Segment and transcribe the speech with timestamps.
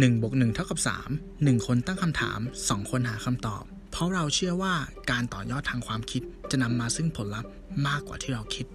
[0.00, 0.78] 1บวก1เท่ากับ
[1.14, 4.74] 3 1 คนตั้งคำถาม 2 คนหาคำตอบ เพราะเราเชื่อว่า
[5.10, 7.50] การต่อยอดทางความคิดจะนำมาซึ่งผลลัพธ์
[7.86, 8.66] มากกว่าที่เราคิด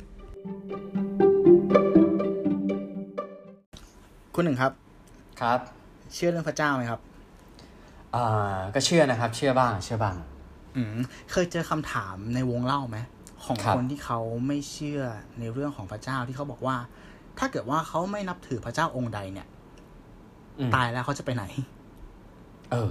[4.33, 4.72] คุณหนึ่งครับ
[5.42, 5.60] ครับ
[6.13, 6.99] เชื่อเรื่องพระเจ้าไหมครับ
[8.15, 10.15] อ่าก็เชื่อนะครับ เชื่อบ้าง เชื่อบ้าง
[10.76, 10.97] อืม
[11.31, 12.97] เคยเจอคำถามในวงเล่าไหม
[13.46, 15.02] ของครับคนที่เขาไม่เชื่อ
[15.40, 16.77] ในเรื่องของพระเจ้าที่เขาบอกว่า
[17.40, 19.57] ถ้าเกิดว่าเขาไม่นับถือพระเจ้าองค์ใดเนี่ยอืม
[20.76, 21.46] ตายแล้วเขาจะไปไหน
[22.72, 22.90] เออ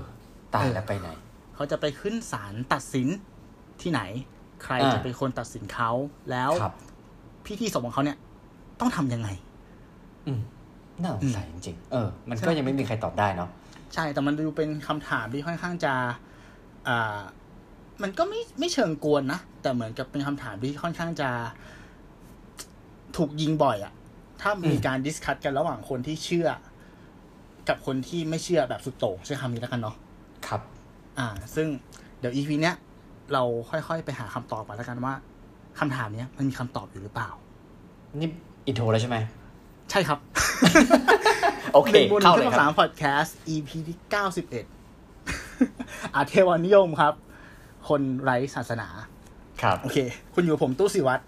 [0.54, 1.08] ตายเออแล้วไปไหน
[1.54, 3.08] เขาจะไปขึ้นศาลตัดสิน
[3.82, 4.00] ที่ไหน
[4.64, 5.90] ใครอ่าจะเป็นคนตัดสินเขา
[6.30, 6.74] แล้วครับ
[7.46, 8.18] พิธีศพของเขาเนี่ย
[8.80, 9.28] ต้องทำยังไง
[10.26, 10.40] อืม
[11.02, 13.48] น่าสงสัยจริงๆเออ มันใช่ก็ยังไม่มีใครตอบได้เนาะ
[13.94, 15.92] ใช่แต่มันดูเป็นคำถามที่ค่อนข้างจะ
[16.88, 17.18] อ่า
[18.02, 21.30] มันก็ไม่ไม่เชิงกวนนะแต่เหมือนกับเป็นคำถามที่ค่อนข้างจะ
[23.16, 23.92] ถูกยิงบ่อยอะ
[24.40, 26.48] ถ้ามีการดิสคัตกันระหว่างคนที่เชื่อ
[27.68, 29.96] กับคนที่ไม่เชื่อแบบสุดโต่งใช้คำนี้แล้วกันเนาะ
[30.46, 30.60] ครับ
[31.18, 31.66] อ่า ซึ่ง
[32.18, 32.76] เดี๋ยวอีพีเนี้ย
[33.32, 35.14] เราค่อยๆไปหาคำตอบกันแล้วกันว่า
[35.78, 37.30] คำถามเนี้ยมันมีคำตอบอยู่หรือเปล่า
[38.20, 38.28] นี่
[38.66, 39.16] อินโทรแล้วใช่ไหม
[39.90, 40.18] ใช่ครับ
[41.72, 44.64] โอเคหนึ่งบนหนึ่เข้างเลยที่คสารับมพอดแคสต์ EP ที่เก้าสิบเอ็ด
[46.14, 47.14] อาเทวานิยมครับ
[47.88, 48.88] คนไร้ศาสนา
[49.62, 49.98] ครับ โอเค
[50.34, 51.22] คุณอยู่กับผมตู้สิวัตร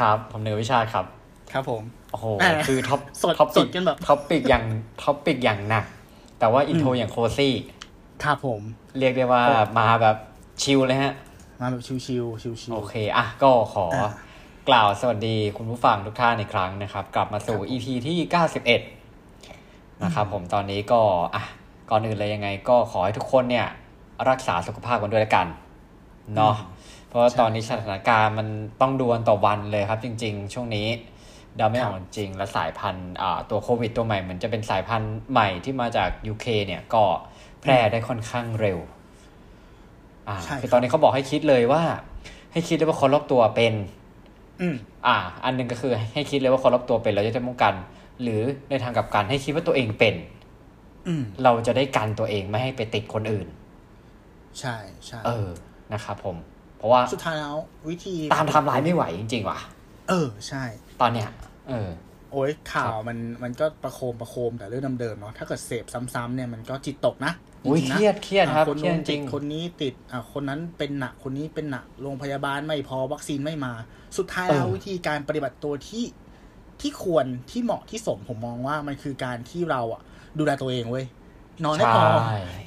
[0.00, 1.06] ครับ ผมเนยวิชาติครับ
[1.52, 1.82] ครับผม
[2.12, 4.64] โอ้โหแหมคือ top speed top speed กันแบบ topic อย่าง
[5.02, 5.84] topic อย่างหนัก
[6.38, 7.54] แต่ว่า intro อย่าง cozy
[8.24, 8.60] ครับผม
[8.98, 9.42] เรียกได้ว่า
[9.78, 10.16] มาแบบ
[10.62, 11.14] chill เลยฮะ
[11.60, 14.12] มาแบบชิวๆชิวโอเค อะ ก็ขออะ
[14.68, 18.16] กล่าวสวัสดีคุณผู้ฟังทุกท่านอีกครั้งนะครับ กลับมาสู่ EP ที่
[19.10, 21.00] 91 นะครับผมตอนนี้ก็
[21.34, 21.42] อะ
[21.90, 23.66] ก่อนอื่นเลยยังไง ก็ขอให้ทุกคนเนี่ย
[24.30, 25.46] รักษาสุขภาพกันด้วยละกัน
[26.36, 26.54] เนาะ
[27.08, 28.48] เพราะว่าตอนนี้สถานการณ์มัน
[28.80, 30.86] ต้องดวนต่อวันเลยครับ จริง ๆ ช่วงนี้
[31.56, 37.04] เดาไม่ออกจริง และสายพันธุ์อ่าตัวโควิดตัวใหม่เหมือนจะเป็นสายพันธุ์ใหม่ที่มาจาก UK เนี่ยก็
[37.60, 38.78] แพร่ได้ค่อนข้างเร็ว
[40.28, 41.82] อ่าใช่คือครับตอนนี้เขาบอกให้คิดเลยว่า
[42.52, 44.74] ให้คิดเลยว่าคนรอบตัวเป็นๆอืม
[45.06, 47.74] อ่า อันหนึ่งก็คือให้คิดเลยว่าคนรอบตัวเป็นเราจะได้ป้องกัน
[48.22, 50.14] หรือในทางกลับกันให้คิดว่าตัวเองเป็น
[51.06, 53.46] อืมเราจะได้กันตัวเองไม่ให้ไปติดคนอื่น
[54.60, 55.48] ใช่ใช่เออ
[55.92, 56.36] นะครับผม
[56.78, 57.56] เพราะว่าสุดท้ายแล้ว
[57.88, 59.58] วิธีตามไทำลายไม่ไหวจริงๆว่ะ
[60.08, 60.64] เออ ใช่
[61.02, 61.30] ตอนเนี้ย
[61.68, 61.90] เออ
[62.32, 67.32] โอ้ยข่าวมันมันก็ประโคมประโคมแต่เรื่องเดิมๆเนาะถ้าเกิดเสพซ้ำๆเนี่ยมันก็จิตตกนะ
[67.66, 73.72] อุ้ยจงๆเคนะรียดเครียดครับอะคนเครียดนู้นจติริดงคนนี้ติดอะคนนั้นเป็นหนักคนนี้เป็นหนักโรงพยาบาลไม่พอวัคซีนไม่มา
[74.18, 76.04] สุดท้ายแล้วเออวิธีการปฏิบัติตัวที่
[76.80, 80.02] ที่ควรที่เหมาะที่สมผมมองว่ามันคือการที่เราอะ
[80.38, 81.06] ดูแลตัวเองเว้ย
[81.64, 82.04] นอนให้ใช่พอ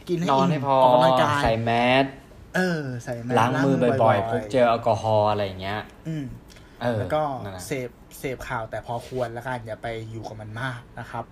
[0.09, 1.72] กินให้นอนอิ่มให้พอออกกำลังกายใส่แม
[2.03, 2.06] ส
[2.56, 6.44] เออ ใส่แมสล้างมือบ่อยๆพกๆเจลแอลกอฮอล์อะไรอย่างเงี้ย อืมเออ
[6.99, 11.25] แล้วก็นั่นแหละเสพเสพข่าวแต่พอควรแล้วกันอย่าไปอยู่กับมันมากนะครับ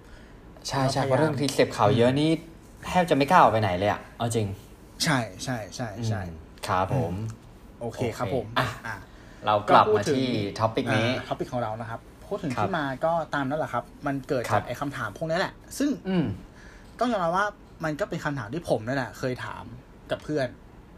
[0.68, 2.30] ใช่ใช่เราพยายามเพราะเรื่องที่เสพข่าวเยอะนี่
[2.88, 4.48] แทบจะไม่กล้าออกไปไหนเลยอะเอาจริง
[5.04, 7.14] ใช่ใช่ใช่ใช่อืมครับผม
[7.80, 8.96] โอเคโอเคครับผมอะอะ
[9.46, 16.26] เรากลับก็พูดมาถึงที่ท็อปิกนี้ท็อปิกของเรานะครับพูดถึงครับที่มาก็ตามนั่นแหละครับ มันเกิดครัจากบไอ้คำถามพวกนี้แหละ ซึ่งอืม
[17.00, 17.46] ต้องยอมรับว่า
[17.84, 19.64] มันก็เป็นคำถามที่ผมนั่นแหละเคยถาม
[20.12, 20.48] กับเพื่อน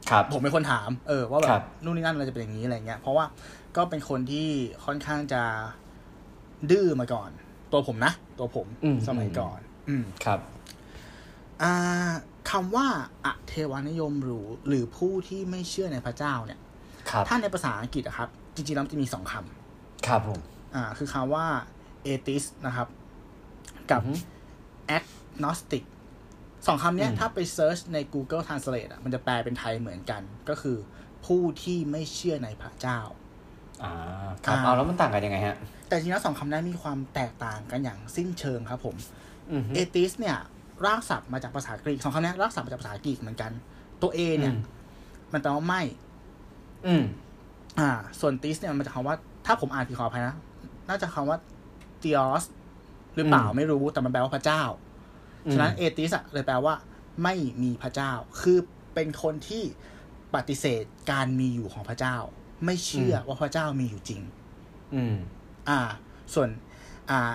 [0.10, 3.26] ครับผมเป็นคนถาม เออว่าแบครับบนู่นนี่นั่นเราจะเป็นอย่างนี้อะไรเงี้ยเพราะว่า
[3.78, 4.50] ก็เป็นคนที่
[4.86, 5.44] ค่อนข้างจะ
[6.72, 7.30] ดื้อมาก่อน
[7.72, 9.60] ตัวผมนะ ตัวผมอืมสมัยก่อน
[9.90, 10.40] อืมครับ
[11.62, 12.12] อ่า
[12.52, 12.88] คำว่า
[13.26, 16.60] อเทวานิยมหรือหรือผู้ที่ไม่เชื่อในพระเจ้าเนี่ย
[17.10, 20.40] ครับถ้าในภาษาอังกฤษอะครับ จริงๆแล้วมันจะมีสองคำครับผม
[20.76, 21.46] อ่าคือคำว่า
[22.06, 22.88] atheist นะครับ
[23.92, 24.14] กับอือฮึ
[24.98, 25.84] agnostic
[26.68, 30.78] สองคำเนี้ยอืมถ้าไปเซิร์ชใน Google Translate อะมันจะแปลเป็นไทยเหมือนกัน ก็คือ
[31.26, 33.00] ผู้ที่ไม่เชื่อในพระเจ้า
[33.84, 33.92] อ่า
[34.46, 38.96] ครับอ่าเอาแล้วมันต่างกันยังไงฮะ แต่จริงๆแล้วสองคำนั้นมีความแตกต่างกันอย่างสิ้นเชิงครับผม
[39.52, 40.38] อืมฮึ atheist เนี่ย
[40.86, 43.52] รากศัพท์มาจากภาษากรีกสองคำเนี้ยรากศัพท์มาจากภาษากรีกเหมือนกัน
[44.02, 44.62] ตัว A เนี่ยอืม
[45.34, 45.82] มันแปลว่าไม่
[46.88, 47.04] อืม
[47.80, 49.16] อ่า ส่วน theist เนี่ยมันมาจากคำว่า
[49.46, 50.36] ถ้าผมอ่านผิดขออภัยนะ
[50.90, 51.38] น่าจะคำว่า
[52.02, 52.44] theos
[53.16, 54.64] หรือเปล่าอืมไม่รู้แต่มันแปลว่าพระเจ้า
[55.46, 56.74] อืมฉะนั้น atheist อะเลยแปลว่า
[57.24, 58.12] ไม่มีพระเจ้า
[58.42, 58.58] คือ
[58.94, 59.64] เป็นคนที่
[60.36, 62.18] ปฏิเสธการมีอยู่ของพระเจ้า
[62.66, 64.22] ไม่เชื่อว่าพระเจ้ามีอยู่จริง
[64.96, 65.16] อืม
[65.70, 65.80] อ่า
[66.34, 66.50] ส่วน
[67.10, 67.32] อ่า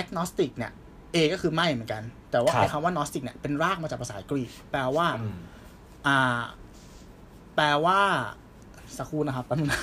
[0.00, 0.72] agnostic เนี่ย
[1.14, 5.36] A ก็คือไม่เหมือนกัน แต่ว่าครับไอ้คำว่า gnostic เนี่ย เป็นรากมาจากภาษากรีก แปลว่าอืม
[6.06, 6.40] อ่า
[7.54, 8.00] แปลว่า
[8.96, 9.80] สักครู่นะครับแป๊บนึงนะ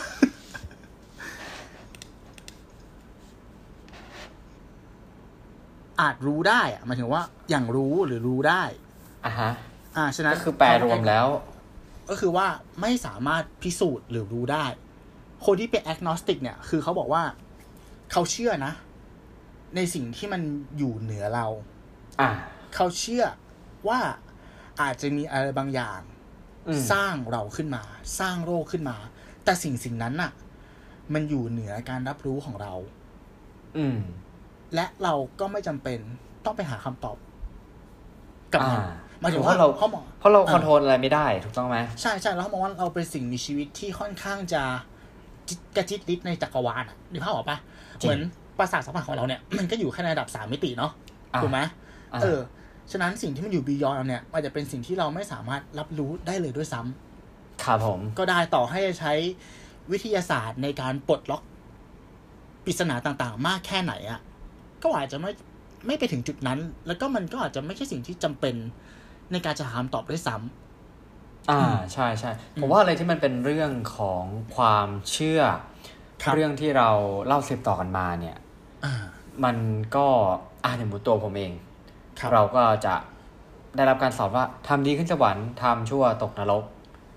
[6.01, 8.63] อาจรู้ได้อะหมายถึงว่า อย่างรู้หรือรู้ได้
[9.25, 9.51] อะฮะ
[9.97, 11.27] อ่า ฉะนั้นก็คือแปลรวมแล้ว
[12.09, 12.47] ก็คือว่า
[12.81, 14.65] ไม่สามารถพิสูจน์หรือรู้ได้
[15.45, 17.23] คนที่เป็น agnostic เนี่ย คือเขาบอกว่า
[18.11, 18.73] เขาเชื่อนะ
[19.75, 20.41] ในสิ่งที่มัน
[20.77, 21.47] อยู่เหนือเรา
[22.19, 22.29] อ่า
[22.75, 23.23] เขาเชื่อ
[23.87, 23.99] ว่า
[24.81, 26.01] อาจจะมีอะไรบางอย่าง
[26.67, 27.83] อืมสร้างเราขึ้นมา
[28.19, 28.97] สร้างโรคขึ้นมา
[29.43, 30.31] แต่สิ่งสิ่งนั้นน่ะ
[31.13, 32.73] มันอยู่เหนือการรับรู้ของเรา
[33.77, 33.97] อืม
[34.75, 35.99] และเราก็ไม่จำเป็น
[36.45, 37.17] ต้องไปหาคำตอบ
[38.53, 44.63] กับมันอ่า หมายถึงเพว่าราะเราเขามองเพราะเราอ่าคอนโทรลอะไรไม่ได้ถูกต้องไหมใช่ใช่แล้วเขามองว่าเราเป็นสิ่งมีชีวิตที่ค่อนข้างจะ
[45.47, 47.57] จิกระจิตริดในจักรวาลอะนึกภาพออกปะ
[48.01, 48.21] จริงเหมือน
[48.59, 50.91] ประสาทสัมผัสของเราเนี่ย มันก็อยู่แค่ในระดับสามมิติเนาะ
[51.33, 51.59] อ่าถูกไหม
[52.13, 52.39] อ่าเออ
[52.91, 59.13] ฉะนั้นสิ่งที่มันอยู่บียอนเราเนี่ยมันจะเป็นสิ่งที่เราไม่สามารถรับรู้ได้เลยด้วยซ้ำครับผม ก็ได้ต่อให้จะใช้
[59.91, 61.43] วิทยาศาสตร์ในการปลดล็อก
[62.65, 64.19] ปริศนาต่างๆ มากแค่ไหนอะ่ะ
[64.83, 65.31] ก็อาจจะไม่
[65.87, 68.55] ไม่ไปถึงจุดนั้น แล้วก็มันก็อาจจะไม่ใช่สิ่งที่จำเป็น
[69.31, 71.61] ในการจะหาคำตอบด้วยซ้ำอ่า
[71.93, 72.31] ใช่ใช่
[72.61, 74.23] ผมว่าอะไรที่มันเป็นเรื่องของ
[74.55, 75.41] ความเชื่อ
[76.23, 76.89] ครับเรื่องที่เรา
[77.27, 78.37] เล่าสืบต่อกันมาเนี่ย
[78.85, 79.03] อ่า
[79.43, 79.57] มัน
[79.95, 80.05] ก็
[80.63, 81.51] อ่าอย่างหมูตัวผมเอง
[82.19, 82.95] ครับเราก็จะ
[83.75, 86.63] ได้รับการสอนว่าทำดีขึ้นสวรรค์ทำชั่วตกนรก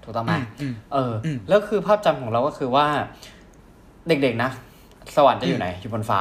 [0.02, 2.86] ถูกต้องไหมอืมอืมเอออมแล้วคือภาพจำของเราก็คือว่า
[4.08, 4.50] เด็กๆนะ
[5.16, 6.20] สวรรค์จะอยู่ไหน อยู่บนฟ้า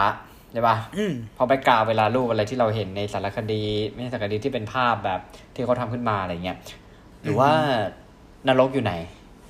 [0.53, 5.19] ใช่ปะอืมพอไปกราวเวลารูปอะไรที่เราเห็นในสารคดี ไม่ใช่สารคดีที่เป็นภาพแบบ
[5.55, 6.57] ที่เขาทำขึ้นมาอะไรเงี้ย
[7.23, 7.51] หรือว่า
[8.47, 8.93] นรกอยู่ไหน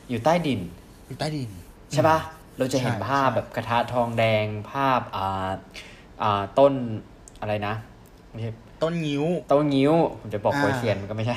[0.09, 0.59] อยู่ใต้ดิน
[1.07, 1.49] อยู่ใต้ดิน
[1.91, 2.19] ใช่ปะ
[2.57, 5.51] เราจะเห็นใช่ภาพใช่แบบกระทะทองแดงภาพอ่า
[6.21, 6.73] อ่าต้น
[7.41, 7.73] อะไรนะ
[8.31, 8.51] ไม่ใช่
[8.83, 11.35] ต้นงิ้ว ต้นงิ้ว ผมจะบอกอ่าโปยเซียนมันก็ไม่ใช่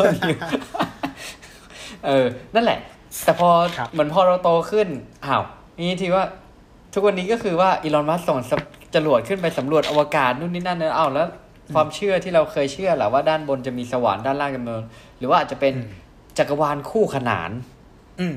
[0.00, 0.38] ต้นงิ้ว
[2.06, 2.78] เออ นั่นแหละ
[3.24, 4.88] แต่พอครับเหมือนพอเราโตขึ้น
[5.24, 5.42] อ้าว
[5.78, 6.24] นี่ทีว่า
[6.94, 8.38] ทุกวันนี้ก็คือว่าอีลอนมัสก์ส่ง
[8.94, 11.28] จรวดขึ้นไปสำรวจอวกาศนู่นนี่นั่นเนอะอ้าวแล้ว
[11.74, 14.76] ความเชื่อที่เราเคยเชื่อแหละว่าด้านบนจะมีสวรรค์ด้านล่างจะมี
[15.18, 15.74] หรือว่าอาจจะเป็น
[16.38, 17.50] จักรวาลคู่ขนาน
[18.20, 18.34] อืม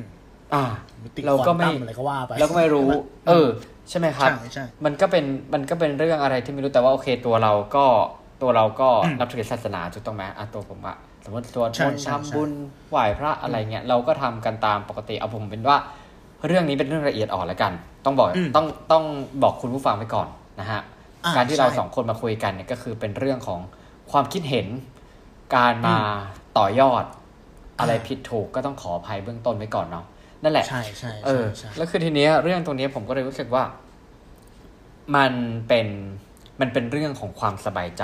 [0.54, 0.64] อ่า
[1.04, 2.90] มิติเราก็ไม่ควตัอะไรก็ว่าไปเราก็ไม่รู้
[3.28, 3.48] เออ
[3.90, 7.86] ใช่ไหมครับใช่ใช่มันก็เป็นมันก็เป็นเรื่องอะไรที่ไม่รู้แต่ว่าโอเคตัวเราก็
[8.42, 12.52] ตัวเราก็อืมนับถือศาสนาถูกต้องไหมอะตัวผมอะสมมติสวดใช่มนต์ใช่ทำบุญ
[12.90, 15.78] ไหว้พระอะไรเงี้ยเราก็ทำกันตามปกติเอาผมเป็นว่า
[16.48, 17.72] เรื่องนี้เป็นเรื่องละเอียดอ่อนแล้วกัน
[18.06, 19.04] ต้องบอกอืมต้องต้อง
[19.44, 20.28] บอกคุณผู้ฟังไปก่อน
[20.60, 20.82] นะฮะ
[21.26, 23.60] อ่าการที่เราใช่สองคนมาคุยกันเนี่ยก็คือเป็นเรื่องของ
[24.12, 24.68] ความคิดเห็น
[25.56, 25.98] การมา
[26.58, 27.04] ต่อยอด
[27.80, 30.06] อะไรอ่าผิดถูกก็ต้องขออภัยเบื้องต้นไว้ก่อนเนาะ
[30.44, 33.64] นั่นแหละใช่ใช่เอใช่อใช่แล้วคือทีเนี้ยเรื่องตรงเนี้ยผมก็เลยรู้สึกว่า
[35.16, 35.34] มัน
[35.68, 35.88] เป็น
[36.60, 38.04] มันเป็นเรื่องของความสบายใจ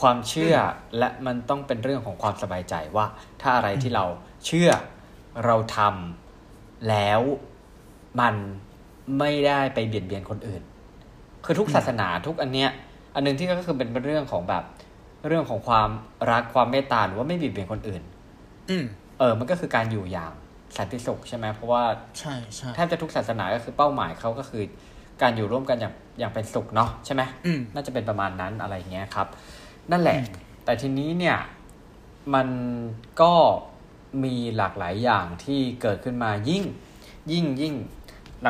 [0.00, 0.60] ความเชื่ออ
[0.98, 3.06] และมันต้องเป็นเรื่องของความสบายใจว่า
[3.42, 4.04] ถ้าอะไรที่เรา
[4.46, 4.70] เชื่อ
[5.44, 7.20] เราทำแล้ว
[8.20, 8.34] มัน
[9.18, 10.62] ไม่ได้ไปเบียดเบียนคนอื่น
[11.44, 12.70] คือทุกศาสนาทุกอันเนี้ย
[13.14, 14.64] อันหนึงที่ก็คือเป็นเรื่องของแบบ
[15.28, 15.88] เรื่องของความ
[16.30, 18.02] รักความเมตตาหรือว่าไม่เบียดเบียนคนอื่น
[18.70, 18.84] อืม
[19.18, 20.32] เออ มันก็คือการอยู่อย่าง
[20.76, 21.82] สันติสุขใช่ไหมเพราะว่า
[22.18, 24.62] ใช่ใช่แทบจะทุกศาสนาก็คือเป้าหมายเขาก็คือ
[25.22, 29.28] การอยู่ร่วมกันอย่างอย่างเป็นสุขเนาะใช่ไหมอืมน่าจะเป็นประมาณนั้นอะไรเงี้ยครับ
[29.90, 30.26] นั่นแหละอืม
[30.64, 31.38] แต่ทีนี้เนี่ย
[32.34, 32.48] มัน
[33.20, 33.32] ก็
[34.24, 36.64] มีหลากหลายอย่างที่เกิดขึ้นมายิ่ง
[37.32, 37.74] ยิ่งยิ่ง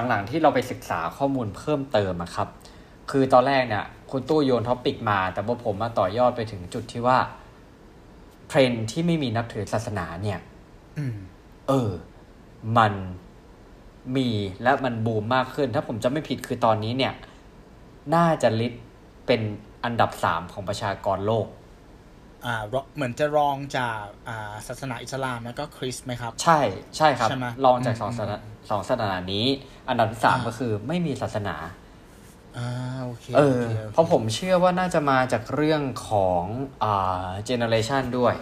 [0.09, 2.49] หลังๆที่เราไปศึกษาข้อมูลเพิ่มเติมอะครับ
[3.11, 7.19] คือตอนแรกเนี่ยคุณตู้โยน topic มา แต่ว่าผมมาต่อยอดไปถึงจุดที่ว่า
[8.49, 10.39] เทรนด์ที่ไม่มีนับถือศาสนาเนี่ย
[10.99, 11.17] อืม
[11.69, 11.91] เออ
[12.79, 12.93] มัน
[14.17, 14.29] มี
[14.63, 17.13] และมันบูมมากขึ้น ถ้าผมจำไม่ผิดคือตอนนี้เนี่ย
[18.15, 18.83] น่าจะลิสต์
[19.27, 19.41] เป็น
[19.85, 21.47] อันดับสามของประชากรโลก
[22.45, 26.61] อ่ารอเหมือนจะรองจากอ่าศาสนาอิสลามแล้วก็คริสต์ไหมครับ ใช่
[26.97, 28.39] ใช่ครับใช่ไหมรองจากสองอืมศาสนา
[28.71, 29.47] สองศาสนานี้
[29.89, 31.57] อันดับที่สามอ่าก็คือไม่มีศาสนา
[32.59, 32.69] อ่า
[33.05, 36.45] โอเคเออโคโคเพราะผมเชื่อว่าน่าจะมาจากเรื่องของ
[36.83, 38.35] อ่าเจเนอเรชันด้วย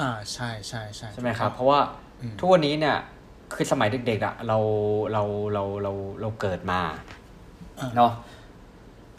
[0.00, 1.80] อ่าใช่ใช่ใช่ใช่ไหมครับ เพราะว่า
[2.20, 2.96] อืมทุกวันนี้เนี่ย
[3.54, 4.58] คือสมัยเด็กๆอะเรา
[5.12, 5.22] เรา
[5.54, 6.80] เราเราเราเกิดมา
[7.78, 8.12] อ่าเนาะ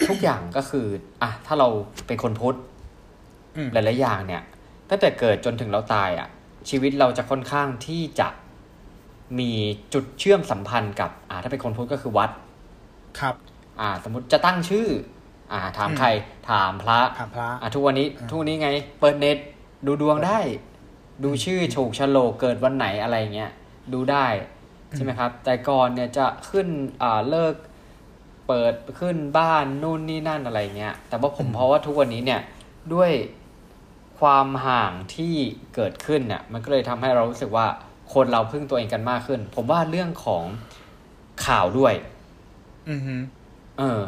[0.07, 0.87] ทุกอย่างก็คือ
[1.21, 1.67] อะถ้าเรา
[2.07, 2.57] เป็นคนพุทธ
[3.57, 4.41] อืมหลายๆอย่างเนี่ย
[4.89, 6.27] ตั้งแต่เกิดจนถึงเราตายอะ
[6.69, 8.27] ชีวิตเราจะค่อนข้างที่จะ
[9.39, 9.51] มี
[9.93, 12.29] จุดเชื่อมสัมพันธ์กับ อ่าถ้าเป็นคนพุทธก็คือวัด
[13.19, 13.35] ครับ
[13.79, 14.87] อ่า สมมติจะตั้งชื่อ
[15.51, 16.07] อ่า ถามอืมใคร
[16.49, 19.37] ถามพระถามพระอะทุกวันนี้อ่าทุกวันนี้ไง เปิดเน็ต
[19.85, 20.39] ดูดวงได้
[21.23, 23.51] ดูชื่อถูกฉลกเกิดวันไหนอะไรเงี้ย
[23.93, 24.25] ดูได้
[24.95, 26.67] ใช่ไหมครับ แต่ก่อนเนี่ยจะขึ้น
[27.03, 27.55] อ่าเลิก
[28.47, 32.41] เปิดขึ้นบ้านนู่นนี่นั่นอะไรเงี้ย แต่ว่าผมอืมเพราะว่าทุกวันนี้เนี่ย
[32.93, 33.11] ด้วย
[34.19, 35.35] ความห่างที่
[35.75, 37.67] เกิดขึ้นเนี่ยมันก็เลยทำให้เรารู้สึกว่า
[38.13, 40.43] คนเราพึ่งตัวเองกันมากขึ้น ผมว่าเรื่องของ
[41.45, 41.93] ข่าวด้วย
[42.89, 43.15] อือฮึ
[43.81, 44.01] เออ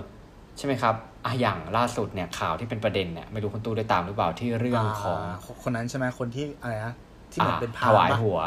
[0.57, 6.93] ใช่ไหมครับอะอย่างล่าสุดเนี่ยข่าวที่เป็นประเด็นเนี่ยไม่รู้คุณตู้ได้ตามหรือเปล่าที่เรื่องของาคนนั้นใช่ไหมคนที่อะไรนะ
[7.31, 8.39] ที่เหมือนเป็นพถระวายปะหัว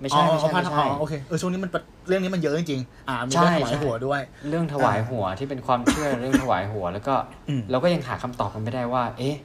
[0.00, 1.70] ไม่อ๋อใช่ไม่ใช่พระไม่อ๋ใช่อโอเคเออช่วงนี้มัน
[2.08, 7.14] เรื่องนี้มันเยอะจริงๆอ่ามีใช่เรื่องถวายใช่หัวด้วย เรื่องถวายหัวที่เป็นความเชื่อเรื่องถวายหัว แล้วก็
[7.48, 9.36] อืมเราก็ยังหาคำตอบกันไม่ได้ว่า เอ๊ะ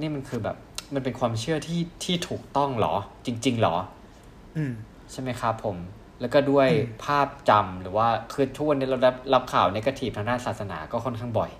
[0.00, 0.56] นี่มันคือแบบ
[0.94, 2.94] มันเป็นความเชื่อที่ที่ถูกต้องเหรอ
[3.26, 3.76] จริงๆเหรอ
[4.56, 4.72] อืม
[5.12, 5.76] ใช่ไหมครับผม
[6.20, 11.50] แล้วก็ด้วยอืมภาพจำหรือว่าคือทุกวันนี้เรารับรับข่าวในกาทีฟทางด้านศาสนาก็ค่อนข้างบ่อย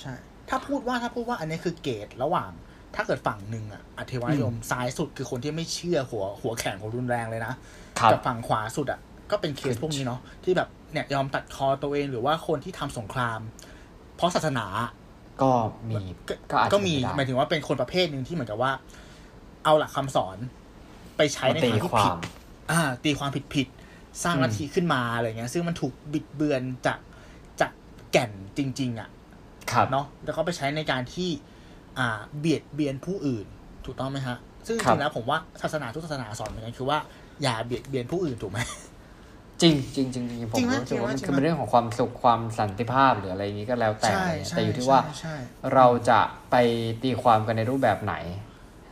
[0.00, 0.14] ใช่
[0.48, 2.50] ถ้าพูดว่าถ้าพูดว่าอันนี้คือเกตระหว่าง
[2.94, 7.52] ถ้าเกิดฝั่งหนึ่งอะอธิวานิยมซ้ายสุดคือคนที่ไม่เชื่อหัวหัวแข็งหัวรุนแรงเลยนะ
[7.98, 9.00] ครับกับฝั่งขวาสุดอะ
[9.30, 13.40] ก็เป็นเคสพวกนี้เนาะที่แบบเนี่ยยอมตัดคอตัวเองหรือว่าคนที่ทำสงคราม
[14.16, 14.66] เพราะศาสนา
[15.42, 15.50] ก็
[15.90, 15.96] มี
[16.28, 18.72] ก็ก็อาจจะก็มีเป็นไปได้หมายถึงว่าเป็นคนประเภทหนึ่งที่เหมือนกับว่า
[19.64, 20.36] เอาหลักคำสอน
[21.16, 22.18] ไปใช้ในมาตีทางที่ควาผิดม
[22.70, 26.98] อ่า ตีความผิดผิดๆสร้างอืมลัทธิขึ้นมาอะไรเงี้ย ซึ่งมันถูกบิดเบือนจาก
[27.60, 27.72] จาก
[28.12, 29.08] แก่นจริง ๆ อะ
[29.72, 31.30] ครับเนาะแล้วก็ไปใช้ในการที่
[31.98, 33.46] อ่า เบียดเบียนผู้อื่น
[33.84, 36.98] ถูกต้องไหมฮะ ซึ่งจครับริงๆแล้วผมว่าศาสนาทุกศาสนาสอนเหมือนกันคือว่า
[37.42, 38.60] อย่าเบียดเบียนผู้อื่นถูกไหม
[39.62, 45.36] จริงจริงจริงจริงผมจริงไหมรู้สึกว่ามันจริงไหมคือเป็นเรื่องของความสุขความสันติภาพหรืออะไรอย่างนี้ก็แล้วแต่ใช่อะไรเงี้ยใช่แต่อยู่ที่ว่าใช่ใช่
[45.74, 46.56] เราจะไป
[47.02, 48.14] ตีความกันในรูปแบบไหน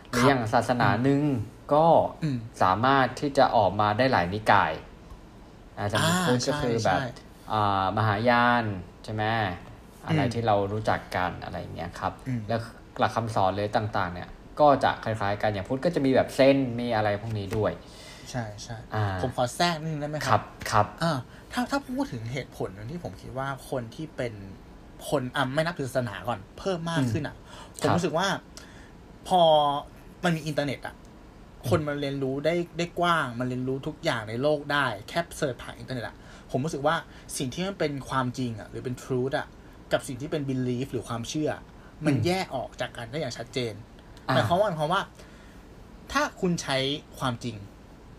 [0.08, 1.22] หรืออย่างศาสนาหนึ่ง
[1.72, 1.86] ก็
[2.22, 4.72] อืมสามารถที่จะออกมาได้หลายนิกาย
[5.78, 7.08] อาจารย์อ่าพุทธก็ใช่คือแบบใช่
[7.52, 8.64] อ่ามหายาน
[9.04, 9.24] ใช่ไหม
[10.06, 12.60] อะไรอืมที่เรารู้จักกันอะไรอย่างเงี้ยครับอืมแล้ว
[12.98, 14.28] หลักคำสอนเลยต่าง ๆ เนี่ย
[14.60, 17.72] ก็จะคล้ายๆกันอย่างพุทธก็จะมีแบบเส้นมีอะไรพวกนี้ด้วย
[18.30, 21.18] ใช่ใช่อ่าผมขอแทรกนิดนึงได้ไหมคครัรับบครับอ่า
[21.52, 24.32] ถ้าถ้าพูดถึงเหตุผลหนึ่งที่ผมคิดว่าคนที่เป็น
[25.08, 27.36] คนอะไม่นับถือศาสนาก่อนเพิ่มมากขึ้นอะ
[27.80, 28.26] ผครัมบรู้สึกว่า
[29.28, 29.40] พอ
[30.24, 30.94] มันมีอินเทอร์เน็ตอะ
[31.68, 36.16] คนมันเรียนรู้ได้ได้กว้าง มันเรียนรู้ทุกอย่างในโลกได้ แค่เสิร์ชผ่านอินเทอร์เน็ตอะ
[36.50, 36.96] ผมรู้สึกว่า
[37.36, 39.46] สิ่งที่มันเป็นความจริงอะหรือเป็น truth อะ
[39.92, 41.50] กับสิ่งที่เป็น belief หรือความเชื่อ
[42.06, 43.74] มันอืมแยกออกจากกันได้อย่างชัดเจน
[44.28, 45.02] อ่าหมายความว่าหมายความว่า
[46.12, 46.76] ถ้าคุณใช้
[47.18, 47.56] ความจริง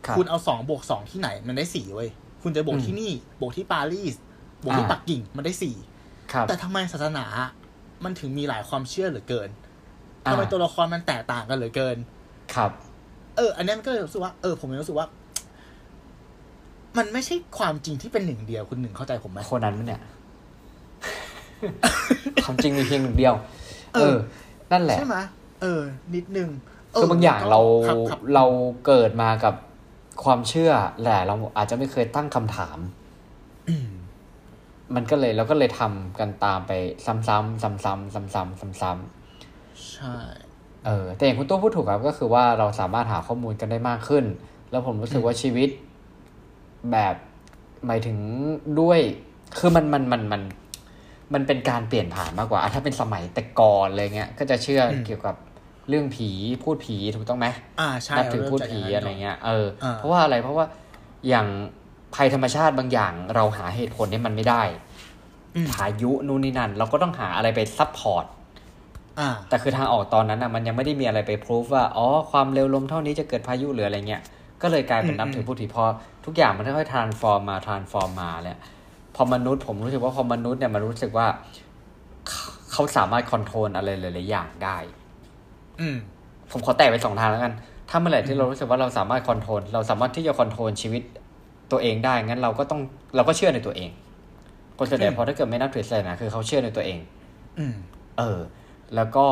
[0.05, 2.09] ครับคุณเอาสองบวกสองที่ไหน มันได้สี่เว้ย
[2.43, 4.15] คุณจะบวกอืมที่นี่บวกที่ปารีส
[4.63, 5.75] บวกที่อ่าปักกิ่งมันได้สี่
[6.31, 7.25] ครับแต่ทำไมศาสนา
[8.03, 9.49] มันถึงมีหลายความเชื่อเหลือเกิน
[10.25, 11.97] อ่าทำไมตัวละครมันแตกต่างกันเหลือเกิน
[12.55, 12.71] ครับ
[13.35, 15.07] เออ อันนี้มันก็เลยรู้สึกว่าเออผมเลยรู้สึกว่า
[16.97, 20.01] มันไม่ใช่ความจริงที่เป็นหนึ่งเดียวคุณหนึ่งเข้าใจผมไหมโคนันมั้ยเนี่ย
[22.43, 23.33] ความจริงมีเพียงหนึ่งเดียว
[23.93, 24.17] เอเอออ
[24.71, 25.17] นั่นแหละใช่ไหม
[25.61, 25.81] เออ
[26.15, 26.49] นิดนึง
[26.91, 28.45] เคือบางอย่างเราครับครับเรา
[28.85, 29.55] เกิดมากับ
[30.23, 30.71] ความเชื่อ
[31.01, 32.77] แหละเราอาจจะไม่เคยตั้งคำถาม
[33.69, 33.89] อืม
[34.95, 36.71] มันก็เลยเราก็เลยทำกันตามไป
[37.05, 40.15] ซ้ำๆซ้ำๆซ้ำๆซ้ำๆใช่
[40.85, 44.25] เออแต่อย่างคุณตู้พูดถูกครับก็คือว่าเราสามารถหาข้อมูลกันได้มากขึ้น
[44.71, 45.69] แล้วผมรู้สึกว่าชีวิต
[46.91, 47.15] แบบ
[47.85, 48.17] หมายถึง
[48.81, 48.99] ด้วย
[49.57, 50.41] คือมันมันมันมัน
[51.33, 55.35] มันเป็นการเปลี่ยนผ่านมากกว่าอะถ้าเป็นสมัยแต่ก่อนอะไรเงี้ย ก็จะเชื่ออมเกี่ยวกับ
[55.89, 56.29] เรื่องผี
[56.63, 57.47] พูดผีถูกต้องไหม
[57.79, 60.65] อ่าใช่นับถือเาเริ่มพูดจากผีย่างนั้นอะไรเงี้ยเอออ่าเพราะว่าอะไรเพราะว่า
[61.27, 61.47] อย่าง
[62.15, 64.63] ภัยธรรมชาติบางอย่าง เราหาเหตุผลเนี่ยมันไม่ได้
[65.55, 68.33] อืมพายุนู่นนี่นั่น เราก็ต้องหาอะไรไป support อ่า
[69.49, 74.21] แต่คือทางออกตอนนั้นอะมันยังไม่ได้มีอะไรไปพิสูจน์ว่าอ๋อความเร็วลมเท่านี้จะเกิดพายุหรืออะไรเงี้ย
[74.61, 75.83] ก็เลยกลายเป็นอืมนับถือผีถือพอ
[76.25, 78.57] ทุกอย่างมันค่อยๆ transform มา transform มาเนี่ย
[79.15, 81.27] พอมนุษย์ผมรู้สึกว่าพอมนุษย์เนี่ยมันรู้สึกว่า
[82.27, 84.77] เขาเขาสามารถ control อะไรหลายๆอย่างได้
[85.79, 85.97] อืม
[86.51, 87.53] ผมขอแตกไปสองทางแล้วกัน
[87.89, 91.01] ถ้าเมื่อไหร่ที่เรารู้สึกว่าเราสามารถคอนโทรลเราสามารถที่จะคอนโทรลชีวิต
[91.71, 92.81] ตัวเองได้งั้นเราก็ต้อง
[93.15, 93.89] เราก็เชื่อในตัวเอง
[94.77, 96.99] คนส่วนใหญ่อืมพอถ้าเกิดไม่นับถือศาสนาคือเขาเชื่อในตัวเอง
[97.59, 97.75] อืม
[98.17, 98.39] เออ
[98.95, 99.27] แล้วก็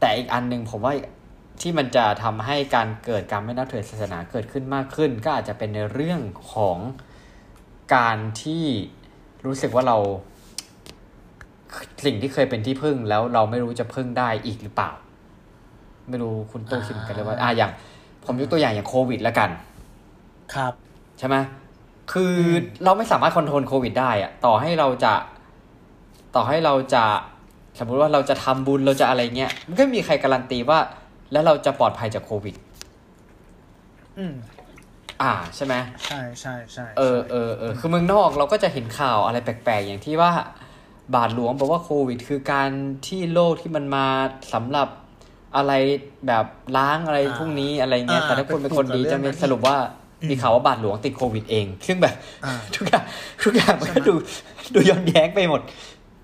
[0.00, 0.94] แต่อีกอันหนึ่งผมว่า
[1.60, 6.20] ที่มันจะทำให้การเกิดการไม่นับถือศาสนาเกิดขึ้นมากขึ้น ก็อาจจะเป็นในเรื่อง
[6.52, 6.78] ของ
[7.94, 8.64] การที่
[9.46, 9.96] รู้สึกว่าเรา
[12.04, 14.90] สิ่งที่เคยเป็นที่พึ่งแล้วเราไม่รู้จะพึ่งได้อีกหรือเปล่า
[16.08, 17.70] ไม่รู้คุณตู้คิดเหมือนกันเลยว่าอ่าอย่าง
[18.24, 19.50] ผมยกตัวอย่างอย่างโควิดแล้วกัน
[20.54, 20.72] ครับ
[21.18, 21.36] ใช่ไหม
[22.12, 25.14] คืออเราไม่สามารถคอนโทรลโควิดได้อะต่อให้เราจะ
[26.36, 27.04] ต่อให้เราจะ
[27.78, 30.78] สมมุติว่าเราจะทำบุญเราจะอะไรเงี้ยมันก็ไม่มีใครการันตีว่า
[31.32, 32.54] แล้วเราจะปลอดภัยจากโควิด
[34.18, 34.34] อืม
[35.22, 35.74] อ่าใช่ไหม
[36.06, 40.30] ใช่ใช่ใช่เออใช่เออเออคือเมืองนอกเราก็จะเห็นข่าวอะไรแปลกๆ อย่างที่ว่า
[41.14, 42.70] บาทหลวงบอกว่าโควิด คือการ
[43.06, 44.06] ที่โรคที่มันมา
[44.54, 44.88] สำหรับ
[45.56, 45.72] อะไร
[46.26, 46.44] แบบ
[46.76, 49.76] ล้างอะไรอ่าพวกนี้อะไรเงี้ยอ่าแต่ถ้าคุณเป็นคนดีเป็นกลุ่มกับจะมีเรื่องนั้นสรุปว่า
[50.22, 52.14] อืมมีข่าวว่าบาทหลวงติดโควิดเอง ซึ่งแบบ
[52.44, 53.04] อ่าทุกอย่าง
[53.44, 54.14] ทุกอย่างมันใช่ก็ไหมดู
[54.74, 55.60] ดูย้อนแย้งไปหมด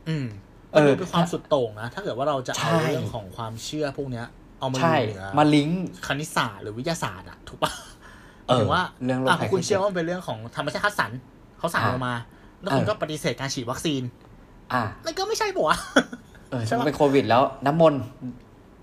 [0.08, 0.41] อืมเออ
[0.72, 4.26] มันดูเป็นความสุดโต่งนะ ถ้าเกิดว่าเราจะเอาใช่เรื่องของความเชื่อพวกเนี้ย
[4.60, 7.72] เอามาใช่อยู่เหนือมาลิงก์คณิตศาสตร์หรือวิทยาศาสตร์อะถูกปะ
[8.46, 11.10] เออถึงว่าเรื่องโรคอะภัยคุณไข้เจ็บเชื่อว่ามันเป็นเรื่องของธรรมชาติคัดสรร
[11.58, 12.14] เขาสั่งอ่าเรามา
[12.60, 14.02] แล้วคุณเออก็ปฏิเสธการฉีดวัคซีน
[14.72, 15.76] อ่ามันก็ไม่ใช่ปะวะ
[16.50, 18.02] เออใช่ถ้าปะเป็นโควิดแล้วน้ำมนต์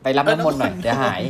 [0.03, 1.21] ไปรับเออน้ำมนต์หน่อยน้ำมนต์เดี๋ยวหาย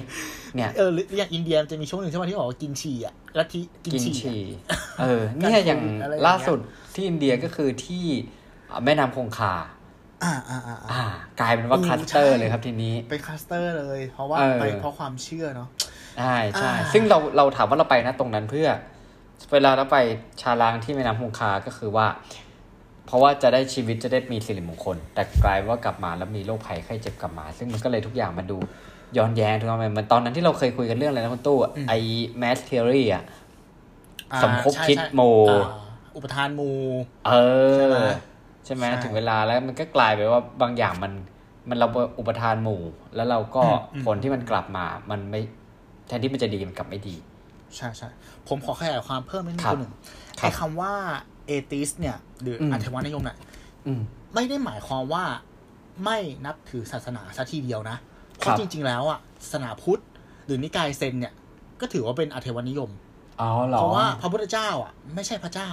[0.55, 6.59] เนี่ยเออหรืออย่างอินเดียมันจะมีช่วงหนึ่งใช่ไหมที่บอกว่ากินฉี่อะลัทธิกินกินฉี่ฉี่อะเออ เนี่ยอย่างอะไรอย่างเงี้ยล่าสุด
[6.93, 8.05] ที่อินเดียก็คือที่
[8.85, 9.53] แม่น้ำคงคา
[10.23, 11.03] อ่าอ่าอ่าอ่าอ่า
[11.39, 15.69] กลายายเป็นว่าอืม cluster ใช่เลยครับทีนี้เป็น cluster เลย เพราะว่าเออไปเพราะความเชื่อเนาะ
[16.17, 18.67] ใช่ใช่อ่าซึ่งเราเราถามว่าเราไปนะตรงนั้นเพื่อ
[19.53, 19.97] เวลาเราไป
[20.41, 22.07] ชาลางที่แม่น้ำคงคาก็คือว่า
[23.05, 28.57] เพราะว่าจะได้ชีวิตจะได้มีสิริมงคล แต่กลายว่ากลับมาแล้วมีโรคภัยไข้เจ็บกลับมา ซึ่งมันก็เลยทุกอย่างมันดู
[29.17, 31.97] ย้อนแย้งถูกไหมมันตอนนั้นที่เราเคยคุยกันเรื่องอะไรนะคุณตู้อะไอ้
[32.41, 33.23] mass theory อะ
[34.33, 35.59] อ่าสมคบใช่คิดใช่โมอ่า
[36.15, 36.71] อุปทานหมู
[37.27, 37.31] เอ
[37.75, 41.13] ใช่ไหมอใช่ไหมใช่ถึงเวลาแล้วมันก็กลายไปว่าบางอย่างมัน
[41.69, 41.87] มันเรา
[42.19, 42.81] อุปทานหมู่
[43.15, 45.41] แล้วเราก็อืมอืมผลที่มันกลับมา มันไม่
[46.07, 47.15] แทนที่มันจะดีมันกลับไม่ดี
[47.75, 48.09] ใช่ใช่
[48.47, 49.93] ผมขอขยายความเพิ่มนิดนึงครับคนหนึ่ง
[50.39, 50.93] ครับไอ้คำว่า
[51.47, 53.37] เอติสเนี่ย หรืออมอัตวานิยมเนี่ย
[53.87, 54.01] อืม
[54.35, 55.23] ไม่ได้หมายความว่า
[56.03, 57.97] ไม่นับถือศาสนาซะทีเดียวนะ
[58.37, 60.01] เพครัราะบจริง ๆ แล้วอะศาสนาพุทธ
[60.45, 61.33] หรือนิกายเซนเนี่ย
[61.81, 62.89] ก็ถือว่าเป็นอัตวานิยม
[63.41, 65.69] อ๋อเหรอเพราะว่าพระพุทธเจ้าอะไม่ใช่พระเจ้า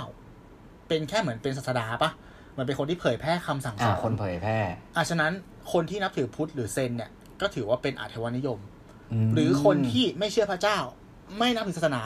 [0.88, 2.18] เป็นแค่เหมือนเป็นศาสดาปะเห
[2.56, 4.58] มือนเป็นคนที่เผยแพร่คำสั่งสอ่าอนคนเผยแพร่
[4.96, 5.32] อะฉะนั้น
[5.72, 7.10] คนที่นับถือพุทธหรือเซนเนี่ย
[7.40, 8.58] ก็ถือว่าเป็นอัตวานิยม
[9.28, 10.78] มหรือคนที่ไม่เชื่อพระเจ้า
[11.38, 12.02] ไม่นับถือศาสนา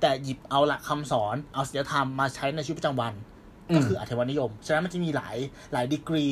[0.00, 3.12] แต่หยิบเอาหลักคำสอนเอาศีลธรรมมาใช้ในชีวิตประจำวัน
[3.74, 5.36] ก็คืออัตวานิยม ฉะนั้นมันจะมีหลาย
[5.72, 6.26] หลายดีกรี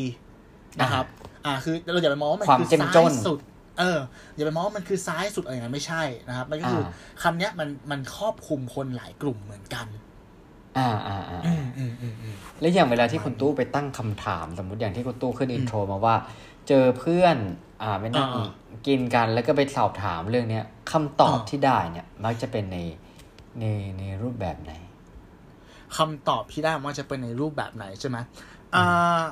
[0.81, 1.04] นะครับ
[1.47, 3.38] อ่าคือเราอย่าไปมองว่ามันความคือเจ้มซ้าจ้ยนสุด
[3.78, 3.99] เออ
[4.37, 9.87] อย่าไปมองว่ามันคือซ้ายสุดอะไรอย่างนั้นไม่ใช่นะครับ มันก็คืออาคำเนี้ยมันมันครอบคลุมคนหลายกลุ่มเหมือนกัน
[10.78, 16.16] อ่าอ่าอ่าอืมอืมอืมอืมแล้วอย่างเวลาที่คุณตู้ไปตั้งคำถาม สมมุติอย่างที่คุณตู้ขึ้นอินโทรมาว่า
[16.68, 17.36] เจอเพื่อน
[17.82, 18.48] อ่าไปนั่งอ่า
[18.86, 22.78] กินกันแล้วก็ไปสอบถามเรื่องเนี้ยคำตอบอ่าที่ได้เนี่ย มักจะเป็นใน
[23.60, 23.64] ใน
[23.98, 24.72] ในรูปแบบไหน
[25.96, 28.18] คำตอบที่ได้มันจะเป็นในรูปแบบไหนใช่ไหม
[28.74, 29.22] อ่า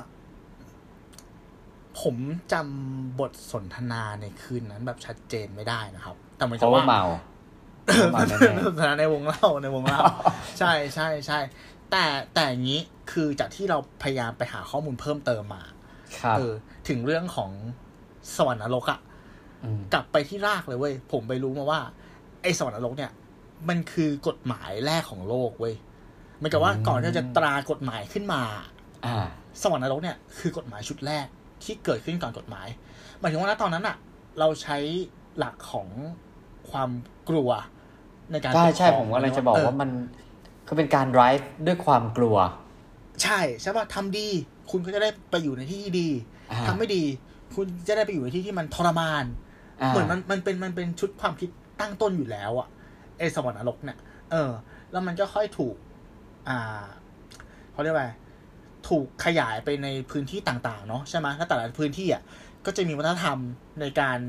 [2.01, 2.15] ผม
[2.53, 7.03] จำบทสนทนาในคืนนั้นแบบชัดเจนไม่ได้นะครับ แต่เหมือนเพกับราะว่าว่าเมา
[7.93, 9.99] เพราะว่าเมาแน่สนทนาในวงเล่าในวงเล่า
[10.59, 11.39] ใช่ใช่ใช่
[11.91, 12.81] แต่แต่อย่างนี้
[13.11, 16.53] คือจากที่เราพยายามไปหาข้อมูลเพิ่มเติมมาๆครับเออ
[16.87, 17.51] ถึงเรื่องของ
[18.35, 18.99] สวรรค์นรกอะ
[19.79, 21.79] มกลับไปที่รากเลยเว้ย ผมไปรู้มาว่า
[22.41, 23.11] ไอ้สวรรค์นรกเนี่ย
[23.69, 25.75] มันคือกฎหมายแรกของโลกเว้ย
[26.37, 28.41] เหมือนกับว่าก่อนที่เราจะตรากฎหมายขึ้นมา
[29.05, 29.15] อ่า
[29.61, 31.25] สวรรค์นรกเนี่ยคือกฎหมายชุดแรก
[31.63, 32.67] ที่เกิดขึ้นก่อนกฎหมาย
[33.19, 33.97] หมายถึงว่าณตอนนั้นอะ
[34.39, 34.77] เราใช้
[35.37, 35.87] หลักของ
[36.71, 36.89] ความ
[37.29, 37.49] กลัว
[38.31, 39.89] ในการใช่ปกครองใช่ผมก็เลยจะบอกว่ามัน
[40.67, 42.37] คือเป็นการ drive ด้วยความกลัว
[43.23, 44.27] ใช่ใช่ป่ะทำดี
[44.71, 46.09] คุณก็จะได้ไปอยู่ในที่ที่ดี
[46.51, 47.03] อ่าทำไม่ดี
[47.55, 52.67] คุณจะได้ไปอยู่ในที่ที่มันทรมานาเหมือนมันมันเป็นมันเป็นชุดความคิดตั้งต้นอยู่แล้วอะ
[53.19, 53.97] ไอสวรรค์นรกเนี่ย
[54.31, 54.51] เออ
[54.91, 55.75] แล้วมันก็ค่อยถูก
[56.49, 56.83] อ่า
[57.71, 58.11] เขาเรียกว่าไง
[58.87, 62.21] ถูกขยายไปในพื้นที่ต่าง ๆ เนาะใช่ไหมแล้วแต่ละพื้นที่อะ
[62.65, 63.37] ก็จะมีวัฒนธรรม
[63.81, 64.19] ในการ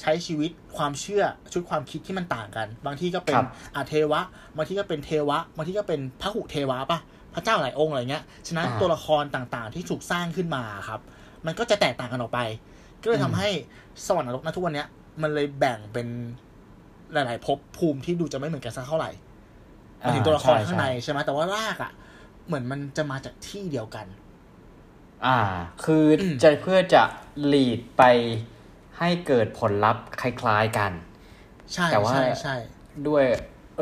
[0.00, 4.20] ใช้ชีวิตความเชื่อชุดความคิดที่มันต่างกัน บางที่ก็เป็นครับอาเทวะ
[4.56, 6.98] บางที่ก็เป็นเทวะ บางที่ก็เป็นพระหุเทวะปะ
[7.34, 11.00] พระเจ้าหลายองค์อะไรเงี้ย ฉะนั้นอ่าตัวละครต่างๆ ที่ถูกสร้างขึ้นมาครับ
[11.46, 12.40] มันก็จะแตกต่างกันออกไป
[13.02, 13.48] ก็เลยทำให้
[14.06, 14.88] สวรรค์นรกณทุกวันเนี้ย
[15.22, 16.06] มันเลยแบ่งเป็น
[17.12, 19.10] หลายๆภพภูมิที่ดูจะไม่เหมือนกันสักเท่าไหร่
[19.98, 21.92] หมายถึงตัวละครข้างในใช่ไหมแต่ว่ารากอะ
[22.46, 24.06] เหมือนมันจะมาจากที่เดียวกัน
[25.26, 25.38] อ่า
[25.84, 27.02] คืออมจะเพื่อจะ
[27.52, 28.02] lead ไป
[28.98, 30.92] ให้เกิดผลลัพธ์คล้าย ๆกัน
[31.74, 32.56] ใช่แต่ว่าใช่ใช่
[33.08, 33.24] ด้วย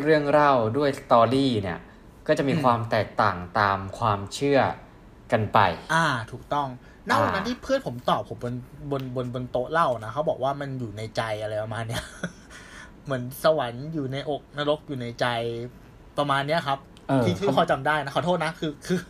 [0.02, 1.78] เรื่องเล่าด้วยสตอรี่เนี่ย
[2.26, 4.60] ก็จะมีอืมความแตกต่างตามความเชื่อ
[5.32, 5.58] กันไป
[5.92, 6.68] อ่า ถูกต้อง
[7.08, 8.54] ณอ่าวันนั้นที่เพื่อนผมตอบผมบน
[8.90, 12.02] บนบนบนโต๊ะเล่านะเขาบอกว่ามันอยู่ในใจอะไรประมาณเนี้ย
[13.04, 15.26] เหมือนสวรรค์อยู่ในอกนรกอยู่ในใจ
[16.18, 19.00] ประมาณเนี้ยครับเออที่ที่เขาพอจำได้นะขอโทษนะคือคือ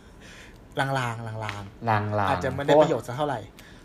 [0.79, 3.39] ลางๆลางๆลางลางๆๆอาจจะไม่ได้ประโยชน์สักเท่าไหร่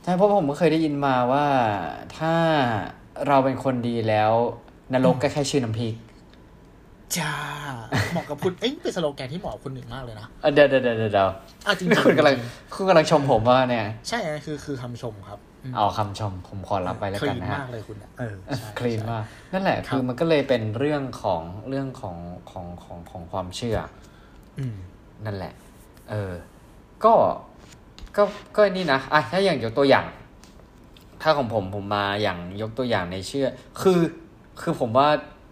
[0.05, 1.47] ใช่เพราะผมก็เคยได้ยินมาว่า
[2.19, 2.35] ถ้า
[3.27, 4.33] เราเป็นคนดีแล้ว
[4.93, 5.95] นรกก็แค่ชื่อน้ำพริก
[7.17, 7.35] จ้า
[8.13, 11.29] เหมาะกับคุณเอ้ยเป็นสโลแกนที่เหมาะกับคุณหนึ่งมากเลยนะเอ่อเดี๋ยวเดี๋ยวเดี๋ยวเดี๋ยว
[11.67, 12.35] อะจริงนี่ๆคุณกำลัง
[12.75, 15.39] คุณกำลังชมผมว่าเนี่ย ใช่อันนั้นคือคือคำชมครับ
[15.71, 22.17] มเอาคำชมผมขอรับไปแล้วกันนะคลีฮะมากเลยคุณเนี่ยเออใช่คลีนใช่มากนั่นแหละครับคือมันก็เลยเป็นเรื่องของเรื่องของ
[22.51, 23.79] ของของของความเชื่อ
[24.59, 24.77] อืม
[25.25, 25.53] นั่นแหละ
[26.11, 26.33] เออ
[27.05, 27.15] ก็
[28.17, 28.23] ก็
[28.57, 30.07] ก็นี่นะอะถ้าอย่างยกตัวอย่าง
[31.23, 33.49] ถ้าของผมผมมาอย่างยกตัวอย่างในเชื่อ
[33.81, 34.01] คือ
[34.61, 35.09] คือผมว่า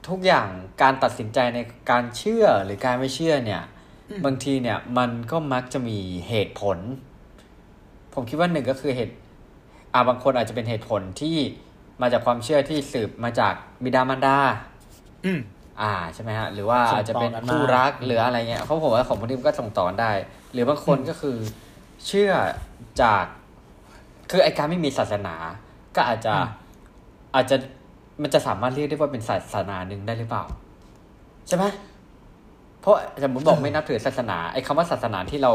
[0.09, 0.49] ทุกอย่าง
[0.83, 1.59] การตัดสินใจใน
[1.91, 3.63] การเชื่อหรือการไม่เชื่อเนี่ย
[4.11, 6.79] อืมบางทีเนี่ยมันก็มักจะมีเหตุผล
[8.15, 9.15] ผมคิดว่าหนึ่งก็คือเหตุ
[9.93, 11.37] อ่าบางคนอาจจะเป็นเหตุผลที่
[12.03, 14.39] มาจากความเชื่อที่สืบมาจากบิดามารดา
[15.25, 15.41] อืม
[15.81, 20.13] อ่าใช่ไหมฮะ หรือว่าส่งต่ออาจจะเป็นกันมาคู่รักหรืออะไรเงี้ยเพราะผมว่าของบางทีมันก็ส่งต่อกันได้
[20.53, 21.37] หรือบางคนก็คือ
[22.07, 22.33] เชื่อ
[23.03, 23.25] จาก
[24.31, 25.35] คือไอการไม่มีศาสนา
[25.97, 26.35] ก็อาจจะ
[27.35, 27.57] อาจจะ
[28.23, 30.45] มันจะสามารถเรียกได้ว่าเป็นศาสนาหนึ่งได้หรือเปล่า
[31.49, 31.65] ใช่ไหม
[32.81, 35.53] เพราะสมมติบอกไม่นับถือศาสนาไอ้คำว่าศาสนาที่เรา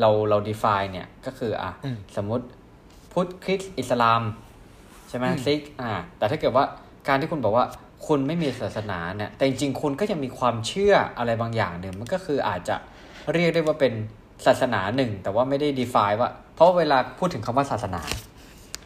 [0.00, 2.44] เราเรา define เนี่ย ก็คือ อะอืมสมมติ
[3.12, 4.22] พุทธคริสต์อิสลาม
[5.08, 6.64] ใช่ไหมอืมซิก อ่า แต่ถ้าเกิดว่า
[7.08, 7.66] การที่คุณบอกว่า
[8.06, 12.76] คุณไม่มีศาสนาเนี่ย แต่จริงๆคุณก็ยังมีความเชื่ออะไรบางอย่างหนึ่งมันก็คืออาจจะ
[13.32, 13.92] เรียกได้ว่าเป็น
[14.46, 18.02] ศาสนาหนึ่ง แต่ว่าไม่ได้ define ว่า เพราะเวลาพูดถึงคำว่าศาสนา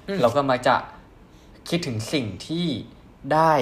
[0.09, 0.75] อืมเราก็มักจะ
[1.69, 2.67] คิดถึงสิ่งที่
[3.33, 3.53] ได้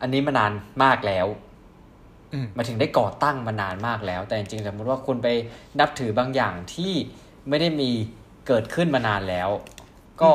[0.00, 0.52] อันนี้มานาน
[0.84, 1.26] มากแล้ว
[2.32, 5.28] อืมมาถึงได้ก่อตั้งมานานมากแล้ว แต่จริงๆสมมติว่าคุณไป
[5.80, 6.92] นับถือบางอย่างที่
[7.48, 7.90] ไม่ได้มี
[8.46, 9.48] เกิดขึ้นมานานแล้ว
[10.22, 10.30] ก็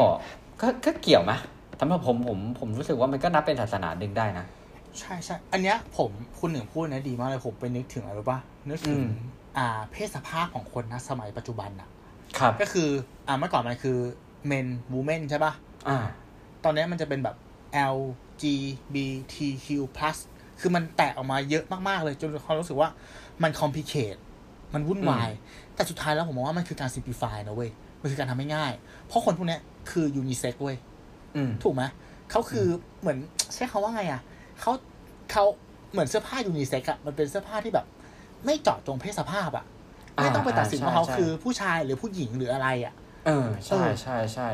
[0.61, 1.31] ก็ก็เกี่ยวไหม
[1.79, 4.45] สำหรับผมผมผมรู้สึกว่ามันก็นับเป็นศาสนาหนึ่งได้นะ
[4.99, 8.39] ใช่ใช่อันเนี้ยผมคุณหนึ่งพูดนะดีมากเลยผมไปนึกถึงอะไรรู้ป่ะ
[8.69, 8.99] นึกถึง
[9.57, 11.89] อืมอ่าเพศสภาพของคนนะสมัยปัจจุบันอะ
[12.39, 12.89] ครับ ก็คือ
[13.27, 13.97] อ่าเมื่อก่อนมันคือ
[14.51, 15.53] men women ใช่ป่ะ
[15.87, 15.97] อ่า
[16.63, 17.35] ตอนเนี้ยมันจะเป็นแบบ
[17.95, 17.97] L
[18.41, 18.43] G
[18.93, 18.95] B
[19.33, 19.67] T Q
[19.97, 20.17] plus
[20.59, 22.89] คือมันแตกออกมาเยอะมาก ๆ เลย จนเขารู้สึกว่า
[23.43, 24.19] มัน complicate
[24.73, 25.29] มันวุ่นวาย
[25.75, 28.71] แต่สุดท้ายแล้วผมมองว่ามันคือการ simplify นะเว้ย มันคือการทำให้ง่าย
[29.07, 30.77] เพราะคนพวกเนี้ยคือ unisex เว้ย
[31.35, 31.83] อืมถูกไหม
[32.31, 32.67] เขาคือ
[32.99, 33.17] เหมือน
[33.53, 34.21] ใช้คาว่าไงอะ
[34.61, 34.71] เขา
[35.31, 35.43] เขา
[35.91, 37.85] เหมือนเสื้อผ้ายูนิเซ็กอะมันเป็นเสื้อผ้าที่แบบ
[38.45, 39.65] ไม่เจาะจงเพศสภาพอะ
[40.15, 42.93] ไม่ต้องไปตัดสินว่าเขาใช่ใช่คือผู้ชายหรือผู้หญิงหรืออะไรอะ
[43.25, 44.47] เออใช่เออใช่ใช่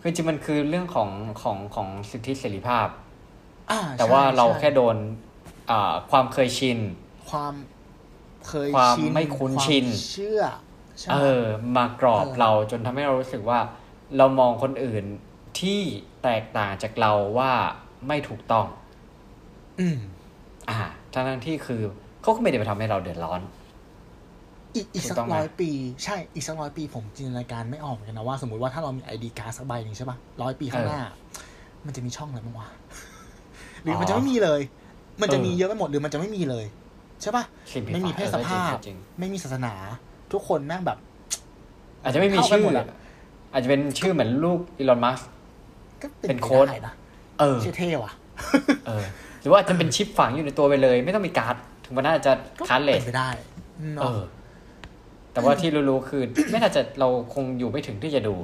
[0.00, 1.10] คือจริงมันคือเรื่องของ
[1.42, 2.88] ของของสิทธิเสรีภาพ
[3.70, 4.96] อ่าแต่ว่าใช่เราใช่แค่โดน
[5.70, 6.78] อ่าความเคยชิน
[7.30, 7.54] ความ
[8.48, 10.42] เคยความชินไม่คุ้นวามชินเชื่อ
[10.98, 11.42] ใช่ไหมเออ
[11.76, 13.60] มากรอบเออเราจนทำให้เรารู้สึกว่า
[14.16, 15.04] เรามองคนอื่น
[15.60, 15.80] ที่
[16.22, 17.52] แตกต่างจากเราว่า
[18.08, 18.66] ไม่ถูกต้อง
[19.80, 19.98] อืม
[20.70, 20.80] อ่า
[21.12, 21.82] ทั้งๆที่คือ
[22.28, 23.40] เขาก็ไม่ได้ไปทำให้เราเดือดร้อน
[24.74, 25.70] อีกอีกสักถูกต้องไหมร้อยปี
[26.04, 31.00] ใช่อีกสักร้อยปี ผมจินตนาการไม่ออกเหมือนกันนะว่าสมมติว่าถ้าเรามีไอดีการ์ดสักใบหนึ่งใช่ป่ะร้อยปีข้างหน้า
[31.86, 32.68] มันจะมีช่องอะไรบ้างวะ
[33.82, 34.60] หรือมันจะไม่มีเลย
[35.20, 36.64] มันจะมีเยอะไปหมดหรือมันจะไม่มีเลย
[37.22, 39.72] ใช่ป่ะ Simplify ไม่มีเพศสภาพเออจริงไม่มีศาสนา
[40.32, 42.86] ทุกคนแม่งแบบๆอาจจะไม่มีเข้ากันชื่อหมดอะ
[43.52, 45.20] อาจจะเป็นชื่อเหมือนลูกอีลอนมัส
[46.02, 46.94] ก็เป็นไโค้ดได้นะ
[47.40, 48.12] เออเชื่อเท่ว่ะ
[48.86, 49.04] เออ
[49.40, 51.56] หรือว่าจะเป็นชิปฝังอยู่ในตัวไปเลย ไม่ต้องมีการ์ด
[51.88, 53.30] ถึงมันน่าจะก็คาร์ดเลเป็สนไปได้
[53.78, 54.20] เอเนาะอ
[55.32, 58.34] แต่ว่าที่รู้ๆคือ ไม่น่าจะเราคงอยู่ไม่ถึงที่จะดู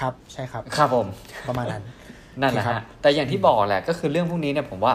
[0.00, 1.06] ครับใช่ครับ ครับผม
[1.48, 1.84] ประมาณนั้น
[2.40, 4.92] นั่นแหละครัฮะบแต่อย่างที่บอกแหละ ก็คือเรื่องพวกนี้เนี่ยผมว่า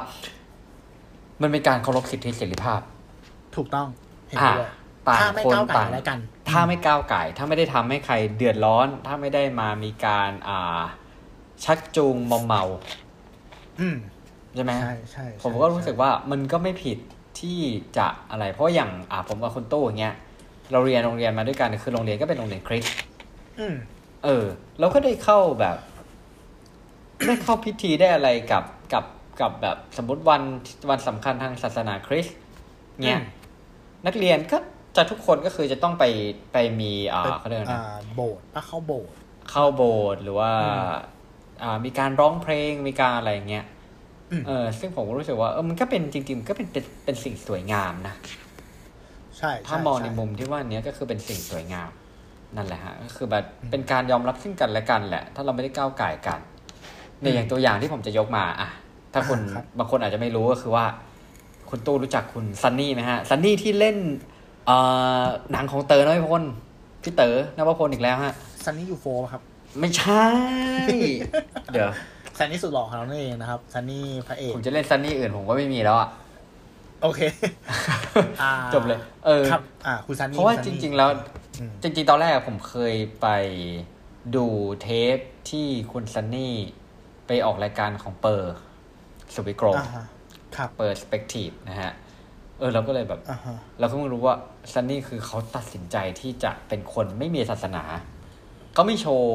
[1.42, 2.82] มันเป็นการเคารพสิทธิเสรีภาพ
[3.56, 3.88] ถูกต้อง
[4.30, 4.70] เห็นอ่าด้วย
[5.08, 10.82] ต่างถ้าไม่คนก้าวไก่ต่างแล้วกัน ถ้าไม่ก้าวไก่ ถ้าไม่ได้ทำให้ใครเดือดร้อน ถ้าไม่ได้มามีการอ่า
[11.66, 12.64] ชักจูงมอมเมา
[13.80, 13.98] อืม
[14.56, 16.98] ใช่ไหมใช่ใช่ผมก็รู้สึกว่ามันก็ไม่ผิด
[17.46, 17.62] ที่
[17.98, 20.16] จะอะไรเพราะอย่างอ่าผมกับคุณตู้อย่างเงี้ย
[20.72, 22.96] เราเรียนโรงเรียนมาด้วยกันคือโรงเรียนก็เป็นโรงเรียนคริสต์
[23.60, 23.76] อืม
[24.24, 24.46] เออ
[24.80, 25.78] เราก็ได้เข้าแบบ
[27.26, 29.06] ได้เข้าพิธีได้อะไรกับกับ
[29.42, 30.42] กับแบบสมมติวัน
[30.90, 32.36] วันสำคัญทางศาสนาคริสต์
[33.06, 33.26] เงี้ยอืม
[34.06, 34.58] นักเรียนก็
[34.96, 36.06] จะทุกคนก็คือจะต้องไป
[36.54, 39.14] ไปมีอ่าเขาเรียกอะไรอ่านะโบสถ์ป้าเข้าโบสถ์
[39.50, 40.88] เข้าโบสถ์หรือว่าอืม
[41.64, 43.75] อ่ามีการร้องเพลงมีการอะไรเงี้ยอืม
[44.48, 48.16] เออซึ่งผมก็รู้สึกว่าเออมันก็เป็นจริงๆมันก็เป็นเป็นเป็นสิ่งสวยงามนะ
[49.38, 51.90] ใช่ถ้าช่มองในช่มุมที่ว่าเนี้ยก็คือเป็นสิ่งสวยงาม
[52.56, 56.40] นั่นแหละฮะก็คือแบบเป็นการยอมรับซึ่งกันและกันแหละ ถ้าเราไม่ได้ก้าวไก่ายกัน
[57.22, 58.70] ในอย่างตัวอย่างที่ผมจะยกมาอะ
[59.14, 60.86] ถ้าคนอ่าครับบางคนอาจจะไม่รู้ก็คือว่า
[61.70, 63.98] คุณตู้รู้จักคุณซันนี่ไหมฮะซันนี่ที่เล่น
[64.66, 64.78] เอ่
[65.22, 66.44] อหนังของเต๋อนวพล
[67.04, 68.34] พี่เต๋อนวพลอีกแล้วฮะ
[68.64, 69.42] ซันนี่ยูโฟครับ
[69.80, 70.28] ไม่ใช่
[71.74, 71.90] เดี๋ยว
[72.38, 76.10] ซันนี่สุดหล่อของเรานั่นเองนะครับซันนี่พระเอกผมจะเล่นซันนี่อื่นผมก็ไม่มีแล้วอะ
[77.04, 77.22] โอเค
[78.42, 81.10] อ่าจบเลย เออครับอ่าคุณซันนี่เพราะว่าคุณจซันนี่ริง ๆ แล้ว
[81.60, 83.28] อืมจริง ๆ ตอนแรกผมเคยไป
[84.36, 84.46] ดู
[84.82, 85.18] เทป
[85.50, 86.54] ที่คุณซันนี่
[87.28, 88.56] ไปออกรายการของเปอร์
[89.34, 90.06] สุวิกรมอ่าฮะ
[90.56, 91.92] ครับ Perspective นะฮะ
[92.60, 94.36] เออเราก็เลยแบบอ่าฮะเราก็เพิ่งรู้ว่า
[94.74, 97.84] ซันนี่คือเขาตัดสินใจที่จะเป็นคนไม่มีศาสนา
[98.74, 99.30] เขาไม่โชว์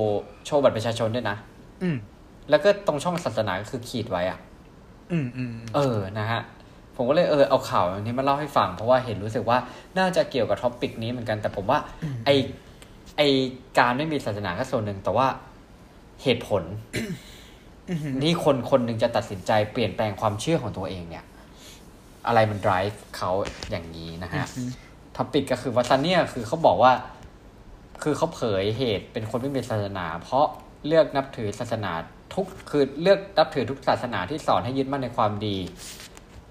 [0.46, 1.36] โชว์บัตรประชาชนด้วยนะ
[1.82, 1.96] อืม
[2.50, 4.38] แล้วก็ตรงช่องศาสนาก็คือขีดไว้อะ
[5.12, 6.40] อืมอืมอืมเออนะฮะ
[6.96, 9.58] ผมก็เลยเออเอาข่าวอันนี้มาเล่าให้ฟัง เพราะว่าเห็นรู้สึกว่า
[9.98, 11.78] น่าจะเกี่ยวกับ topic นี้เหมือนกัน แต่ผมว่า
[12.26, 12.30] ไอ้
[13.16, 13.22] ไอ้
[13.78, 15.26] การไม่มีศาสนาก็ส่วนหนึ่ง แต่ว่า
[16.22, 16.62] เหตุผล
[17.90, 21.24] อืมที่คนคนหนึ่งจะตัดสินใจเปลี่ยนแปลงความเชื่อของตัวเองเนี่ย
[22.26, 23.30] อะไรมัน drive เขา
[23.70, 24.70] อย่างนี้นะฮะอืม
[25.16, 26.92] topic ก็คือว่าซันเนี่ยคือเขาบอกว่า
[28.02, 30.46] คือเขาเผยเหตุเป็นคนไม่มีศาสนา เพราะ
[30.86, 31.92] เลือกนับถือศาสนา
[32.34, 35.56] ทุกคือเลือกนับถือทุกศาสนาที่สอนให้ยึดมั่นในความดี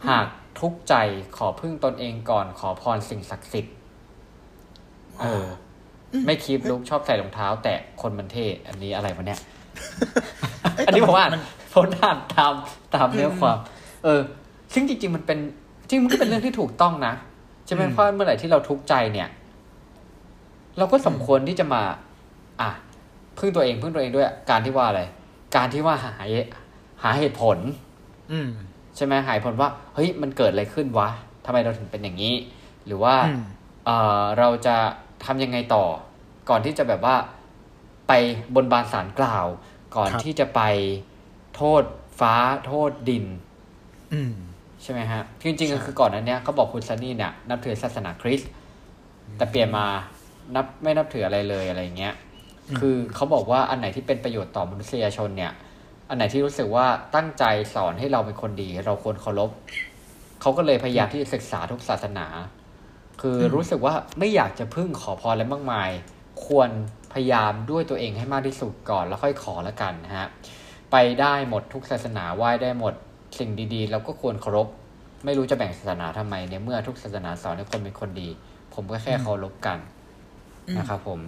[0.08, 0.28] หาก
[0.60, 0.96] ทุกข์ใจ
[1.38, 3.76] ขอพึ่งตนเองก่อนขอพรสิ่งศักดิ์สิทธิ์
[5.20, 5.46] เออ
[6.26, 12.54] ไม่คีบลุกชอบใส่รองเท้า แตะคนมันเท่อันนี้อะไรวะเนี่ยเยอันนี้ผมอ่านมันผมอ่านตาม
[12.96, 13.58] ตามเนื้อความ
[14.04, 14.22] เออ
[14.74, 15.40] ซึ่งจริง ๆ มันเป็น
[15.90, 17.14] จริงมันก็เป็นเรื่องที่ถูกต้องนะ
[17.66, 19.30] ใช่ไหมอืมเพราะเมื่อไหร่ที่เราทุกข์ใจเนี่ย
[20.78, 21.82] เราก็สมควรที่จะมา
[22.62, 22.70] อะ
[23.38, 25.02] พึ่งตัวเองพึ่งตัวเองด้วย การที่ว่าอะไร
[25.56, 26.12] การที่ว่าหา
[27.04, 27.58] หาเหตุผล
[28.32, 28.50] อืม
[28.96, 31.10] ใช่ไหมหาเหตุผลว่า เฮ้ยมันเกิดอะไรขึ้นวะ
[31.46, 32.36] ทำไมเราถึงเป็นอย่างนี้
[32.86, 33.44] หรือว่าอืม
[33.86, 33.90] เอ
[34.22, 34.76] อเราจะ
[35.26, 35.86] ทำยังไงต่อ
[36.50, 37.16] ก่อนที่จะแบบว่า
[38.08, 38.14] ไป
[38.56, 39.48] บนบานสารกล่าว
[39.96, 40.62] ก่อนครับที่จะไป
[41.56, 41.84] โทษ
[42.20, 42.36] ฟ้า
[42.66, 43.26] โทษดิน
[44.14, 44.34] อืม
[44.82, 48.50] ใช่ไหมฮะจริงๆก็ใช่คือก่อนนั้นเนี้ยเขาบอกคุณซันนี่เนี่ยนับถือศาสนาคริสต์
[49.38, 49.86] แต่เปลี่ยนมา
[50.56, 52.14] นับไม่นับถืออะไรเลยอะไรเงี้ย
[52.80, 55.52] คือเขาบอกว่าอันไหนที่เป็นประโยชน์ต่อมนุษยชนเนี่ย
[56.10, 59.52] อันไหนที่รู้สึกว่าตั้งใจสอนให้เราเป็นคนดี เราควรเคารพ
[60.42, 62.28] เขาก็เลยพยายามที่จะศึกษาทุกศาสนา
[63.22, 65.90] คืออมรู้สึกว่าไม่อยากจะพึ่งขอพรอะไรมากมาย
[66.46, 66.70] ควร
[67.14, 70.28] พยายามด้วยตัวเองให้มากที่สุดก่อนแล้วค่อยขอละกันนะฮะ
[70.92, 72.94] ไปได้หมดทุกศาสนาไหว้ได้หมด
[73.40, 74.68] สิ่งดีๆ เราก็ควรเคารพ
[75.26, 78.30] ไม่รู้จะแบ่งศาสนาทำไมเนี่ยเมื่อทุกศาสนาสอนให้คนเป็นคนดี
[78.74, 79.80] ผมก็แค่เคารพกัน
[80.78, 81.20] นะครับผม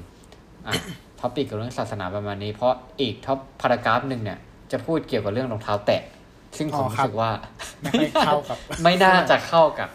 [0.67, 0.73] อะ
[1.21, 4.39] topic กับเรื่องศาสนาประมาณนี้ เพราะอีกท็อป paragraph หนึ่งเนี่ย
[4.71, 6.01] จะพูดเกี่ยวกับเรื่องรองเท้าแตะ
[6.57, 7.29] ซึ่งผมอ๋อรู้ครับสึกว่า
[7.81, 9.89] ไม่ค่อยเข้ากับ ไม่น่าจะเข้ากับ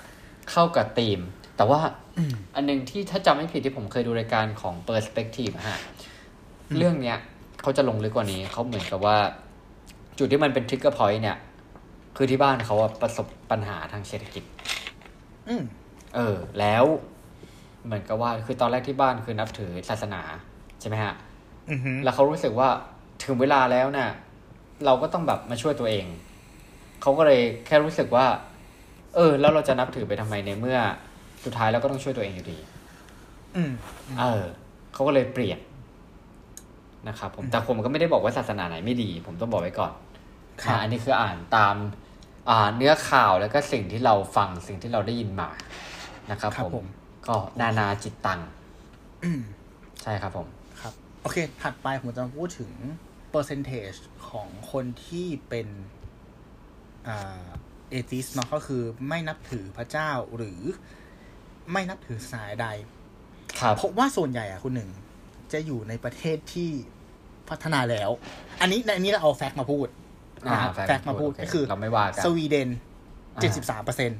[0.50, 1.20] เข้ากับธีม
[1.56, 1.80] แต่ว่า
[2.18, 5.78] อืมอันหนึ่งที่ถ้าจำไม่ผิดที่ผมเคยดูรายการของ Perspective อะฮะ
[6.68, 7.18] อืมเรื่องเนี้ย
[7.62, 9.16] เขาจะลงลึกกว่านี้เขาเหมือนกับว่า
[10.18, 11.36] จุดที่มันเป็น trigger point เนี่ย
[12.16, 14.44] คือที่บ้านเขาอะประสบปัญหาทางเศรษฐกิจ
[15.48, 15.62] อืม
[16.14, 16.84] เออ แล้ว
[17.84, 20.22] เหมือนกับว่าคือตอนแรกที่บ้านคือนับถือศาสนา
[20.55, 21.14] ใช่ไหมฮะ
[21.70, 22.68] อือหือแล้วเขารู้สึกว่า
[23.24, 24.10] ถึงเวลาแล้วเนี่ย
[24.84, 26.06] เราก็ต้องแบบมาช่วยตัวเอง
[27.02, 28.26] เขาก็เลยแค่รู้สึกว่า
[29.14, 30.78] เออ แล้วเราจะนับถือไปทำไมในเมื่อ
[31.44, 32.58] สุดท้ายเราก็ต้องช่วยตัวเองอยู่ดี
[33.56, 33.72] อืม
[34.20, 34.44] เออ
[34.92, 35.58] เขาก็เลยเปลี่ยน
[37.08, 39.92] นะครับผมแต่ผมก็ไม่ได้บอกว่าศาสนาไหนไม่ดี ผมต้องบอกไว้ก่อน
[40.62, 41.74] ครับนะอันนี้คืออ่านตาม
[42.50, 45.48] อ่าเนื้อข่าวแล้วก็สิ่งที่เราฟังสิ่งที่เราได้ยินมา
[46.30, 46.86] นะครับครับผมผม
[47.28, 48.40] ก็นานาจิตตัง
[49.24, 49.40] อืม
[50.02, 50.55] ใช่ครับผมครับ
[51.26, 52.72] โอเค ถัดไปผมจะมาพูดถึง
[53.30, 53.92] percentage
[54.28, 55.68] ของคนที่เป็น
[57.08, 57.46] อ่า
[57.90, 60.60] atheist เนาะก็คือไม่นับถือพระเจ้าหรือ
[61.72, 62.68] ไม่นับถือศาสนาใด
[63.60, 64.90] ครับผมว่าส่วนใหญ่อะคุณหนึ่ง
[65.52, 66.70] จะอยู่ในประเทศที่
[67.48, 68.10] พัฒนาแล้ว
[68.60, 69.88] อันนี้ในอันนี้เราเอา fact มาพูด
[70.46, 72.68] อ่านะครับ fact fact มาพูดโอเคก็คือเราไม่ว่ากันสวีเดน
[73.36, 74.10] อ่าเจ็ดสิบสามเปอร์เซ็นต์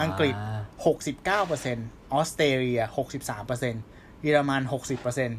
[0.00, 0.38] อังกฤษ
[0.86, 1.76] หกสิบเก้าเปอร์เซ็นต์
[2.12, 3.74] ออสเตรเลียหกสิบสามเปอร์เซ็นต์
[4.22, 5.30] เยอรมันหกสิบเปอร์เซ็นต์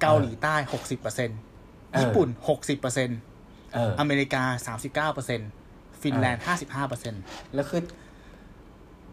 [0.00, 1.30] เกาหลีใต้หกสิบเปอร์เซ็นต์
[2.00, 3.10] ญี่ปุ่นหกสิบเปอร์เซ็นต์
[3.74, 5.40] เอออเมริกาสามสิบเก้าเปอร์เซ็นต์
[6.02, 7.14] ฟินแลนด์ห้าสิบห้าเปอร์เซ็นต์
[7.54, 7.82] แล้วคือ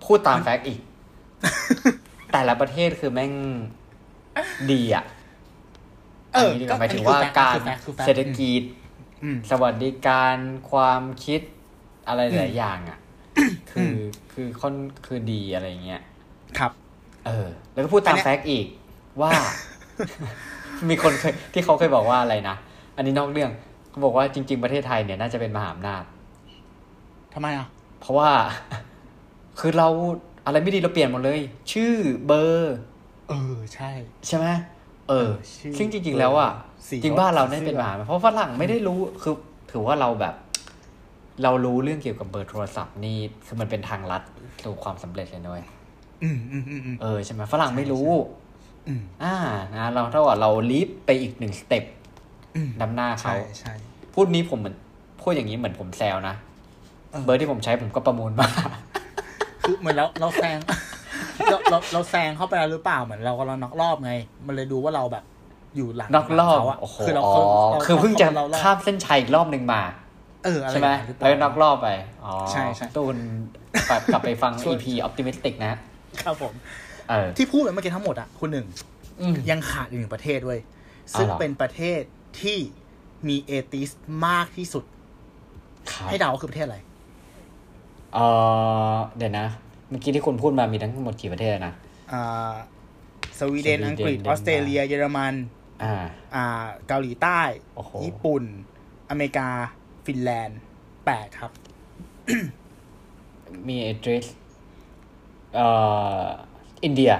[0.05, 0.79] พูดตาม fact อีก
[2.33, 3.33] แต่ละประเทศคือแม่ง
[4.71, 5.05] ดีอะ
[6.33, 8.61] เอออันนี้ดีกก็ว่าหมายถึงอันนี้ว่าคือการ fact คือแฟกต์เศรษฐกิจ
[9.23, 10.37] อืมสวัสดิการ
[10.71, 11.41] ความคิด
[12.07, 12.99] อะไรหลายอย่างอะ
[13.71, 13.95] คือ
[14.33, 16.01] คือค่อนคือดีอะไรเงี้ย
[16.57, 16.71] ครับ
[17.25, 18.65] เออ แล้วก็พูดตามอันเนี้ยแฟกต์อีก
[19.21, 19.31] ว่า
[20.89, 22.55] มีคนเคยที่เขาเคยบอกว่าอะไรนะ
[22.95, 23.51] อันนี้นอกเรื่อง
[23.89, 26.03] เขาบอกว่าจริง ๆ ประเทศไทยเนี่ยน่าจะเป็นมหาอำนาจ
[27.33, 27.67] ทำไมอะ
[27.99, 28.29] เพราะว่า
[29.59, 29.87] คือเรา
[30.45, 31.39] อะไรไม่ดีเราเปลี่ยนหมดเลย
[31.71, 31.93] ชื่อ
[32.25, 32.77] เบอร์
[33.29, 33.89] เออใช่
[34.27, 34.47] ใช่ไหม
[35.09, 36.51] เออ ชื่อซึ่งจริง ๆ แล้วอะ
[36.87, 39.35] สีจริงบ้านเราสีได้เป็นเสื้อมหาอำนาจเพราะฝรั่งไม่ได้รู้คือ
[39.71, 40.35] ถือว่าเราแบบ
[41.43, 44.23] เรารู้เรื่องเกี่ยวกับเบอร์โทรศัพท์นี่คือมันเป็นทางลัด
[44.63, 45.65] สู่ความสำเร็จเลยนะเว้ย
[46.23, 48.40] อืมอืมอืมอืมเออใช่ไหมฝรั่งไม่รู้อืม
[49.23, 49.35] อ่า
[49.75, 51.83] นะเราเท่ากับเราลีฟไปอีกหนึ่งสเต็ป
[52.55, 53.73] อืมนำหน้าเขาใช่ใช่
[54.13, 54.75] พูดนี้ผมเหมือน
[55.21, 56.35] พูดอย่างนี้เหมือนผมแซวนะ
[57.11, 58.47] เออเบอร์ที่ผมใช้ผมก็ประมูลมา
[59.61, 60.57] คือเหมือนเราเราแซง
[61.51, 64.13] เราเราเราแซงเข้าไปแล้วหรือเปล่าเหมือนเรากำลังนอกรอบไง
[64.47, 65.23] มันเลยดูว่าเราแบบ
[65.75, 67.33] อยู่หลังนอกรอบเขาอะโอ้โหคือเราอ๋อ
[67.71, 69.81] เราคือเพิ่งจะเราเราข้ามเส้นชัยอีกรอบหนึ่งมา
[70.45, 71.89] เอออะไรใช่ไหมอย่างนั้นรือเปแล้วนอกล่ารอบไป
[72.25, 73.17] อ๋อใช่ใช่ตูน
[73.89, 75.73] กลับกลับไปฟังช่วย EP optimistic นะ
[76.23, 76.53] ครับผม
[76.90, 76.90] เออ
[77.37, 78.67] ที่พูดไปเมื่อกี้ทั้งหมดอะคุณหนึ่ง
[79.21, 80.59] อืมยังขาดอีกหนึ่งประเทศด้วย
[81.17, 82.01] ซึ่งอ๋อเหรอเป็นประเทศ
[82.41, 82.57] ที่
[83.27, 83.89] มีเอติส
[84.27, 84.83] มากที่สุด
[85.91, 86.77] ครับให้เดาว่าคือประเทศอะไร
[88.13, 88.19] เอ
[88.93, 89.47] อเดี๋ยวนะ
[89.89, 91.73] เมื่อกี้ที่คุณพูดมามีทั้งหมดกี่ประเทศนะ
[92.11, 92.53] อ่า
[93.39, 95.33] สวีเดนสวีเดนอังกฤษเดนอมาร์กอสเตรเลีย เยอรมัน
[95.83, 95.95] อ่า
[96.35, 96.45] อ่า
[96.87, 97.41] เกาหลีใต้
[97.75, 98.43] โอ้โหญี่ปุ่น
[99.09, 99.49] อเมริกา
[100.05, 100.59] ฟินแลนด์
[101.05, 101.51] แปดครับ
[103.67, 104.25] มีเอดริส
[105.55, 105.67] เอ่
[106.23, 106.25] อ
[106.83, 107.11] อินเดีย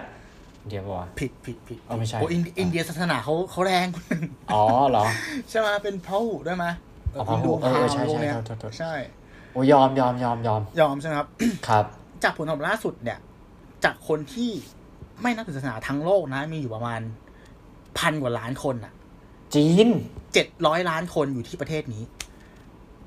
[0.62, 5.06] อินเดียปะวะผิดผิดผิดอ๋อไม่ใช่โอ้อินอินเดียศาสนาเขาเขาแรงคุณหนึ่งอ๋อเหรอ
[5.50, 6.65] ใช่ไหมเป็นพระหุด้วยไหม
[7.13, 8.93] อ๋อพหุเออเออใช่พวกเนี้ยใช่โทษโทษใช่
[9.54, 11.28] โอ้ยอมยอมยอมยอมยอมใช่ไหมครับ
[11.67, 11.86] ครับ
[12.24, 13.19] จากผลสำรวจล่าสุดเนี่ย
[13.84, 14.52] จากคนที่
[15.21, 17.02] ไม่นับถือศาสนาทั้งโลกนะ มีอยู่ประมาณ
[18.00, 18.93] พันกว่าล้านคนอะ
[19.56, 19.88] จีน
[20.34, 22.04] เจ็ดร้อยล้านคนอยู่ที่ประเทศนี้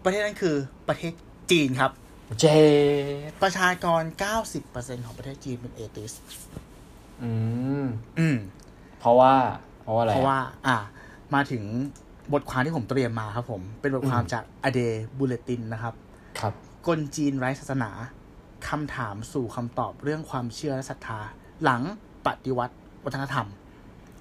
[0.05, 0.55] ประเทศนั้นคือ
[0.89, 1.13] ประเทศ
[1.51, 1.91] จีนครับ
[2.41, 2.45] เจ
[3.43, 6.13] ประชากรเก้าสิบเปอร์เซ็นของประเทศจีนเป็นเอติส
[7.23, 7.31] อื
[7.83, 7.87] ม
[8.19, 8.37] อืม
[9.01, 9.33] เพราะว่า
[9.83, 10.77] เพราะว่าอะไร เพราะว่า อ่า
[11.35, 11.65] มาถึง
[12.33, 14.81] บทความที่ผมเตรียมมาครับผม เป็นบทความอืมจากอเด
[15.19, 15.95] บูเลตินนะครับ
[16.41, 16.53] ครับ
[16.87, 17.91] กลจีนไร้ศาสนา
[18.69, 21.21] คำถามสู่คำตอบเรื่องความเชื่อและศรัทธา
[21.65, 21.83] หลัง
[22.27, 23.47] ปฏิวัติวัฒนธรรม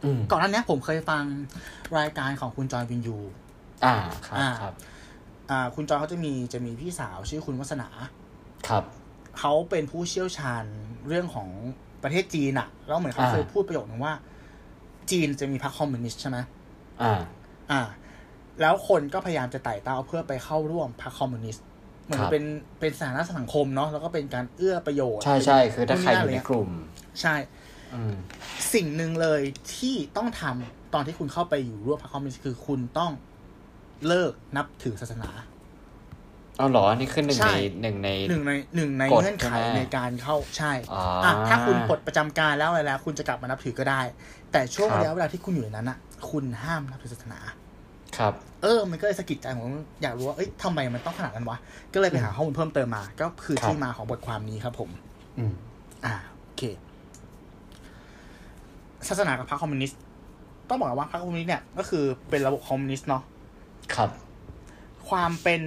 [0.04, 1.24] อืมก่อนหน้านี้ผมเคยฟัง
[1.98, 3.18] รายการของคุณจอยวินยู
[3.86, 3.96] อ่า
[4.62, 4.74] ครับ
[5.51, 7.89] อ่าครับอ่าคุณจอยเขาจะมีจะมีพี่สาวชื่อคุณวัสนา
[8.69, 8.84] ครับ
[9.39, 10.63] เขาเป็นผู้เชี่ยวชาญ
[11.08, 11.49] เรื่องของ
[12.03, 14.13] ประเทศจีนอะแล้วเหมือนเขาอ่าเคยพูดประโยคนึงว่า
[15.12, 16.38] จีนจะมีพรรคคอมมิวนิสต์ใช่ไหม
[17.01, 17.13] อ่า
[17.71, 17.82] อ่า
[18.62, 21.65] แล้วคนก็พยายามจะไต่เต้าเพื่อไปเข้าร่วมพรรคคอมมิวนิสต์
[22.03, 22.43] เหมือนครับเป็น
[22.79, 26.69] เป็นสถานะสังคมเนาะแล้วก็เป็นการเอื้อประโยชน์ ใช่ใช่คือถ้าใครอยู่ในเะกลุ่ม
[27.21, 27.36] ใช่
[27.93, 28.15] อืม
[28.73, 29.41] สิ่งหนึ่งเลย
[29.75, 33.12] ที่ต้องทำตอนที่คุณเข้าไปอยู่ร่วมพรรคคอมมิวนิสต์คือคุณต้อง
[34.08, 35.29] เลิกนับถือศาสนา
[36.58, 44.01] เอาเหรอนี่คือหนึ่งใช่ในหนึ่งในหนึ่งในหนึ่งในกฎเงื่อนไขใช่ไหมในการเข้าใช่อ่าอะถ้าคุณปลดประจำการแล้วอะไรแล้ว คุณจะกลับมานับถือก็ได้
[44.51, 45.97] แต่ช่วงครับระยะเวลาที่คุณอยู่ในนั้นอะ
[46.29, 47.39] คุณห้ามนับถือศาสนา
[48.17, 51.58] ครับ เออ มันก็เลยสะกิดใจผมอยากรู้ว่าเอ้ยทำไมมันต้องขนาดนั้นวะ
[51.93, 54.89] ก็เลยไปหาข้อมูลเพิ่มเติมมา ก็คือครับที่มาของบทความนี้ครับ ผม
[55.38, 55.53] อืม
[56.06, 56.62] อ่าโอเค
[59.08, 59.99] ศาสนากับพรรคคอมมิวนิสต์
[60.69, 63.23] ต้องบอกว่าพรรคคอมมิวนิสต์เนี่ยก็คือเป็นระบบคอมมิวนิสต์เนาะ
[63.96, 64.10] ครับ
[65.10, 65.62] ความเป็น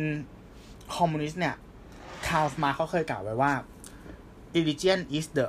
[0.96, 1.57] คอมมิวนิสต์เนี่ย
[2.26, 3.52] คาร์ลมาร์กซ์เขาเคยกล่าวไว้ว่า
[4.57, 5.46] religion is the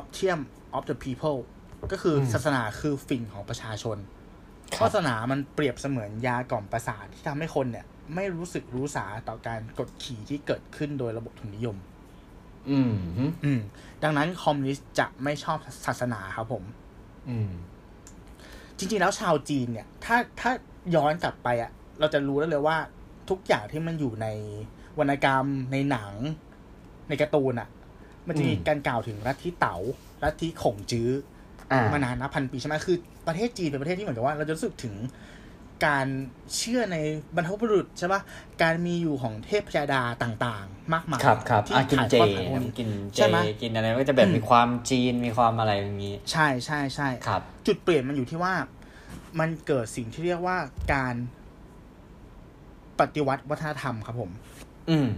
[0.00, 0.40] opium
[0.76, 1.38] of the people
[1.92, 3.96] ก็คืออืมศาสนาคือฝิ่นของประชาชน
[4.74, 11.76] ครับศาสนามันเปรียบเสมือนยากล่อมประสาทที่ทำให้คนเนี่ย ไม่รู้สึกรู้สาต่อการกดขี่ที่เกิดขึ้นโดยระบบทุนนิยม
[12.70, 13.60] อืมฮึอืม
[14.02, 16.64] ดังนั้นคอมมิวนิสต์จะไม่ชอบศาสนาครับผม
[17.28, 17.50] อืม
[18.78, 20.50] จริงๆแล้วชาวจีนเนี่ย ถ้าถ้า
[20.94, 21.70] ย้อนกลับไปอะ
[22.02, 22.76] เราจะรู้ได้เลยว่า
[23.30, 24.26] ทุกอย่างที่มันอยู่ใน
[24.98, 26.12] วรรณกรรมในหนัง
[27.08, 27.68] ในการ์ตูนอะ
[28.26, 29.76] มันจะมีอืมการกล่าวถึงลัทธิเต๋า
[30.22, 31.10] ลัทธิขงจื้อ
[31.72, 34.94] อ่ามานานนับพันปีใช่ไหมคือประเทศจีนเป็นประเทศที่เหมือนกับว่า เราจะรู้สึกถึง
[35.86, 36.06] การ
[36.56, 36.96] เชื่อใน
[37.34, 38.20] บรรพบุรุษใช่ปะ
[38.62, 48.54] การมีอยู่ของเทพยดาต่างๆ มากมายครับครับที่อะกินถ่ายเจทอดผ่านพวกนี้กินเจใช่ไหมกินอะไรก็จะแบบอืมมีความจีนมีความอะไรอย่างนี้ ใช่ใช่ใช่ครับ จุดเปลี่ยนมันอยู่ที่ว่า
[49.40, 50.56] มันเกิดสิ่งที่เรียกว่า
[50.94, 51.14] การ
[53.02, 54.30] ปฏิวัติวัฒนธรรมครับผม
[54.90, 55.08] อืม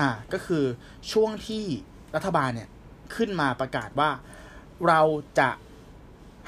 [0.00, 0.64] อ่า ก็คือ
[1.12, 1.64] ช่วงที่
[2.14, 2.68] รัฐบาลเนี่ย
[3.14, 4.10] ขึ้นมาประกาศว่า
[4.86, 5.00] เรา
[5.38, 5.50] จะ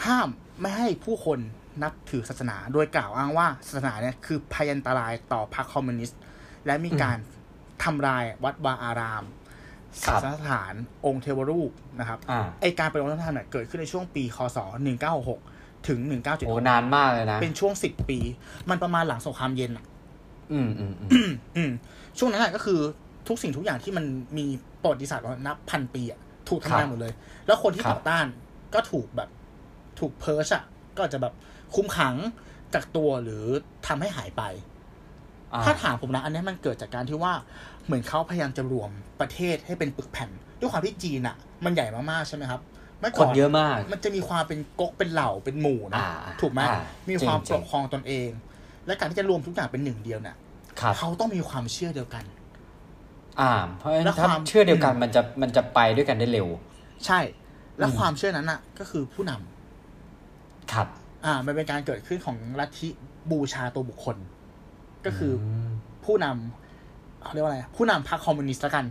[0.06, 0.28] ห้าม
[0.60, 1.38] ไม่ให้ผู้คน
[1.82, 6.20] นับถือศาสนา โดยกล่าวอ้างว่าศาสนาเนี่ยคือพยันตรายต่อพรรคคอมมิวนิสต์
[6.66, 7.18] และมีการ
[7.84, 9.24] ทำลายวัดวาอาราม
[10.04, 10.74] ครัศาบสนสถาน
[11.06, 14.58] องค์เทวรูปนะครับอ่าไอการปฏิวัติวัฒนธรรมเนี่ยเกิดขึ้นในช่วงปีคศ
[15.22, 18.18] 1966 ถึงโอ้1976นานมากเลยนะ เป็นช่วง 10 ปี
[18.70, 19.84] มันประมาณหลังสงครามเย็นอะ
[20.52, 21.70] อืมอืมอืมอืม
[22.18, 22.80] ช่วงนั้นอะก็คือ
[23.28, 24.04] ทุกสิ่งทุกอย่างที่มัน
[24.38, 24.46] มี
[24.82, 27.12] ประวัติศาสตร์มานับพันปีอะถูกทำลายหมดเลย
[27.46, 28.26] แล้วคนที่ครับต่อต้าน
[28.74, 29.28] ก็ถูกแบบ
[30.00, 31.34] ถูกเพิร์ชอะก็อาจจะแบบ
[31.74, 32.14] คุมขัง
[32.74, 33.44] กักตัวหรือ
[33.86, 34.42] ทำให้หายไป
[35.52, 37.32] อ่าถ้าถามผมนะ อันนี้มันเกิดจากการที่ว่า
[37.84, 40.30] เหมือนเขาพยายามจะรวมประเทศให้เป็นปึกแผ่น
[40.60, 42.60] ด้วยความที่จีนอะมันใหญ่มากๆใช่ไหมครับ
[43.00, 46.80] เมื่อคก่อนเยอะมาก มันจะมีความเป็นก๊กเป็นเหล่าเป็นหมู่นะอ่าถูกไหมอ่า
[47.10, 48.28] มีความจริปงๆกครองตนเอง
[48.88, 50.36] และการที่จะรวมทุกอย่างเป็นหนึ่งเดียวเนี่ย
[50.80, 52.24] ครับเขาต้องมีความเชื่อเดียวกัน
[53.40, 56.48] อ่า เพราะฉะแล้นั้นวถ้าความเชื่อเดียวกันอืมมันจะมันจะไปด้วยกันได้เร็ว
[57.06, 57.18] ใช่
[57.78, 60.86] และอืมความเชื่อนั้นน่ะ ก็คือผู้นำครับ
[61.24, 62.88] อ่า มันเป็นการเกิดขึ้นของลัทธิ
[63.30, 64.16] บูชาตัวบุคคล
[65.04, 65.70] ก็คืออม
[66.04, 68.84] ผู้นำเขาเรียกว่าอะไร ผู้นำพรรคคอมมิวนิสต์ละกัน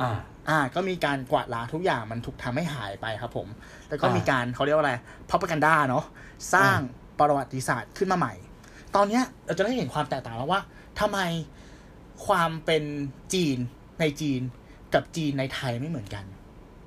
[0.00, 0.10] อ่า
[0.48, 3.48] อ่า ก็มีการกวาดล้างทุกอย่างมันถูกทำให้หายไปครับผม
[3.88, 4.94] แล้วก็อ่ามีมีการเขาเรียกว่าอะไร
[5.30, 6.04] พับกันดาเนาะ
[6.54, 6.78] สร้าง
[7.18, 8.34] ประวัติศาสตร์ขึ้นมาใหม่
[8.96, 10.60] ตอนเนี้ยเราจะได้เห็นความแตกต่างแล้วว่า
[11.00, 11.18] ทำไม
[12.26, 12.84] ความเป็น
[13.34, 13.56] จีน
[14.00, 14.40] ในจีน
[14.94, 16.24] กับจีนในไทยไม่เหมือนกัน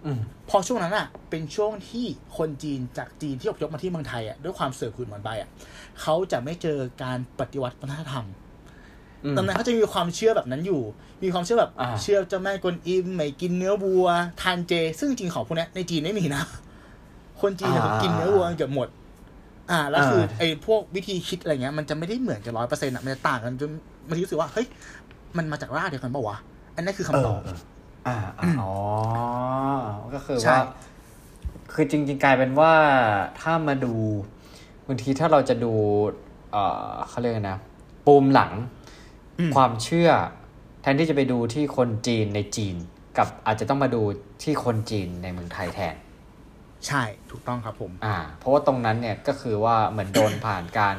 [0.05, 2.05] อืมพอช่วงนั้นอะ เป็นช่วงที่
[2.37, 5.49] คนจีนจากจีนที่อพยพมาที่เมืองไทยอะด้วยความเสือขุนเหมือนใบอะ
[6.01, 8.25] เขาจะไม่เจอการปฏิวัติวัฒนธรรม
[9.25, 10.81] อืมดังนั้นเขาจะมีความเชื่อแบบนั้นอยู่
[11.23, 14.07] มีความเชื่อแบบอ่าเชื่อเจ้าแม่กวนอิมไม่กินเนื้อวัว
[14.41, 16.43] ทานเจ ซึ่งจริงๆของพวกเนี้ยในจีนไม่มีนะ
[17.41, 18.87] คนจีนเนี่ยกินเนื้อวัวเกือบหมด
[19.71, 23.71] อ่าแล้วคือไอ้พวกวิธีคิดอะไรเงี้ยมันจะไม่ได้เหมือนกันร้อยเปอร์เซ็นต์อะมันจะต่างกันจน
[24.09, 24.67] มันรู้สึกว่าเฮ้ย
[25.37, 26.37] มันมาจากรากเดียวกันปะวะ
[26.75, 27.39] อันนั้นคือคำตอบ
[28.05, 28.73] เอ่าอ่าอ๋อ
[30.13, 30.61] ก็คือใช่ว่า
[31.73, 32.73] คือจริง ๆ กลายเป็นว่า
[33.41, 33.93] ถ้ามาดู
[34.87, 35.73] บางทีถ้าเราจะดู
[36.51, 37.57] เอ่อเขาเรียกอะไรนะ
[38.05, 38.51] ปูมหลัง
[39.39, 40.09] อืมความเชื่อ
[40.81, 42.75] แทนที่จะไปดูที่คนจีนในจีน
[43.17, 44.01] กับอาจจะต้องมาดู
[44.43, 45.95] ที่คนจีนในเมืองไทยแทน
[46.87, 50.95] ใช่ถูกต้องครับผมอ่าเพราะว่าตรงนั้นเนี่ยก็คือว่าเหมือนโดนผ่านการ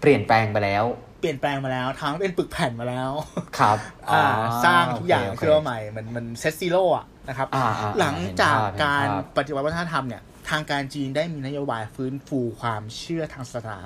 [0.00, 0.84] เปลี่ยนแปลงไปแล้ว
[1.20, 3.10] เปลี่ยนแปลงมาแล้ว ทั้งเป็นปึกแผ่นมาแล้ว
[3.58, 3.78] ครับ
[4.10, 4.24] อ่า
[4.64, 13.78] สร้างทุกอย่างโอเคขึ้นมาใหม่มันมัน set zero อะนะครับอ่าอ่าหลังจากเห็นภาพการเห็นภาพปฏิวัติวัฒนธรรมเนี่ยทางการจีนได้มีนโยบายฟื้นฟูความเชื่อทางศาสนา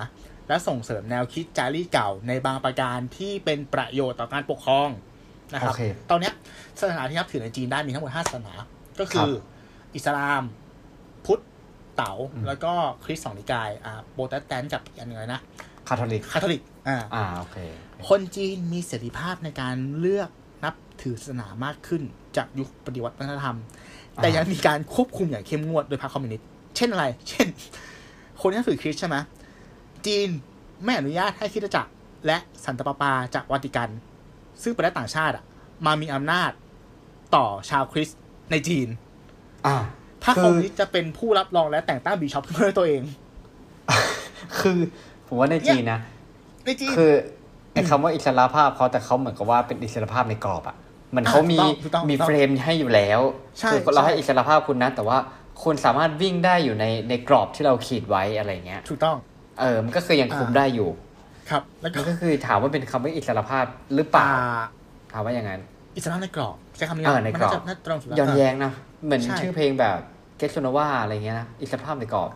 [0.49, 4.89] และส่งเสริมแนวคิดจารีตเก่าในบางประการที่เป็นประโยชน์ต่อการปกครอง
[5.53, 6.35] นะครับโอเคตอนเนี้ย
[6.81, 8.55] ศาสนาที่นับถือในจีนได้มีทั้งหมดห้าศาสนา
[9.01, 9.31] ก็คือ
[9.95, 10.43] อิสลาม
[11.27, 11.41] พุทธ
[11.97, 12.73] เต๋าอืมแล้วก็
[13.05, 15.41] คริสต์สองนิกายอ่าโปรเตสแตนต์กับอีกอันหนึ่งอะไรนะ
[15.89, 17.59] คาทอลิกคาทอลิกอ่าอ่าโอเค
[18.09, 20.31] คนจีนมีเสรีภาพในการเลือก
[20.65, 22.03] นับถือศาสนามากขึ้น
[22.37, 23.57] จากยุคปฏิวัติวัฒนธรรม
[24.17, 27.47] แต่ยังมีการควบคุมอย่างเข้มงวดโดยพรรคคอมมิวนิสต์เช่นอะไร เช่น
[28.41, 29.17] คนที่นับถือคริสต์ใช่ไหม
[30.07, 30.29] จีน
[30.85, 31.91] ไม่อนุญาตให้คริสตจักร
[32.27, 33.91] และสันตะปาปาจากวาติกัน
[34.63, 35.45] ซึ่งเป็นรัฐต่างชาติอะ
[35.87, 36.51] มามีอำนาจ
[37.35, 38.19] ต่อชาวคริสต์
[38.51, 38.89] ในจีน
[39.67, 39.77] อ่า
[40.25, 43.03] พรรคคือคอมมิวนิสต์จะเป็นผู้รับรองและแต่งตั้งบิชอปขึ้นมาด้วยตัวเอง
[44.61, 44.79] คือ
[45.29, 46.01] ผมว่าในจีนนะ
[46.67, 47.13] ในจีนคือ
[47.73, 50.77] ไอ้คำว่าอิสระภาพเขาแต่เขาเหมือนกับว่าเป็นอิสระภาพในกรอบอะ
[51.11, 53.21] เหมือนเขามีอ่าถูกต้องถูกต้องมีเฟรมให้อยู่แล้ว
[53.59, 55.19] ใช่คือเราใช่ให้อิสระภาพคุณนะ แต่ว่า
[55.63, 59.17] คุณสามารถวิ่งได้อยู่ในในกรอบที่เราขีดไว้อะไรเงี้ย ถูกต้อง
[59.61, 60.91] เออมันก็คือยังคุมอ่าได้อยู่
[61.51, 63.65] ครับแล้วก็มันก็คือถามว่าเป็นคำว่าอิสระภาพ
[63.95, 64.61] หรือเปล่าอ่า
[65.13, 65.61] ถามว่าอย่างนั้น
[65.97, 68.73] อิสลามในกรอบใช้คำนี้เออในกรอบมัาจะน่าตรงสุดแล้วย้อนแย้งนะ
[69.05, 70.14] เหมือนใช่ชื่อเพลงแบบเก
[70.49, 72.31] สโซนวาอะไรเงี้ยนะอิสระภาพในกรอบ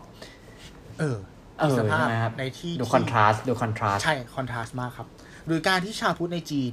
[0.98, 1.16] เออ
[1.58, 5.08] เออสภาพใช่ไหมครับในที่ดูที่คอนทราสต์ดูคอนทราสต์ใช่คอนทราสต์มากครับ
[5.46, 6.72] หรือการที่ชาวพุทธในจีน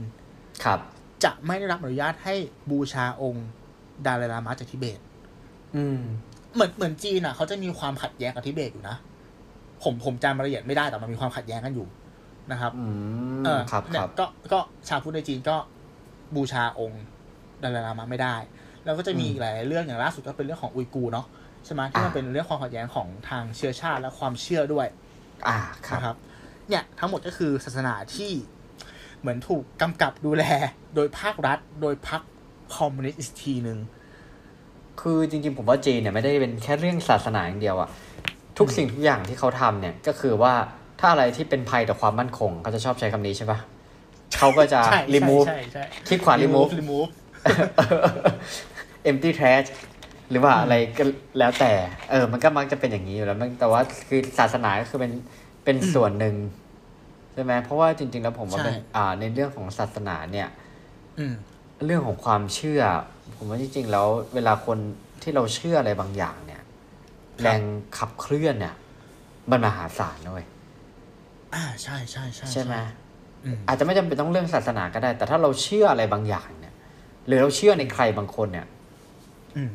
[0.64, 0.80] ครับ
[1.24, 2.36] จะไม่ได้รับอนุญาตให้
[2.72, 3.48] บูชาองค์
[4.06, 5.00] ดาลายลามะจากทิเบต
[5.76, 6.00] อืม
[6.54, 8.98] เหมือนเหมือนจีนอะ เขาจะมีความขัดแย้งกับทิเบตอยู่นะ
[9.84, 11.88] ผมผมจำรายละเอียดไม่ได้แต่มันมีความขัดแย้งกันอยู่
[12.52, 12.86] นะครับอื
[13.40, 14.60] มเออครับเนี่คยรับก็ก็
[14.90, 15.56] ชาวพุทธในจีนก็
[16.36, 17.04] บูชาองค์
[17.64, 18.36] ดาลายลามะไม่ได้
[18.86, 21.26] แล้วก็จะมีอืมอีกหลายๆเรื่องอย่างล่าสุดก็เป็นเรื่องของอุยกูร์เนาะ
[21.66, 24.88] ใช่ไหมที่มันอ่าเป็นเรื่องความขัดแย้งของทางเชื้อชาติและความเชื่อด้วย
[25.48, 25.58] อ่า
[25.88, 26.16] ครับนะครับ
[26.70, 28.32] เนี่ยทั้งหมดก็คือศาสนาที่
[29.20, 30.44] เหมือนถูกกำกับดูแล
[30.96, 32.22] โดยภาครัฐ โดยพรรค
[32.76, 33.80] คอมมิวนิสต์อีกทีหนึ่ง
[35.02, 37.90] คือจริงๆ ผมว่าจีนเนี่ยไม่ได้เป็นแค่เรื่องศาสนาอย่างเดียวอะ
[38.58, 40.54] ทุกสิ่งทุกอย่างที่เขาทำเนี่ยก็คือว่า
[41.00, 43.60] ถ้าอะไรที่เป็นภัยต่อความมั่นคงเขาจะชอบใช้คำนี้ใช่ปะ
[44.38, 47.10] เขาก็จะใช่ remove ใช่ใช่คลิกขวา remove remove
[49.10, 49.68] empty trash
[50.30, 51.04] หรือว่าอะไรก็
[51.40, 51.72] แล้วแต่
[52.10, 55.12] เออ มันก็มักจะเป็นอย่างนี้อยู่แล้วมันแต่ว่าคือศาสนาก็คือเป็น
[55.66, 56.36] เป็นส่วนหนึ่ง
[57.34, 60.48] ใช่ไหมเพราะว่าจริง ๆ แล้วผมว่าเป็นใช่อ่า ในเรื่องของศาสนาเนี่ย
[61.20, 61.34] อืม
[61.86, 62.82] เรื่องของความเชื่อ
[63.36, 64.78] ผมว่าจริงๆแล้ว เวลาคน
[65.22, 66.62] ที่เราเชื่ออะไรบางอย่างเนี่ย
[67.42, 67.62] แรง
[67.98, 68.76] ขับเคลื่อนเนี่ย
[69.52, 70.48] มันมหาศาลนะเว้ย
[71.56, 72.76] อ่าใช่ใช่ใช่ใช่ไหม
[73.46, 76.74] อืมอาจจะไม่จำเป็นต้องเรื่องศาสนาก็ได้ แต่ถ้าเราเชื่ออะไรบางอย่างเนี่ย
[77.28, 78.75] หรือเราเชื่อในใครบางคนเนี่ยอืม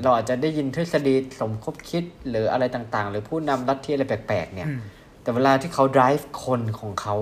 [0.03, 4.81] เราอาจจะได้ยินทฤษฎีสมคบคิดหรืออะไรต่างๆ หรือผู้นำลัทธิอะไรแปลกๆเนี่ยอืม
[5.23, 7.15] แต่เวลาที่เขา drive คนของเขา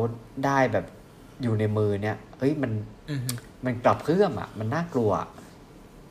[0.46, 0.86] ได้แบบ
[1.42, 2.72] อยู่ในมือเนี่ยเฮ้ยมัน
[3.10, 3.20] อืม
[3.64, 5.28] มันกลับเพื่อมอะ มันน่ากลัวอะ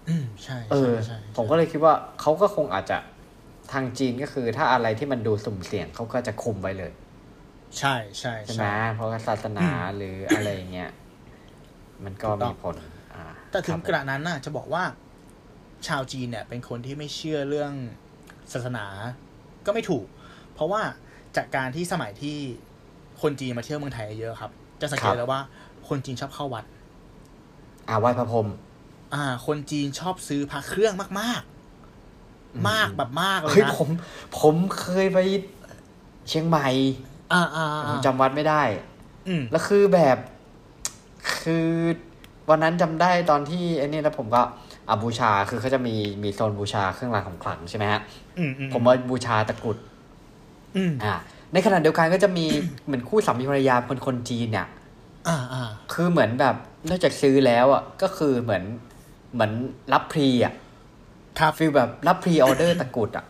[0.09, 2.97] อืมใช่เออใช่ใช่ผมก็เลยคิดว่าเขาก็คงอาจจะ
[3.71, 6.91] ทางจีนก็คือ ถ้าอะไรที่มันดูสุ่มเสี่ยงเขาก็จะคุมไว้เลย
[7.79, 9.67] ใช่ใช่ใช่ไหมใช่เพราะว่าศาสนา
[9.97, 10.89] หรืออะไรอย่างเงี้ย
[12.05, 12.75] มันก็ถูกต้มีองผล
[13.13, 14.83] อ่าแต่ถึงครับกระนั้นน่ะจะบอกว่า
[15.89, 17.73] ชาวจีนเนี่ยเป็นคนที่ไม่เชื่อเรื่อง
[18.53, 18.85] ศาสนา
[19.65, 20.05] ก็ไม่ถูก
[20.53, 20.81] เพราะว่า
[21.35, 22.37] จากการที่สมัยที่
[23.21, 25.41] คนจีนมาเที่ยวเมืองไทยเยอะครับ จะสังเกตแล้วว่า
[25.87, 26.65] คนจีนชอบเข้าวัด
[27.89, 28.47] อ่าไหว้พระพรหม
[29.13, 31.41] อ่า คนจีนชอบซื้อพระเครื่องมาก
[32.55, 33.89] อืมๆมากแบบมากเลยเฮ้ยนะผม
[34.39, 35.19] ผมเคยไป
[36.29, 36.67] เชียงใหม่
[37.33, 38.61] อ่าอ่าผอ่ามจำวัดไม่ได้
[39.27, 40.17] อืมแล้วคือแบบ
[41.41, 41.67] คือ
[42.49, 44.41] วันนั้นจำได้ตอนที่ไอ้นี่แล้วผมก็
[44.89, 48.01] อะบูชาคือเขาจะมีมีโซนบูชาเครื่องรางของขลังใช่ไหมฮะ
[48.37, 49.77] อืมอืมผมว่าบูชาตะกรุด
[50.75, 51.15] อืมอ่า
[51.53, 52.45] ในขณะเดียวกันก็จะมี
[52.85, 54.67] เหมือนคู่สามีภรรยาคนคนจีนเนี่ย
[55.27, 56.55] อ่าอ่าคือเหมือนแบบ
[56.89, 58.63] นอกจากซื้อแล้วอะก็คือเหมือน
[59.33, 59.51] เหมือน
[59.93, 60.53] รับ pre อะ
[61.39, 63.25] ครับ feel แบบรับ pre-order ตะกรุดอะ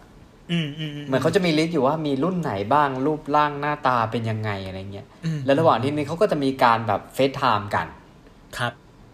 [0.51, 7.87] อืมอืมเหมือนเขาจะมี list อยู่ว่ามีรุ่นไหนบ้างรูปร่างหน้าตาเป็นยังไงอะไรเงี้ยอืมแล้วระหว่างที่นี้เขาก็จะมีการแบบ FaceTime กัน
[8.57, 8.73] ครับ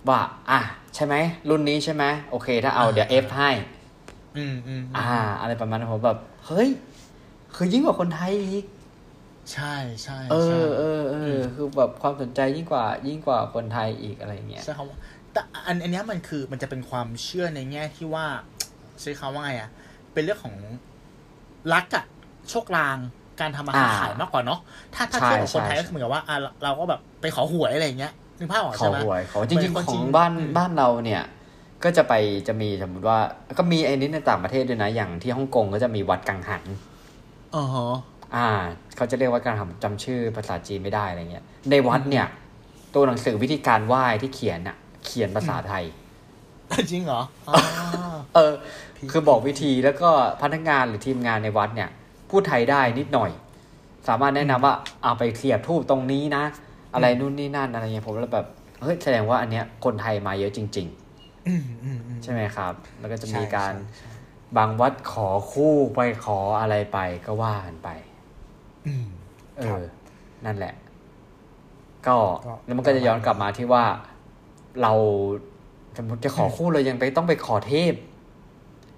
[0.09, 0.59] ว่า อะ
[0.95, 1.15] ใช่ไหม
[1.49, 3.49] รุ่นนี้ใช่ไหมโอเค ถ้าเอาเดี๋ยวเอฟให้
[4.37, 5.09] อืมอืมอ่า
[5.41, 6.69] อะไรประมาณนั้นผมแบบ เฮ้ย
[7.55, 8.65] คือยิ่งกว่าคนไทยอีก
[9.53, 14.97] ใช่ใช่เอใช่อเออเออคือแบบความสนใจยิ่งกว่า ยิ่งกว่าคนไทยอีกอะไรเงี้ยใช่คำว่า
[15.33, 18.25] แต่อันอันเนี้ยมันคือมันจะเป็นความเชื่อในแง่ที่ว่า
[19.01, 19.69] ใช้คำว่าไงอะ
[20.13, 20.55] เป็นเรื่องของ
[21.73, 22.05] รักอะ
[22.49, 22.97] โชคลาง
[23.39, 24.59] การทำมาค้าอ่าขายมากกว่าเนาะ
[24.95, 31.23] ถ้าถ้าใช่เทียบกับคนไทยใช่ก็คือเหมือนกับว่าอะเราเราก็แบบไปขอหวยอะไรอย่างเงี้ย นึกภาพออกขอใช่ไหมหวยขอจเหมืริองนคนๆขจีองนบ้านอืมบ้านเราเนี่ย
[31.83, 32.13] ก็จะไป
[32.47, 33.19] จะมีสมมติว่า
[33.57, 36.63] ก็มีไอ้นี้ในต่างประเทศด้วยนะ อย่างที่ฮ่องกงก็จะมีวัดกังหัน
[37.55, 37.95] อ๋อฮะ
[38.35, 38.47] อ่า
[38.95, 42.27] เขาจะเรียกว่าการทำจำชื่อภาษาจีนไม่ได้อะไรเงี้ย ในวัดเนี่ย
[42.93, 44.75] ตัวหนังสือวิธีการไหว้ที่เขียนอะ
[45.05, 45.83] เขียนภาษาไทย
[46.91, 47.55] จริงเหรออ๋อ
[48.35, 48.53] เออ
[49.11, 50.09] คือบอกวิธีแล้วก็
[50.41, 51.89] พนักงานหรือทีมงานในวัดเนี่ย
[52.29, 53.31] พูดไทยได้นิดหน่อย
[54.07, 54.73] สามารถแนะนำว่า
[55.03, 56.43] เอาไปเสียบทูบตรงนี้นะ
[56.93, 58.47] อะไรนู่นนี่นั่นอะไรเงี้ยผมแล้วแบบ
[58.81, 60.89] เฮ้ยแสดงว่าอันเนี้ยคนไทยมาเยอะจริง
[61.47, 64.11] อืมอืมอืมๆใช่ไหมครับ แล้วก็จะมีใช่การใช่ใช่
[64.57, 67.89] บางวัดขอคู่ไปขออะไรไปก็ว่ากันไป
[68.87, 69.05] อืม
[69.57, 69.83] เอครับอ
[70.45, 70.73] นั่นแหละ
[72.07, 73.83] ก็ก็แล้วมันก็จะย้อนกลับมาที่ว่า
[74.81, 74.93] เรา
[75.97, 77.93] สมมติจะขอคู่เลยยังไปต้องไปขอเทพ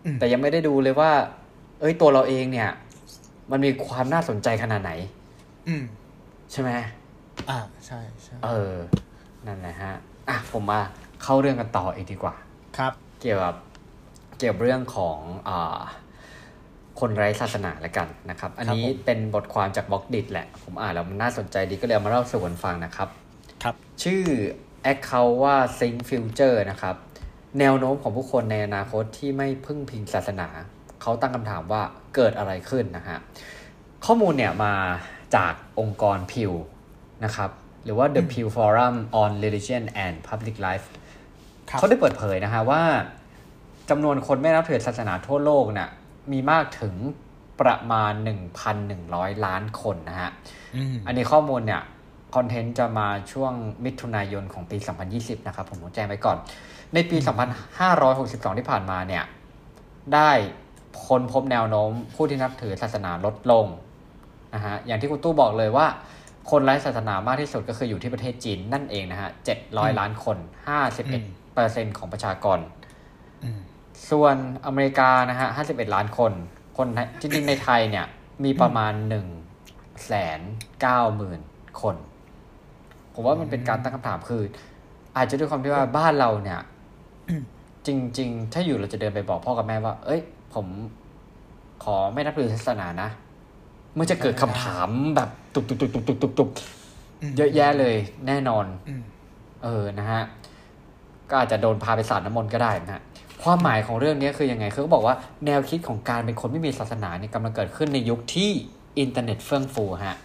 [0.06, 1.12] อืมแต่ยังไม่ได้ดูเลยว่า
[1.80, 2.70] เอ้ยตัวเราเองเนี่ย
[3.52, 4.92] มันมีความน่าสนใจขนาดไหน
[5.68, 5.84] อืม
[6.52, 6.72] ใช่ไหม
[7.50, 8.76] อ่าใช่ใช่เออ
[9.48, 9.94] นั่นแหละฮะ
[10.30, 10.82] อะผมมา
[11.24, 12.36] เข้าเรื่องกันต่ออีกดีกว่า
[12.78, 13.56] ครับ เกี่ยวกับ
[14.40, 15.20] เกี่ยวกับเรื่องของ
[15.50, 15.80] อ่า
[17.00, 23.10] คนไร้ศาสนาละกันนะครับ อันนี้ครับผมเป็นบทความจากบล็อกดิแหละ ผมอ่านแล้วมันน่าสนใจดีก็เลยเอามาเล่าสู่กันฟังนะครับ
[23.64, 24.24] ครับ ชื่อ
[24.92, 26.96] Account ว่า Think Future นะครับ
[27.60, 30.48] แนวโน้มของผู้คนในอนาคตที่ไม่พึ่งพิงศาสนา
[31.02, 31.82] เขาตั้งคำถามว่า
[32.16, 33.18] เกิดอะไรขึ้นนะฮะ
[34.06, 34.74] ข้อมูลเนี่ยมา
[35.36, 36.52] จากองค์กรพิว
[37.24, 37.50] นะครับ
[37.84, 40.86] หรือว่า The Pew Forum on Religion and Public Life
[41.70, 42.84] ครับเขาได้เปิดเผยนะฮะว่า
[43.90, 45.90] จำนวนคนไม่นับถือศาสนาทั่วโลกน่ะ
[46.32, 46.96] มีมากถึง
[47.62, 48.14] ประมาณ
[48.80, 50.32] 1,100 ล้านคนนะฮะ
[50.76, 51.82] อืมอันนี้ข้อมูลเนี่ย
[52.36, 53.54] คอนเทนต์จะมาช่วง
[53.86, 54.78] มิถุนายนของปี
[55.12, 56.38] 2020 นะครับ ผมต้องแจ้งไว้ก่อน
[56.94, 57.18] ในปี
[57.88, 59.24] 2562 ที่ผ่านมาเนี่ย
[60.14, 60.32] ได้
[61.06, 63.66] ค้นพบแนวโน้มผู้ที่นับถือศาสนาลดลง
[64.56, 65.88] นะฮะอย่างที่คุณตู้บอกเลยว่า
[66.52, 69.30] คนไร้ศาสนามากที่สุดก็คืออยู่ที่ประเทศจีนนั่นเองนะฮะ
[69.64, 70.38] 700ล้านคน
[70.76, 72.60] 51เปอร์เซ็นต์ของประชากร
[73.44, 73.60] อืม
[74.10, 74.36] ส่วน
[74.66, 76.32] อเมริกานะฮะ51ล้านคน
[76.78, 78.06] คนไทยจริงๆในไทยเนี่ย
[78.44, 78.94] มีประมาณ
[79.48, 80.40] 1แสน
[80.78, 81.42] 9หมื่น
[81.82, 81.96] คน
[83.14, 84.44] ผมว่ามันเป็นการตั้งคำถามคือ
[85.18, 86.60] อาจจะด้วยความที่ว่าบ้านเราเนี่ย
[87.88, 87.90] จ
[88.20, 90.22] ริง ๆ ถ้าอยู่เราจะเดินไปบอกพ่อกับแม่ว่า เอ้ย
[90.54, 90.68] ผม
[91.84, 93.10] ขอไม่นับถือศาสนานะ
[93.98, 96.50] มันจะเกิดคำถามแบบ ตุกตุกตุกตุกตุกตุกตุก
[97.30, 97.96] มเยอะแยะเลย
[98.28, 99.02] แน่นอนอืม
[99.64, 100.24] เออนะฮะ
[101.30, 103.02] ก็อาจจะโดนพาไปสาดน้ำมนต์ก็ได้นะฮะ
[103.44, 108.52] ความหมายของเรื่องนี้คือยังไง คือเขาบอกว่าแนวคิดของการเป็นคนไม่มีศาสนาเนี่ยกำลังเกิดขึ้นในยุคที่
[109.00, 110.18] อินเทอร์เน็ตเฟื่องฟูฮะ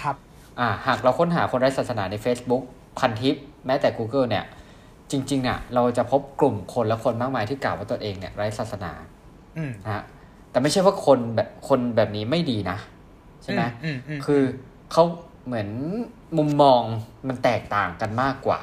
[0.00, 0.16] ครับ
[0.60, 2.62] อ่า หากเราค้นหาคนไร้ศาสนาใน Facebook
[2.98, 4.44] พันทิป แม้แต่ Google เนี่ย
[5.10, 8.92] จริงๆเนี่ยเราจะพบกลุ่มคนและคนมากมายที่กล่าวว่าตัวเองเนี่ยไร้ศาสนา
[9.58, 10.02] อืมนะฮะ
[10.50, 14.42] แต่ไม่ใช่ว่าคนแบบคนแบบนี้ไม่ดีนะใช่ไหมอืมอืมคือ
[14.92, 15.04] เขา
[15.46, 15.68] เหมือน
[16.38, 16.82] มุมมอง
[17.28, 18.60] มันแตกต่างกันมากกว่า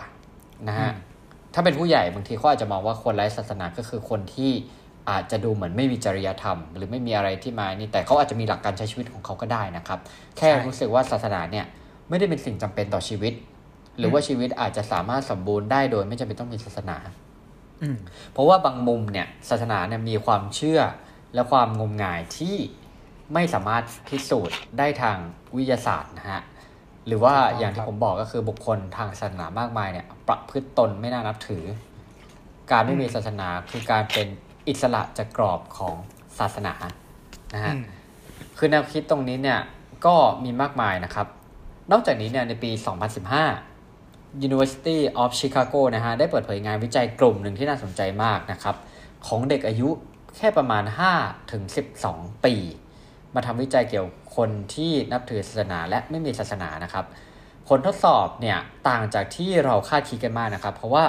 [0.68, 1.12] นะฮะอืม
[1.54, 4.52] ถ้าเป็นผู้ใหญ่บางทีเขาอาจจะมองว่าคนไร้ศาสนาก็คือคนที่
[5.10, 10.00] อาจจะดูเหมือนไม่มีจริยธรรม หรือไม่มีอะไรที่มานี่แต่เขาอาจจะมีหลักการใช้ชีวิตของเขาก็ได้นะครับ
[10.38, 11.66] แค่รู้สึกว่าศาสนาเนี่ย
[12.10, 13.34] ไม่ได้เป็นสิ่งจำเป็นต่อชีวิต
[13.98, 16.98] หรือว่าชีวิตอาจจะสามารถสมบูรณ์ได้โดยไม่จำเป็นต้องมีศาสนา
[17.82, 17.98] อืม
[18.32, 20.82] เพราะว่าบางมุมเนี่ยศาสนาเนี่ยมีความเชื่อ
[21.34, 22.56] และความงมงายที่
[23.34, 25.18] ไม่สามารถพิสูจน์ได้ทาง
[25.56, 26.42] วิทยาศาสตร์นะฮะ
[27.08, 31.64] หรือว่าอย่างที่ผมบอกก็คือบุคคลทางศาสนามากมายเนี่ย ประพฤติตนไม่น่านับถือ
[32.72, 34.28] การไม่มีศาสนาคือการเป็น
[34.68, 35.96] อิสระจากกรอบของ
[36.40, 36.74] ศาสนา
[37.54, 37.86] นะฮะอืม
[38.58, 39.60] คือแนวคิดตรงนี้เนี่ย
[40.06, 41.28] ก็มีมากมายนะครับ
[41.92, 42.72] นอกจากนี้เนี่ยในปี
[43.58, 48.76] 2015 University of Chicago นะฮะได้เปิดเผยงานวิจัยกลุ่มหนึ่งที่น่าสนใจมากนะครับ
[49.28, 49.90] ของเด็กอายุ
[50.38, 50.84] แค่ประมาณ
[51.18, 51.64] 5ถึง
[52.06, 52.56] 12 ปี
[53.36, 57.06] มาทำวิจัยเกี่ยวกับคนที่นับถือศาสนาและไม่มีศาสนานะครับ
[57.68, 58.58] ผลทดสอบเนี่ย
[58.90, 61.04] ต่างจากที่เราคาดคิดกันมากนะครับ เพราะว่า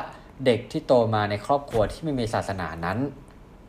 [0.46, 2.98] เด็กที่โตมาในครอบครัวที่ไม่มีศาสนานั้น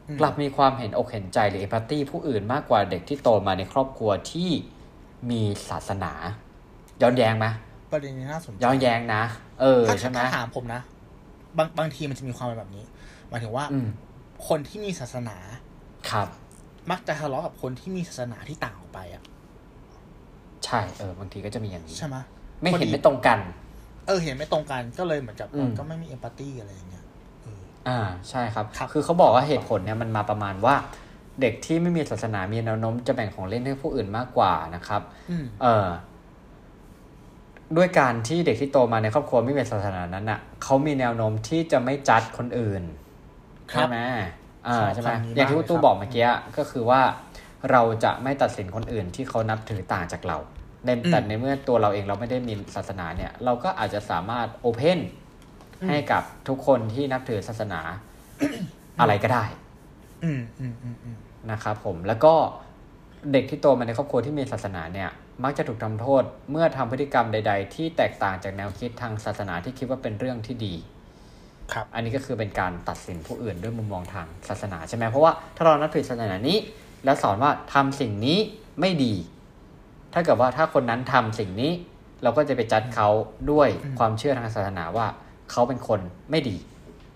[0.07, 4.49] อืมกลับมีความเห็นอกเห็นใจหรือเอพัตตีผู้อื่นมากกว่าเด็กที่โตมาในครอบครัวที่
[5.29, 6.13] มีศาสนา
[7.01, 7.45] ย้อนแย้งไหม
[7.91, 9.23] ประเด็นนี้น่าสนใจย้อนแย้งนะ
[9.61, 10.81] เออถ้าใช่ไหมถ้าถามผมนะ
[11.57, 12.83] บางบางทีมันจะมีความเป็นแบบนี้
[13.29, 13.87] หมายถึงว่าอืม
[14.47, 15.37] คนที่มีศาสนา
[16.11, 16.27] ครับ
[16.91, 19.23] มักจะทะเลาะกับคนที่มีศาสนาที่ต่างออกไปอะ
[20.65, 22.17] ใช่เออบางทีก็จะมีอย่างนี้ใช่ไหม
[22.61, 23.39] ไม่เห็นพอดีไม่ตรงกัน
[24.07, 27.03] เออ เห็นไม่ตรงกันก็เลยเหมือนกับอืมก็ไม่มีเอมพัตตีอะไรอย่างเงี้ย
[27.43, 30.75] เอออ่าใช่ครับครับ คือเขาบอกว่าเหตุผลเนี่ยมันมาประมาณว่า
[31.41, 35.87] เด็กที่ไม่มีศาสนามีแนวโน้มจะแบ่งของเล่นให้ผู้อื่นมากกว่านะครับอืมเออ
[37.77, 42.83] ด้วยการที่เด็กที่โตมาในครอบครัวไม่มีศาสนานั้นน่ะเขามีแนวโน้มที่จะไม่จัดคนอื่น
[43.71, 43.97] ครับใช่ไหม
[44.67, 47.01] อ่าชอบใช่ไหมคำนี้อย่างที่มากคุณตู้เลยครับบอกเมื่อกี้ก็คือว่า
[47.71, 50.37] เราจะไม่ตัดสินคนอื่นที่เขานับถือต่างจากเรา
[50.85, 54.99] ในแต่ในเมื่อตัวเราเองเราไม่ได้มีศาสนาเนี่ย เราก็อาจจะสามารถโอเพน
[55.87, 57.81] ให้กับทุกคนที่นับถือศาสนา
[58.99, 59.45] อะไรก็ได้
[60.23, 61.17] อืมอืมอืมอืม
[61.51, 62.33] นะครับผมแล้วก็
[63.31, 65.09] เด็กที่โตมาในครอบครัวที่มีศาสนาเนี่ย
[65.43, 70.75] มักจะถูกทำโทษ เมื่อทำพฤติกรรมใด ๆ ที่แตกต่างจากแนวคิดทางศาสนาที่คิดว่าเป็นเรื่องที่ดี
[71.73, 76.57] ครับอันนี้ก็คือเป็นการตัดสินผู้อื่นด้วยมุมมองทางศาสนาใช่ไหมเพราะว่าถ้าเรานับถือศาสนานี้
[77.05, 78.37] แล้วสอนว่าทำสิ่งนี้
[78.79, 79.13] ไม่ดี
[80.13, 81.71] ถ้าเกิดว่าถ้าคนนั้นทำสิ่งนี้
[82.23, 83.09] เราก็จะไปจัดเขา
[83.51, 85.07] ด้วยอืมความเชื่อทางศาสนาว่า
[85.51, 85.99] เขาเป็นคน
[86.31, 86.57] ไม่ดี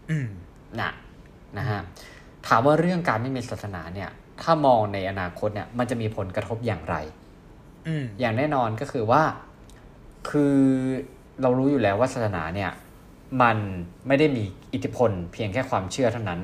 [0.09, 0.27] อืม
[0.79, 0.91] นะ
[1.57, 1.81] นะฮะ
[2.47, 4.09] ถามว่าเรื่องการไม่มีศาสนาเนี่ย
[4.41, 6.95] ถ้ามองในอนาคตเนี่ย มันจะมีผลกระทบอย่างไร
[7.87, 9.21] อืมอย่างแน่นอนก็คือว่า
[10.29, 10.55] คือ
[11.41, 12.71] เรารู้อยู่แล้วว่าศาสนาเนี่ย
[13.41, 13.57] มัน
[14.07, 16.41] ไม่ได้มีอิทธิพลเพียงแค่ความเชื่อเท่านั้น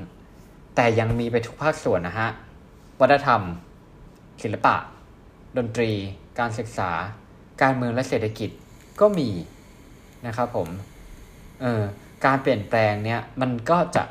[0.74, 2.28] แต่ยังมีไปทุกภาคส่วนนะฮะ
[3.00, 3.42] วัฒนธรรม
[4.42, 4.76] ศิลปะ
[5.56, 5.90] ดนตรี
[6.38, 6.90] การศึกษา
[7.62, 8.50] การเมืองและเศรษฐกิจ
[9.00, 9.30] ก็มี
[10.26, 10.68] นะครับผม
[11.60, 11.82] เออ
[12.24, 14.02] การเปลี่ยนแปลงเนี่ยมันก็จะ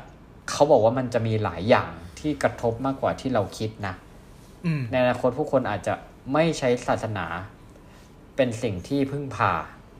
[0.50, 3.94] เขาบอกว่ามันจะมีหลายอย่างที่กระทบมากกว่าที่เราคิดนะ
[4.66, 5.94] อืมในอนาคตผู้คนอาจจะ
[6.32, 7.26] ไม่ใช้ศาสนา
[8.36, 9.52] เป็นสิ่งที่พึ่งพา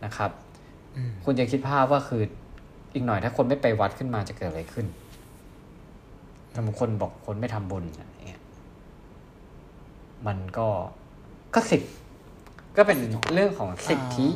[0.04, 0.30] นะครับ
[0.96, 2.22] อืมคุณจะคิดภาพว่าคือ
[2.96, 4.86] อีกหน่อยถ้าคนไม่ไปวัดขึ้นมาจะเกิดอะไรขึ้น
[6.50, 8.42] แต่บางคนบอกคนไม่ทำบุญอะไรเงี้ย
[10.26, 10.68] มันก็
[11.54, 11.92] ก็สิทธิ์
[12.76, 12.98] ก็เป็น
[13.34, 14.26] เรื่องของสิทธิ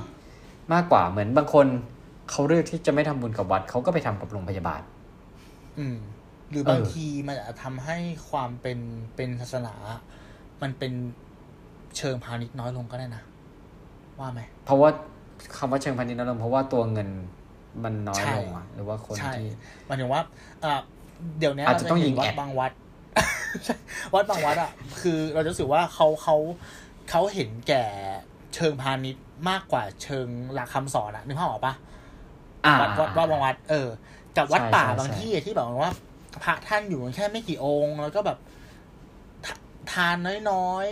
[0.73, 1.67] มากกว่าเหมือนบางคน
[2.31, 4.81] เขาเลือกที่จะไม่ทำบุญกับวัดเขาก็ไปทำกับโรงพยาบาล
[5.79, 5.97] อืม
[6.51, 7.97] หรือบางเออทีมันอาจจะทำให้
[8.29, 8.79] ความเป็น
[9.17, 9.75] เป็นศาสนา
[10.63, 10.93] มันเป็น
[11.97, 13.23] เชิงพาณิชย์น้อยลงก็ได้นะ
[14.19, 14.91] ว่าไหมเพราะว่า
[15.57, 17.09] คำว่าเชิงพาณิชย์น้อยลงเพราะว่าตัวเงิน
[17.85, 19.49] มันน้อยใช่ลงอะหรือว่าคนใช่ที่
[19.87, 20.21] หมายถึงว่า
[20.64, 20.81] อ่า
[21.39, 22.73] เดี๋ยวนี้อาจจะต้องเรยิงเห็นวัแอดดบางวัด
[23.64, 23.75] ใช่
[24.14, 26.37] วัดบางวัดอะ คือเราจะรู้สึกว่าเขาเขา
[27.11, 27.85] เขาเห็นแก่
[28.55, 31.75] เชิงพาณิชย์มากกว่าเชิงหลักคำสอนอะนึกภาพออกปะ
[32.66, 33.89] อ่าวัดวัดวัดบางวัด เออ
[34.37, 35.93] กับวัดใช่ป่าใช่บางใช่ที่ที่แบบว่า
[36.45, 38.39] พระท่านอยู่กันแค่ไม่กี่องค์ แล้วก็แบบ
[39.45, 39.55] ทา
[39.93, 40.16] ทาน
[40.51, 40.87] น้อย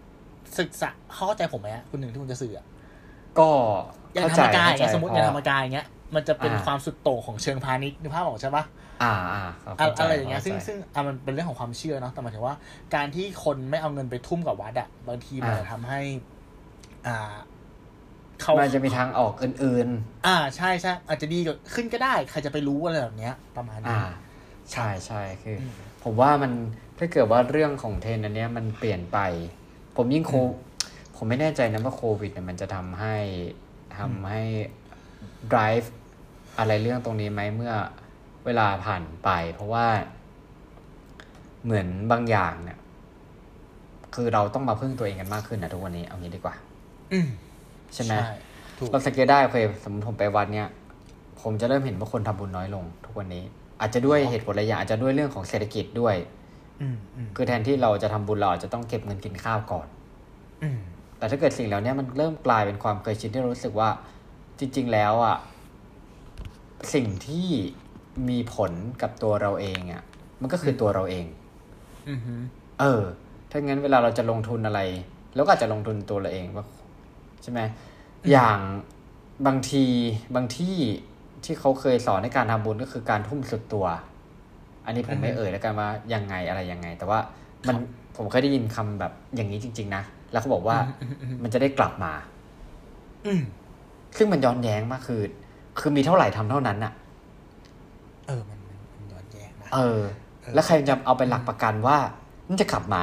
[0.00, 2.66] ๆศึกษาเขาเข้าใจผมไหมอะคุณหนึ่งที่คุณจะสื่ออะ
[3.38, 3.48] ก็
[4.12, 8.64] อย่างเข้ธรรมกายเข้อย่างสมมติอย่างธรรมพกายอย่างเงี้ย มันจะเป็นอ่าความสุดโต่งของเชิงพาณิชย์นึกภาพออกใช่ปะ
[9.02, 12.56] อ่าอ่าเข้อะเข้าใจอะไรอย่างเงี้ยซึ่งข้ใจซึ่งอะมันเป็นเรื่องของความเชื่อเนาะแต่หมายถึงว่า
[12.94, 16.00] การที่คนไม่เอาเงินไปทุ่มกับวัดอะบางทีมันอ่าจะทำให้
[17.06, 17.34] อ่า
[18.42, 19.88] เขามันจะมีทางออกอื่น
[20.26, 24.02] อ่าใช่ใช่อาจจะดีกว่าขึ้นก็ได้ ใครจะไปรู้อะไรแบบเนี้ย ประมาณๆนี้อ่า
[24.72, 25.72] ใช่ใช่คืออม
[26.04, 26.52] ผมว่ามัน
[26.98, 29.18] ถ้าเกิดว่าเรื่องของเทรนด์อันเนี้ยมันเปลี่ยนไป
[29.96, 30.48] ผมยิ่งโคอืม
[31.16, 33.16] ผมไม่แน่ใจนะว่าโควิดเนี่ยมันจะทำให้
[33.98, 34.42] ทำให้
[35.52, 35.86] drive
[36.58, 37.74] อะไรเรื่องตรงนี้ไหมเมื่อ
[38.46, 39.86] เวลาผ่านไป เพราะว่า
[41.64, 42.78] เหมือนบางอย่างเนี่ย
[44.14, 46.54] คือเราต้องมาพึ่งตัวเองกันมากขึ้นนะทุกวันนี้เอางี้ดีกว่า
[47.12, 47.28] อืม
[47.94, 48.12] ใช่ไหม
[48.78, 50.68] ถูกเราสังเกตได้โอเคสมมติผมไปวัดเนี่ย
[51.42, 53.44] ผมจะเริ่มเห็นว่าคนทำบุญน้อยลง ทุกวันนี้
[53.80, 56.16] อาจจะด้วยเหตุผลหลายอย่างอาจจะด้วยเรื่องของเศรษฐกิจด้วย
[56.80, 59.86] อืมอืมคือแทนที่เราจะทำบุญเราอาจจะต้องเก็บเงินกินข้าวก่อน
[60.62, 60.78] อืม
[61.18, 63.88] แต่ถ้าเกิดสิ่งเหล่านี้มันเริ่มกลายเป็นความเคยชินที่เรารู้สึกว่า
[64.58, 65.36] จริง ๆ แล้วอะ
[66.94, 67.48] สิ่งที่
[68.28, 68.72] มีผล
[69.02, 70.02] กับตัวเราเองอะ
[70.40, 71.26] มันก็คือตัวเราเอง
[72.08, 72.34] อืมฮึ
[72.80, 73.02] เออ
[73.50, 74.80] ถ้างั้นเวลาเราจะลงทุนอะไร
[75.34, 76.66] เราก็อาจจะลงทุนตัวเราเองว่า
[77.42, 77.60] ใช่ไหม
[78.30, 78.58] อย่าง
[79.46, 79.84] บางที
[80.36, 80.76] บางที่
[81.44, 83.86] ที่เขาเคยสอนในการทำบุญก็คือการทุ่มสุดตัว
[84.84, 87.18] อันนี้ผมไม่เอ่ยแล้วกันว่ายังไงอะไรยังไง แต่ว่า
[87.68, 87.76] มัน
[88.16, 90.02] ผมเคยได้ยินคำแบบอย่างนี้จริง ๆ นะ
[90.32, 92.12] แล้วเขาบอกว่าอืมอืมมันจะได้กลับมา
[93.26, 93.42] อืม
[94.16, 95.22] ซึ่งมันย้อนแย้งมากคือ
[95.80, 96.92] คือมีเท่าไหร่ทำเท่านั้นอะ
[98.26, 100.00] เออมันมันมันย้อนแย้งนะเออ
[100.54, 101.98] แล้วใครจะเอาเป็นหลักประกันว่า
[102.48, 103.02] มันจะกลับมา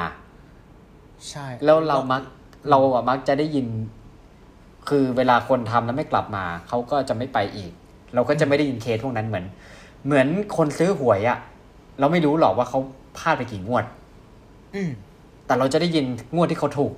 [1.28, 2.22] ใช่ แล้วเรามัก
[2.70, 3.66] เราอะมักจะได้ยิน
[4.88, 7.72] คือเวลาคนทำแล้วไม่กลับมาเขาก็จะไม่ไปอีก
[8.14, 9.44] เราก็จะไม่ได้ยินเคสพวกนั้นเหมือน
[10.06, 11.38] เหมือนคนซื้อหวยอะ
[11.98, 12.78] เราไม่รู้หรอกว่าเขา
[13.18, 13.84] พลาดไปกี่งวด
[14.74, 14.90] อืม
[15.46, 16.04] แต่เราจะได้ยิน
[16.34, 16.92] งวดที่เขาถูก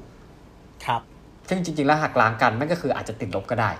[0.86, 1.00] ครับ
[1.48, 3.70] ซึ่งจริงๆแล้วหักล้างกันมันก็คืออาจจะติดลบก็ได้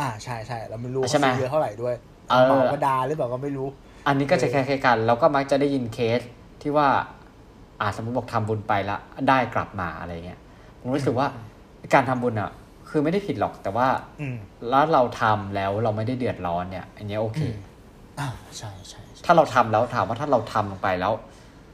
[0.00, 1.94] อ่าใช่ใช่เราไม่รู้ใช่ไหมว่าซื้อเยอะเท่าไหร่ด้วย
[2.30, 3.68] เออเมากระดาหรือเปล่าก็ไม่รู้
[4.06, 6.20] อันนี้ก็จะเออคล้ายๆกันเราก็มักจะได้ยินเคส
[6.62, 6.88] ที่ว่า
[7.80, 10.40] อ่าสมมติบอกทำบุญไปแล้วได้กลับมาอะไรเงี้ย
[10.80, 11.26] ผมรู้สึกว่า
[11.94, 12.50] การทำบุญอะ
[12.88, 13.86] คือไม่ได้ผิดหรอกแต่ว่า
[14.20, 14.36] อืม
[14.70, 17.56] แล้วเราทำแล้วเราไม่ได้เดือดร้อนเนี่ย อันเนี้ยโอเคอืม
[18.20, 18.28] อ่า
[18.58, 21.12] ใช่ใช่ใช่ถ้าเราทำแล้วถามว่าถ้าเราทำลงไปแล้ว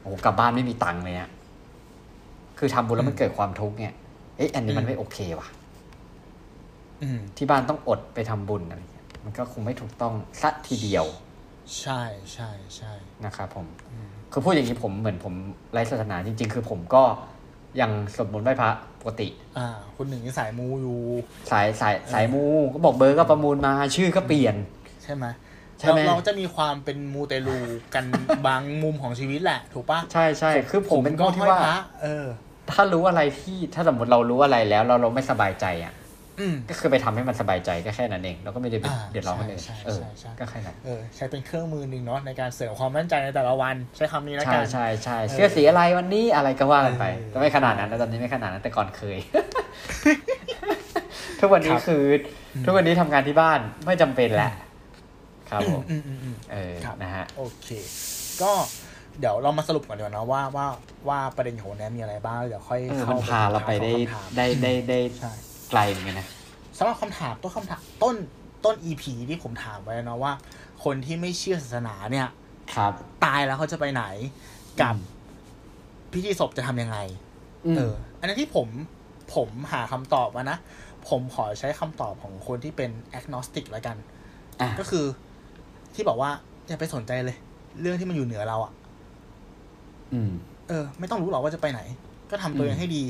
[0.01, 1.29] โอ้โหกลับบ้านไม่มีตังค์เลยเนี่ย
[2.57, 3.93] คือทำบุญแล้วมันเกิดความทุกข์เนี่ย
[4.37, 5.60] เอ๊ะอันนี้มันไม่โอเคว่ะอืม
[7.37, 11.05] ที่บ้านต้องอดไปทำบุญอะไรเงี้ยมันก็คงไม่ถูกต้องสักทีเดียว
[11.79, 12.01] ใช่
[12.33, 12.91] ใช่ใช่
[13.25, 15.33] นะครับผมอืมคือพูดอย่างนี้ผมเหมือนผม
[15.73, 17.03] ไร้ศาสนาจริง ๆ คือผมก็
[17.81, 19.27] ยังสวดมนต์ไหว้พระปกติ
[19.57, 20.97] อ่าคุณหนึ่งนี่สายมูอยู่
[21.51, 22.43] สายสายสายมู
[22.73, 24.55] ก็บอกเบอร์ก็ประมูลมาชื่อก็เปลี่ยน
[25.03, 25.25] ใช่ไหม
[25.79, 27.57] ใช่ไหมเราเราจะมีความเป็นมูเตลู
[27.95, 28.05] กัน
[28.47, 32.25] บางมุมของชีวิตแหละ ถูกปะใช่ใช่คือผมเป็นก็คนที่ห้อยว่าพระเออ
[32.71, 36.00] ถ้ารู้อะไรที่ถ้าสมมติเรารู้อะไรแล้ว เราเราไม่สบายใจอะอืม
[36.69, 49.17] ก็คือไปทำให้มันสบายใจก็แค่นั้นเองเราก็ไม่ได้ไปอ่าเดือดร้อนคนอื่นใช่ใช่เออใช่ใช่ก็แค่นั้นเออใช้เป็นเครื่องมือหนึ่งเนาะในการเสริมความมั่นใจในแต่ละวันใช้คำนี้แล้วใช่กันใช่ใช่เออเสื้อสีอะไรวันนี้อะไรก็ว่ากันไปเออแต่ไม่ขนาดนั้นนะตอนนี้ไม่ขนาดนั้นแต่ก่อนเคย
[51.39, 52.05] ทุกวันนี้ครับคือ
[52.55, 54.51] อทุกวันนี้ทำงานที่บ้านไม่จำเป็นแหละ
[55.49, 57.67] ครับผมอืมอืมอืมเออครับนะฮะโอเค
[58.41, 58.51] ก็
[59.19, 60.67] เดี๋ยวเรามาสรุปก่อนดีกว่านะว่าว่า
[61.09, 65.31] ว่าประเด็นของวันนี้มีอะไรบ้างเดี๋ยวค่อยเออเข้ามันพาเราไปได้คำถามได้ได้ได้ใช่
[65.71, 66.27] ไกลเหมือนกันนะ
[66.77, 68.15] สำหรับคำถามต้นคำถามต้น
[68.65, 70.33] ต้น EP ที่ผมถามไว้เนาะว่า
[70.83, 72.27] คนที่ไม่เชื่อศาสนาเนี่ย
[72.75, 72.93] ครับ
[73.25, 74.03] ตายแล้วเขาจะไปไหน
[74.81, 74.95] กับ
[76.13, 76.97] พิธีศพจะทำยังไง
[77.65, 78.67] อืมเออ อันนี้นที่ผม
[79.35, 80.57] ผมหาคำตอบมานะ
[81.09, 83.97] ผมขอใช้คำตอบของคนที่เป็น agnostic แล้วกัน
[84.61, 85.05] อะก็คือ
[85.95, 86.29] ที่บอกว่า
[86.67, 87.37] อย่าไปสนใจเลย
[87.81, 88.73] เรื่องที่มันอยู่เหนือเราอะ
[90.13, 90.31] อืม
[90.67, 91.81] เออ ไม่ต้องรู้หรอกว่าจะไปไหน
[92.31, 93.03] ก็ทำตัวเออืงมให้ดี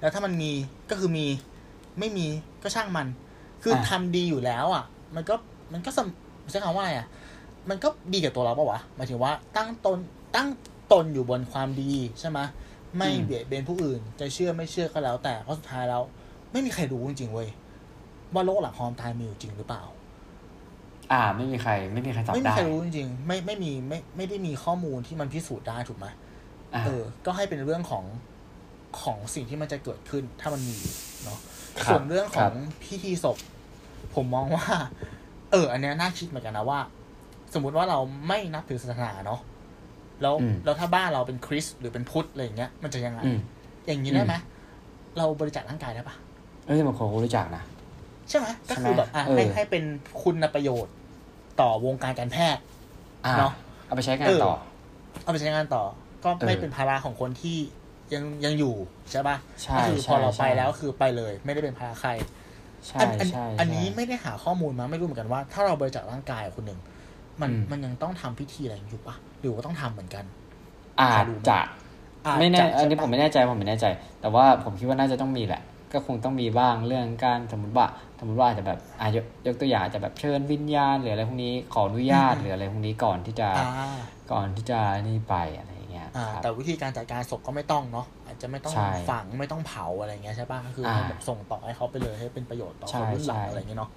[0.00, 0.50] แล้วถ้ามันมี
[0.90, 1.26] ก็คือมี
[1.98, 2.26] ไม่มี
[2.62, 3.06] ก็ช่างมัน
[3.62, 4.84] คืออะทำดีอยู่แล้วอะ
[5.14, 5.34] มันก็
[5.72, 7.06] มันก็สำใช้คำว่าอะไรอะ
[7.70, 9.98] มันก็ดีกับตัวเราปะวะหมายถึงว่าตั้งตน
[10.36, 10.48] ตั้ง
[10.92, 12.38] ตนอยู่บนความดีใช่ไหม
[12.96, 16.02] ไม่เบียดเบียนผู้อื่น จะเชื่อไม่เชื่อก็แล้ว แต่เพราะสุดท้ายแล้ว
[16.52, 17.48] ไม่มีใครรู้จริงๆเว้ย
[18.34, 19.82] ว่าโลกหลังความตายมีอยู่จริงหรือเปล่า
[21.12, 26.06] อ่า ไม่มีใคร ไม่มีใครตอบไม่มีได้ใครรู้จริงๆไม่ไม่มีไม่ไม่ได้มีข้อมูลที่มันพิสูจน์ได้ถูกไหม
[26.74, 28.04] อ่าเออ ก็ให้เป็นเรื่องของ
[29.02, 30.76] ของสิ่งที่มันจะเกิดขึ้นถ้ามันมี
[31.24, 31.38] เนาะ
[31.82, 33.36] ครับส่วนเรื่องขครัอบงพิธีศพ
[34.14, 34.66] ผมมองว่า
[35.52, 36.80] เออ อันเนี้ยน่าคิดเหมือนกันนะว่า
[37.54, 37.98] สมมุติว่าเรา
[38.28, 39.40] ไม่นับถือศาสนาเนาะ
[40.22, 43.38] แล้วอืม แล้วถ้าบ้านเราเป็นคริสต์หรือเป็นพุทธอะไรอย่างเงี้ยมันจะยังไง อืม
[43.86, 44.34] อย่างนี้ได้ไหม
[45.18, 46.16] เราบริจาคร่างกายได้ปะ
[46.66, 47.62] เอ้ยบางคนก็รู้จักนะ
[48.28, 49.84] ใช่ไหมก็ใช่ไหมคือแบบอะเออ ให้ให้เป็น
[50.22, 50.94] คุณประโยชน์
[51.60, 52.62] ต่อวงการการแพทย์
[53.26, 53.52] อ่าเนาะ
[53.86, 54.54] เอาไปใช้งานเออ ต่อ
[55.22, 55.84] เอาไปใช้งานต่อ
[56.24, 57.58] ก็ไม่เออ เป็นภาระของคนที่
[58.14, 58.74] ยังยังอยู่
[59.10, 62.10] ใช่ปะใช่ก็คือพใช่อเราไปใช่แล้วคือไปเลย ไม่ได้เป็นภาระใคร
[62.88, 66.80] ใช่อันอันใช่อันนี้ใช่ไม่ได้หาข้อมูลมาไม่รู้เหมือนกันว่า ถ้าเราบริจาคร่างกายคนหนึ่ง
[67.40, 70.24] มันอืมมันยังต้องทำพิธีอะไรอยู่ปะหรือว่าต้องทำเหมือนกัน
[71.00, 71.58] อาจจะ
[72.26, 73.86] อาจไม่แน่จะอันนี้ใช่ปะผมไม่แน่ใจผมไม่แน่ใจ
[74.20, 75.62] แต่ว่าผมคิดว่าน่าจะต้องมีแหละ
[75.92, 77.86] ก็คงต้องมีบ้างเรื่องการสมมติว่า
[78.18, 83.64] สมมติว่าอาจจะแบบอะยกยกตัวอย่างอาจจะแบบเชิญวิญญาณหรืออะไรพวกนี้ขออนุญาตหรืออะไรพวกนี้ก่อนที่จะอ่า
[84.32, 85.70] ก่อนที่จะนี่ไปอะไร
[86.14, 93.90] อย่างเงี้ยอ่าครับแต่วิธีการจัดการศพก็ไม่ต้องเนาะอาจจะไม่ต้องใช่ฝังไม่ต้องเผาอะไรเงี้ยใช่ปะก็คือให้อ่าแบบส่งต่อให้เขาไปเลยให้เป็นประโยชน์ต่อใช่คนรุ่นหลังใช่อะไรเงี้ยเนาะ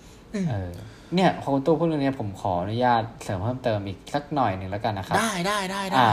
[0.49, 0.71] เออ
[1.15, 6.11] เนี่ยพอคุณตู้พูดเรื่องนี้ผมขออนุญาตเสริมเพิ่มเติมอีกสักหน่อยหนึ่งแล้วกันนะครับ ได้ได้ได้ได้อ่า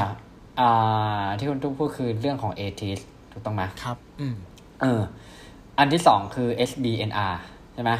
[0.60, 3.00] อ่าที่คุณตู้พูดคือเรื่องของเอทิส
[3.32, 4.34] ถูกต้องไหมครับ อืม
[4.80, 5.00] เออ
[5.78, 7.34] อันที่สองคือ SBNR
[7.74, 7.92] ใช่ไหม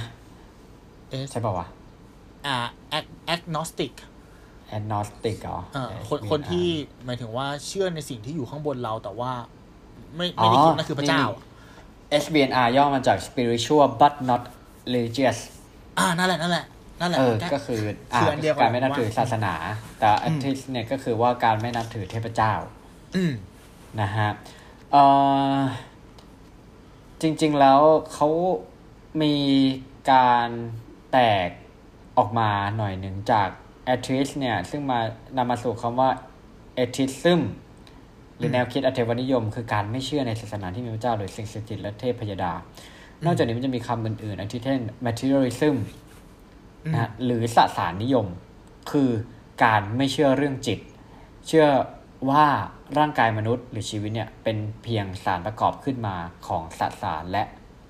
[1.24, 1.66] S ใช่ป่าวะ
[2.46, 2.56] อ่า
[2.98, 3.92] ag- agnostic
[4.76, 6.66] agnostic เหรอเอ่อคน SBNR คนที่
[7.04, 9.32] หมายถึงว่าเชื่อในสิ่งที่อยู่ข้างบนเราแต่ว่า
[10.16, 11.24] ไม่ไม่ได้คิดนั่นคือพระเจ้า
[12.22, 14.42] SBNR ย่อมาจาก spiritual but not
[14.94, 15.38] religious
[15.98, 16.66] อ่านั่นแหละนั่นแหละ
[17.00, 17.82] นั่นแหละเออก็ก็คือ
[18.14, 19.54] คืออันเดียวกันการไม่นับถือว่าศาสนา
[19.98, 22.52] แต่อันที่เนี่ยก็คือว่าการไม่นับถือเทพเจ้า
[23.16, 23.32] อืม
[24.00, 24.28] นะฮะ
[24.92, 25.02] เอ่
[25.54, 25.58] อ
[27.22, 27.80] จริง ๆแล้ว
[28.12, 28.28] เขา
[29.22, 29.34] มี
[30.12, 30.48] การ
[31.12, 31.48] แตก
[32.18, 33.48] ออกมาหน่อยหนึ่งจาก
[33.92, 34.98] atheist เนี่ย ซึ่งมา
[35.36, 36.10] นำมาสู่คำว่า
[36.82, 37.40] atheism
[38.36, 42.52] หรือแนวคิดอเทวนิยม คือการไม่เชื่อในศาสนาที่มีพระเจ้า หรือสิ่งศักดิ์สิทธิ์และเทพยดา
[43.24, 45.76] นอกจากนี้มันจะมีคำอื่นๆอันที่เช่น materialism
[46.92, 48.26] นะฮะหรือสสารนิยม
[48.90, 49.10] คือ
[49.64, 50.78] การไม่เชื่อเรื่องจิต
[51.46, 51.66] เชื่อ
[52.30, 52.46] ว่า
[52.98, 56.16] ร่างกายมนุษย์หรือชีวิตเนี่ย เป็นเพียงสารประกอบขึ้นมา
[56.46, 57.42] ของสสารและ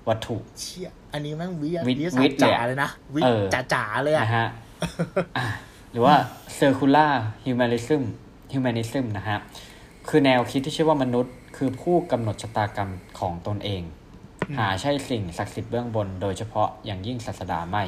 [0.07, 4.47] วัตถุเชี่ยอันนี้แม่งวิทยาวิทย์วิทยาศาสวิตทย์ร์จ๋าเลยอะเลยนะวิทเอย์อจ๋าๆเลยอะนะฮะ
[5.37, 5.45] อะ
[5.95, 6.17] หรือว่า
[6.59, 7.13] circular
[7.45, 8.01] humanism
[8.53, 9.39] humanism นะฮะ
[10.09, 13.81] คือแนวคิดที่เชื่อว่ามนุษย์ คือผู้กำหนดชะตากรรมของตนเอง
[14.57, 17.83] หาใช่สิ่งศักดิ์สิทธิ์เบื้องบน โดยเฉพาะอย่างยิ่งศาสดาไม่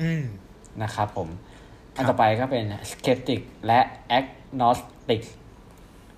[0.00, 0.24] อืม
[0.82, 1.28] นะครับผม
[1.96, 3.80] อันครับต่อไปก็เป็น skeptic และ
[4.18, 5.22] agnostic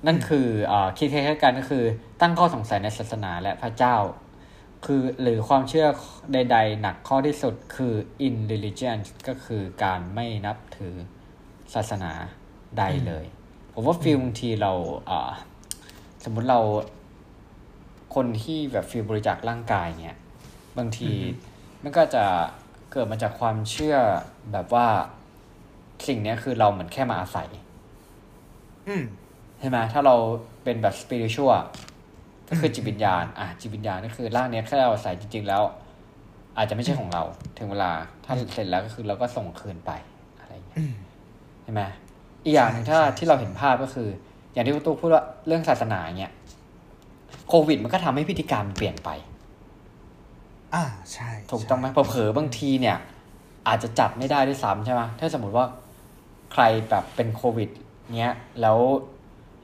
[0.06, 1.84] นั่นคือเออคิดคล้ายๆกันก็คือ
[2.20, 3.96] ตั้งข้อสงสัยในศาสนาและพระเจ้า
[4.84, 5.86] คือหรือความเชื่อ
[6.32, 7.94] ใด ๆ หนักข้อที่สุดคือ
[8.26, 8.98] in religion
[9.28, 10.94] ก็คือการไม่นับถือ
[11.74, 12.12] ศาสนา
[12.78, 13.24] ใดเลย
[13.74, 14.72] ผมว่าฟิลบางทีเรา
[15.06, 15.30] เอ่อ
[16.24, 16.60] สมมุติเรา
[18.14, 20.18] คนที่แบบฟิลบริจาคร่างกายเนี่ย
[20.78, 21.10] บางที
[21.82, 22.24] มันก็จะ
[22.92, 23.96] เกิดมาจากความเชื่อ
[24.52, 24.86] แบบว่า
[26.06, 27.48] สิ่งเนี้ยคือเราเหมือนแค่มาอาศัย
[28.88, 29.02] อืม
[29.60, 30.16] ใช่ไหมถ้าเรา
[30.64, 31.64] เป็นแบบสปิริ u ั l
[32.48, 35.62] ก็คือจิตวิญญาณ อะจิตวิญญาณก็คือร่างเนี้ยแค่เราอาศัยจริง ๆ แล้ว
[36.56, 37.22] อาจจะไม่ใช่ของเรา
[37.58, 37.90] ถึงเวลา
[38.24, 39.90] ถ้าเสร็จแล้วก็คือเราก็ส่งคืนไป
[40.40, 40.94] อะไรอย่างเงี้ยอืม
[41.62, 41.82] ใช่ไหม
[42.44, 44.08] อีกอย่างหนึ่งถ้าใช่ที่เราเห็นภาพก็คือ
[44.52, 46.32] อย่างที่คุณตู้พูดว่าเรื่องศาสนาเนี่ย
[47.48, 49.10] โควิดมันก็ทำให้พิธีการมันเปลี่ยนไป
[50.74, 52.96] อ่าใช่ ถูกต้องไหมเผลอๆบางทีเนี่ย
[53.68, 55.66] อาจจะจัดไม่ได้ด้วยซ้ำใช่ไหมถ้าสมมติว่า
[56.52, 57.68] ใครแบบเป็นโควิด
[58.18, 58.78] เนี้ยแล้ว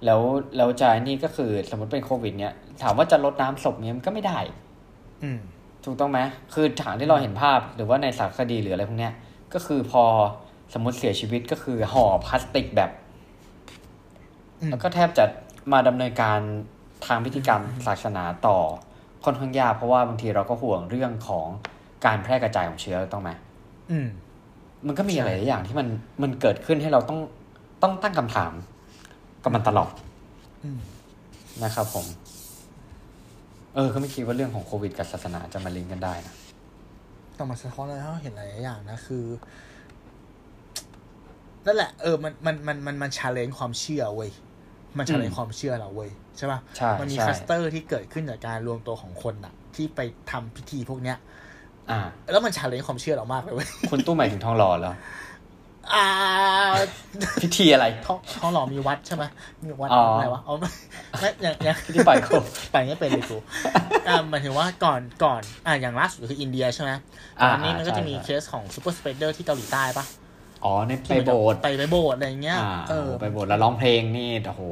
[0.04, 0.20] แล้ว
[0.56, 4.38] แล้วจะนี่ก็คือสมมติเป็นโควิด เนี้ย ถามว่าจะลดน้ำศพเนี้ยมันก็ไม่ได้
[5.22, 5.38] อืม
[5.84, 6.20] ถูกต้องไหม
[6.54, 9.14] คือฐานที่เราเห็นภาพหรือว่าในสารคดีหรืออะไรพวกเนี้ย
[9.54, 10.04] ก็คือพอ
[10.74, 12.90] สมมติเสียชีวิตก็คือห่อพลาสติกแบบ
[14.60, 15.24] อืมแล้วก็แทบจะ
[15.72, 16.38] มาดำเนินการ
[17.06, 18.58] ทางพิธีกรรมศาสนาต่อ
[19.24, 21.46] ค่อนข้างยากเพราะว่าบางทีเราก็ห่วงเรื่องของ
[22.06, 23.30] การแพร่กระจายของเชื้อถูกต้องไหม
[23.90, 24.08] อืม
[24.86, 25.88] มันก็มีใช่อะไรหลายอย่างที่มัน
[26.22, 27.18] มันเกิดขึ้นให้เราต้อง
[27.82, 28.52] ต้องตั้งคำถาม
[29.42, 29.92] กับมันตลอด
[30.64, 30.78] อืม
[31.64, 32.06] นะครับผม
[33.74, 36.34] เออ ก็ไม่คิดว่าเรื่องของโควิดกับศาสนาจะมาลิงก์กันได้นะ
[37.38, 39.24] ต้องมาสะท้อนอะไรให้เราเห็นหลายอย่างนะคือ
[41.66, 44.30] นั่นแหละเออมันมันมันมันมัน challenge ความเชื่อเว้ย
[44.98, 50.00] มัน challenge ความเชื่อเราเว้ยใช่ป่ะใช่มันมีใช่ cluster ที่เกิดขึ้นจากการรวมตัวของคนอะที่ไป
[50.30, 51.16] ทำพิธีพวกเนี้ย
[51.90, 52.00] อ่า
[52.32, 54.98] แล้วมันชาเลนจ์ความเชื่อเรามากเลยเว้ยคุณตู้หมายถึงทองหล่อแล้วอ่า
[57.42, 59.24] พิธีอะไรท้องท้องหล่อมีวัดใช่ไหม
[59.64, 60.70] มีวัดอ๋อออะไรวะเอาไม่
[61.20, 63.36] ไม่อย่างอย่างพิธีปล่อยโคมไปไม่เป็นเลยกู
[64.08, 66.90] อ่าหมายถึงว่าก่อนก่อนอ่าอย่างล่าสุดคืออินเดียใช่ไหม
[67.40, 70.04] อ่าอันนี้มันก็จะมีใช่เคสของซูเปอร์สเปเดอร์ที่เกาหลีใต้ปะ
[70.64, 74.62] อ๋อในที่ไปมันโบจะสถ์ไปไปโบสถ์อะไรอย่างเงี้ยอ่าเออไปโบสถ์แล้วร้องเพลงนี่โอ้โห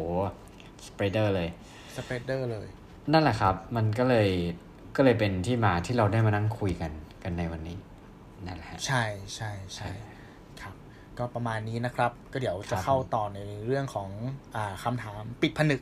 [0.87, 1.49] สเปรเดอร์เลย
[1.97, 2.67] สเปเดอร์เลย
[3.13, 4.29] นั่นแหละครับ มันก็เลย
[4.97, 6.93] ก็เลยเป็นที่มาที่เราได้มานั่งคุยกัน
[7.23, 7.77] กันในวันนี้
[8.47, 9.05] นั่นแหละฮะใช่
[9.35, 10.12] ใช่ใช่ครับ
[11.19, 14.09] ก็ประมาณนี้นะครับ ก็เดี๋ยวครัจะบเข้าต่อในเรื่องของ
[14.57, 15.81] อ่าคำถามปิดผนึก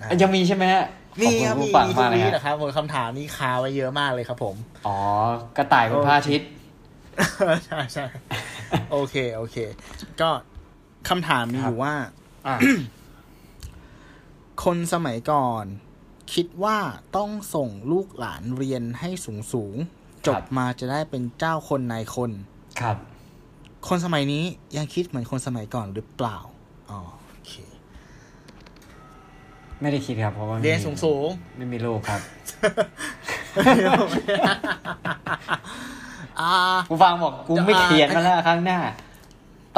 [0.00, 0.84] อ่าอะยังมีใช่ไหมฮะ
[1.26, 4.98] ขอบมีคุณครับผู้มีฟังมีทุมากกเลยวีฮะนะครับคำถามนี่คาไว้เยอะมากเลยครับผม อ๋อ
[5.56, 6.48] กระต่ายบนพระอาทิตย์
[7.66, 8.06] ใช่ใช่
[8.90, 9.56] โอเค โอเค
[10.20, 10.30] ก็
[11.08, 11.94] คำถามมีครัอบยู่ว่า
[12.46, 12.56] อะ
[14.64, 15.64] คนสมัยก่อน
[16.34, 16.78] คิดว่า
[17.16, 22.30] ต้องส่งลูกหลานเรียนให้สูงสูงๆจบมาจะได้เป็นเจ้าคนนายคน
[22.80, 22.96] ครับ
[23.88, 24.44] คนสมัยนี้
[24.76, 26.36] ยังคิดเหมือนคนสมัยก่อนหรือเปล่า
[26.90, 26.98] อ๋อ
[27.30, 27.52] โอเค
[29.80, 34.00] ไม่ได้คิดครับ เพราะว่าไม่เรียนมีสูงสูงไม่มีลูกครับๆ
[36.40, 36.52] อ่า
[36.90, 38.78] กูฟังบอกกูไม่อ่าเขียนมาแล้วครั้งหน้า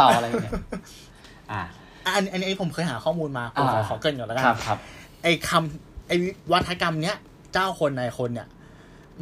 [0.01, 0.53] ต่ออะไรเนี่ย
[1.53, 1.61] อ่า
[2.15, 4.79] อันอันนี้ผมเคยหาข้อมูลมาผมขออ่าขอเกรินก่อนแล้วกัครับครับ
[5.23, 6.17] ไอ้คำไอ้
[6.53, 7.17] วัฒกรรมเนี้ย
[7.53, 8.49] เจ้าคนนายคนเนี่ย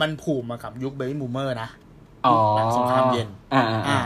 [0.00, 1.68] มันผูกมากับยุคเบบี้บูมเมอร์นะ
[2.26, 3.98] อ๋อหลังสงครามเย็น อ่าอ่าอ่าอ่า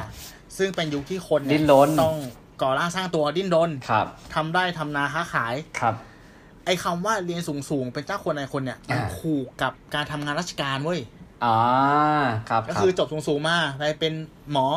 [0.57, 2.19] ซึ่งเป็นยุคที่คนเยดิ้นรนต้อง
[2.63, 5.95] ก่อร่างสร้างตัวดิ้นรนครับทำได้ทำนาค้าขายครับ
[6.65, 11.01] ไอ้คำว่าเรียนสูงสูงๆ เป็นเจ้าคนนายคนเนี่ยมันอ่าผูกกับการทำงานราชการเว้ย
[11.45, 11.59] อ๋อ
[12.51, 14.15] ครับก็รับคือจบสูงสูงๆมาไปเป็น
[14.53, 14.69] หมอ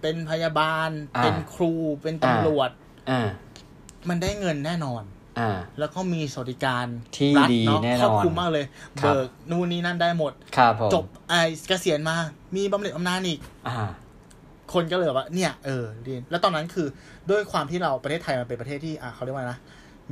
[0.00, 1.72] เป็นพยาบาลอ่าเป็นครู
[2.02, 2.70] เป็นตำรวจ
[3.10, 3.26] อ่า
[4.08, 5.02] มันได้เงินแน่นอน
[5.38, 6.86] อ่าแล้วก็มีสวัสดิการ
[7.16, 8.64] ที่รัฐดีเนาะแน่นอนครอบคลุมมากเลย
[9.00, 12.16] ครับเบิกนู่นนี่นั่นได้หมดครับผมจบไอ้เกษียณมา
[12.56, 13.76] มีบำเหน็จบำนาญอีกอ่า
[14.72, 16.86] คนก็เลยแบบว่าเนี่ยเออเรียนแล้วตอนนั้นคือ
[17.30, 19.58] ด้วยความที่เราประเทศไทยมันเป็นประเทศที่อะเขาเรียกว่านะ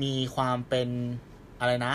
[0.02, 0.88] มีความเป็น
[1.60, 1.92] อะไรนะ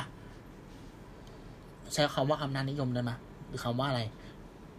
[1.94, 3.12] ใช้คำว่าอำนาจนิยมได้ไหม
[3.48, 4.02] หรือคำว่าอะไร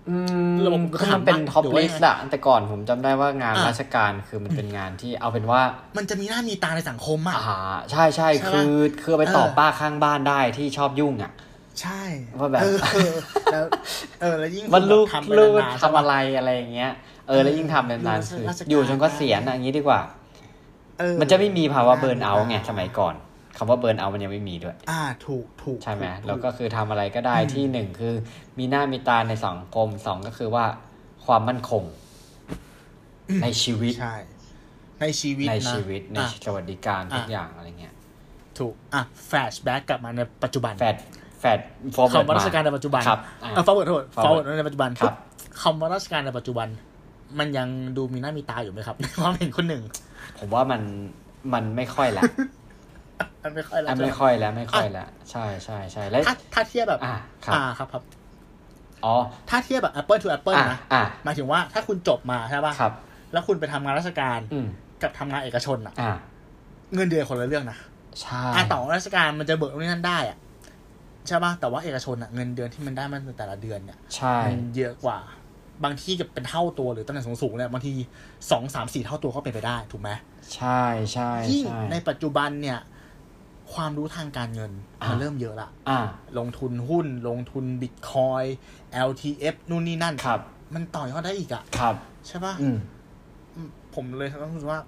[0.09, 0.17] อื
[0.51, 5.61] มระบบคือมันเป็นปะท็อปหรือว่าลิยัสงไงต์อะแต่ก่อนผมจำได้ว่างานอะราชการคือมันเป็นงานที่เอาเป็นว่า
[5.97, 7.59] มันจะมีหน้ามีตาในสังคมอะอ่า
[7.91, 8.73] ใช่ใช่ใช่ปะคือ
[9.03, 11.33] คือเอาไปตอบเออป้าข้างบ้านได้ที่ชอบยุ่งอะ
[11.81, 12.03] ใช่
[12.39, 13.15] ว่าแบบเออเออ
[13.53, 13.65] แล้ว
[14.21, 16.93] เออแล้วยิ่งว่าลูกทำไปลูกนานๆทำอะไรอะไรอย่างเงี้ย
[17.29, 20.01] เออแล้วยิ่งทำนานๆคือราชการอยู่จนก็เสียณอะอย่างนี้ดีกว่า
[20.99, 23.15] เออมันจะไม่มีภาวะ burnout ไงสมัยก่อน
[23.57, 28.15] คำว่า burnout มันยังไม่มีด้วย อ่าถูกถูกใช่ไหมถูกแล้วก็คือทำอะไรก็ได้อืมที่หนึ่งคือ
[28.59, 30.65] มีหน้ามีตาในสังคมสองก็คือว่า
[31.27, 31.85] ความมั่นคง
[33.43, 34.17] ในชีวิตใช่
[35.01, 37.95] ในชีวิตในนะชีวิตในอะสวัสดิการทุกอะอย่างอะไรเงี้ย
[38.59, 40.97] ถูกอะ flashback กลับมาในปัจจุบัน fast
[41.41, 41.59] fast
[41.97, 45.15] forward คำว่าราชการในปัจจุบันครับอะเออ forward โทษ forward forward ในปัจจุบันครับ
[45.63, 46.69] คำว่าราชการในปัจจุบัน
[47.39, 49.83] มันยังดูมีหน้ามีตาอยู่ไหมครับในความเห็นคนหนึ่ง
[50.39, 50.83] ผมว่ามัน
[51.53, 52.23] มันไม่ค่อยละ
[53.45, 58.03] มันไม่ค่อยแล้วอะไม่ค่อยแล้วไม่ค่อยแล้วใช่ใช่ใช่แล้วถ้าถ้าเทียบแบบอะครับอ่าครับครับ
[59.05, 59.15] อ๋อ
[59.51, 62.93] ถ้าเทียบแบบ Apple to Apple อะนะอะหมายถึงว่าถ้าคุณจบมาใช่ป่ะครับ
[63.33, 64.67] แล้วคุณไปทำงานราชการอืม
[65.03, 66.13] กับทำงานเอกชนอะอะ
[66.95, 67.79] เงินเดือนคนละเรื่องนะ
[68.23, 70.39] ใช่อะต่อราชการมันจะเบิกตรงนี้นั่นได้อะ
[71.27, 75.19] ใช่ป่ะแต่ว่าเอกชนอะเงินเดือนที่มันได้มันแต่ละเดือนเนี่ยใช่มันเยอะกว่า
[75.85, 77.93] บางที่กับเป็นเท่าตัวหรือตำแหน่งสูงๆเนี่ยบางที
[78.51, 80.11] สองสามสี่เท่าตัวก็เป็นไปได้ถูกไหม
[80.55, 82.79] ใช่ใช่ยิ่งใช่ในปัจจุบันเนี่ย
[83.75, 85.99] ความรู้ทางการเงินอะมันเริ่มเยอะละอะ
[86.39, 88.45] ลงทุนหุ้น ลงทุนบิตคอย
[89.09, 90.41] LTF นู่นนี่นั่นครับ
[90.75, 91.95] มันต่อยอดได้อีกอะครับ
[92.27, 92.79] ใช่ปะอืม
[93.55, 94.81] อืมผมเลยต้องรู้สึกว่า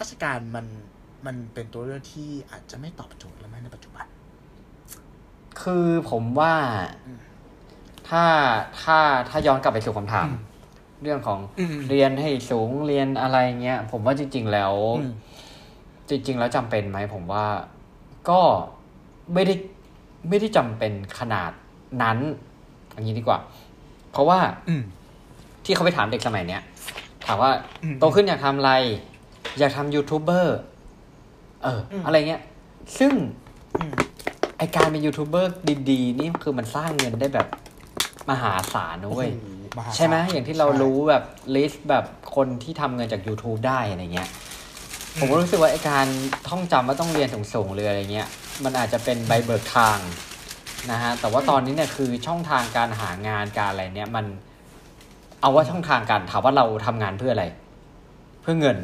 [0.00, 0.66] ราชการมัน
[1.26, 4.06] มันเป็นตัวเลือกที่อาจจะไม่ตอบโจทย์แล้วไหมในปัจจุบัน
[5.62, 6.54] คือผมว่า
[7.06, 7.18] อืม
[8.08, 8.24] ถ้า
[8.82, 8.98] ถ้า
[9.28, 10.38] ถ้าย้อนกลับไปสู่คำถามอืม
[11.02, 15.12] เรื่องของอืมเรียนให้สูงเรียนอะไรเงี้ย ผมว่าจริง ๆ แล้วอืม
[16.08, 17.46] จริง ๆ แล้วจำเป็นไหมผมว่า
[18.28, 18.40] ก็
[19.34, 19.54] ไม่ได้
[20.28, 21.50] ไม่ได้จำเป็นขนาด
[22.02, 22.18] นั้น
[22.92, 23.38] อย่างนี้ดีกว่า
[24.12, 24.38] เพราะว่า
[24.68, 24.82] อืม
[25.64, 26.62] ที่เขาไปถามเด็กสมัยเนี้ย
[27.26, 27.50] ถามว่า
[27.82, 28.72] อืมโตขึ้นอยากทำอะไร
[29.58, 30.58] อยากทำยูทูบเบอร์
[31.62, 32.42] เอออมอะไรเงี้ย
[32.98, 33.12] ซึ่ง
[33.76, 33.92] อืม
[34.58, 35.52] ไอการเป็นยูทูบเบอร์
[35.90, 37.46] ดีๆ นี่คือมันสร้างเงินได้แบบ
[38.30, 41.24] มหาศาลนะเว้ยโอ้โหมหาศาลใช่ไหมอย่างที่เราใช่รู้แบบ
[41.56, 42.04] list แบบ
[42.36, 44.28] คนที่ทำเงินจาก YouTube ได้อะไรเงี้ย
[45.20, 46.06] ผมก็รู้สึกว่าไอการ
[46.48, 48.28] ท่องจำว่าต้องเรียนสูงๆเลยอะไรเงี้ย
[48.64, 49.98] มันอาจจะเป็นใบเบิกทาง
[50.90, 54.26] นะฮะแต่ว่าตอนนี้เนี่ยคือช่องทางการหางานการอะไรเนี่ยมัน
[55.40, 57.44] เอาว่าช่องทางการถามว่าเราทำงานเพื่ออะไร
[58.42, 58.76] เพื่อเงิน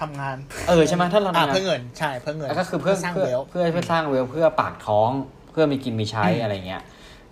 [0.00, 0.36] ทำงาน
[0.68, 5.10] เออใช่ไหมถ้าเราอ่าทำงานเพื่อเงินใช่เพื่อเงินแล้วก็คือเพื่อสร้างเพื่อเวลเพื่อเพื่อสร้างเวลเพื่อปากท้อง
[5.50, 6.82] เพื่อมีกินมีใช้อะไรเงี้ย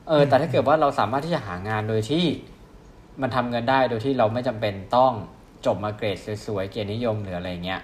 [0.09, 2.25] เออแต่ถ้าเกิดว่าเราสามารถที่จะหางานโดยที่
[3.23, 5.13] มันทำเงินได้โดยที่เราไม่จำเป็นต้อง
[5.67, 7.81] จบมาเกรดสวยๆเกียรตินิยมหรืออะไรเงี้ย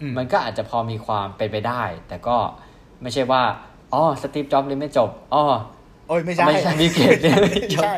[0.00, 2.36] อืมันก็อาจจะพอมีความเป็นไปได้ แต่ก็
[3.02, 3.42] ไม่ใช่ว่า
[3.92, 5.42] อ๋อสตีฟจ็อบส์เรียนไม่จบอ๋อ
[6.08, 7.94] โอ้ยไม่ใช่ไม่ใช่มีเกรดเรียนไม่จบใช่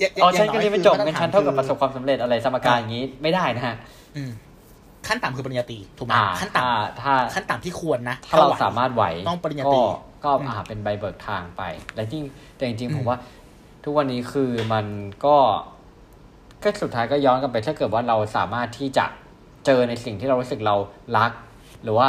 [0.00, 3.76] ย่าอ๋ออย่าฉันงก็อยเรียนไม่คือจบมาตรงั้นฐฉันเท่ากับคือประสบความสำเร็จอะไรสมการอย่างนี้ไม่ได้นะฮะ
[4.16, 4.30] อืม
[5.06, 9.80] ขั้นต่ำคือปริญญาตรีถูกไหมอ่าขั้นถ้าต่ำถ้าขั้นต่ำที่ควรนะ ถ้าเราไหวสามารถไหวต้องปริญญาก็ตรี
[10.24, 11.62] ก็อืมอ่าเป็นใบเบิกทางไป
[11.94, 12.24] แต่จริง
[12.56, 13.18] แต่จริงอืๆมผมว่า
[13.84, 14.86] ทุกวันนี้คือมัน
[15.24, 15.36] ก็
[16.62, 19.06] ก็สุดท้ายก็ย้อนกลับไปถ้าเกิดว่าเราสามารถที่จะ
[19.66, 20.76] เจอในสิ่งที่เรารู้สึกเรา
[21.16, 21.32] รัก
[21.82, 22.08] หรือว่า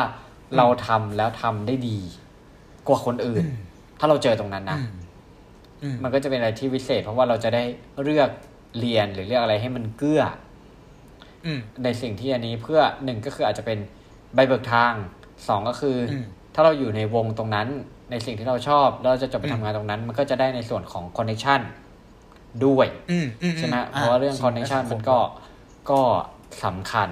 [0.57, 1.99] เราทำแล้วทำได้ดี
[2.88, 3.43] กว่าคนอื่น
[3.99, 4.91] ถ้าเราเจอตรงนั้นนะอืม
[5.84, 7.64] อืมมันก็จะเป็นอะไรที่วิเศษ เพราะว่าเราจะได้
[8.03, 8.30] เลือก
[8.80, 10.22] เรียนหรือเลือกอะไรให้มันเกื้อ
[11.45, 13.80] อืมในสิ่งที่อันนี้เพื่อหนึ่งก็คืออาจจะเป็น
[14.36, 14.93] ใบเบิกทาง
[15.47, 17.68] สองก็คืออมถ้าเราอยู่ในวงตรงนั้น
[18.12, 21.62] ในสิ่งที่เราชอบแล้วเราจะจบไปอืมทำงานตรงนั้น มันก็จะได้ในส่วนของคอนเน t ชัน
[22.66, 25.18] ด้วยอืมอืมใช่ไหมมเพราะว่าเรื่องคอนเน t ชันสิ่มันก็
[25.91, 26.01] ก็
[26.66, 27.09] สำคัญ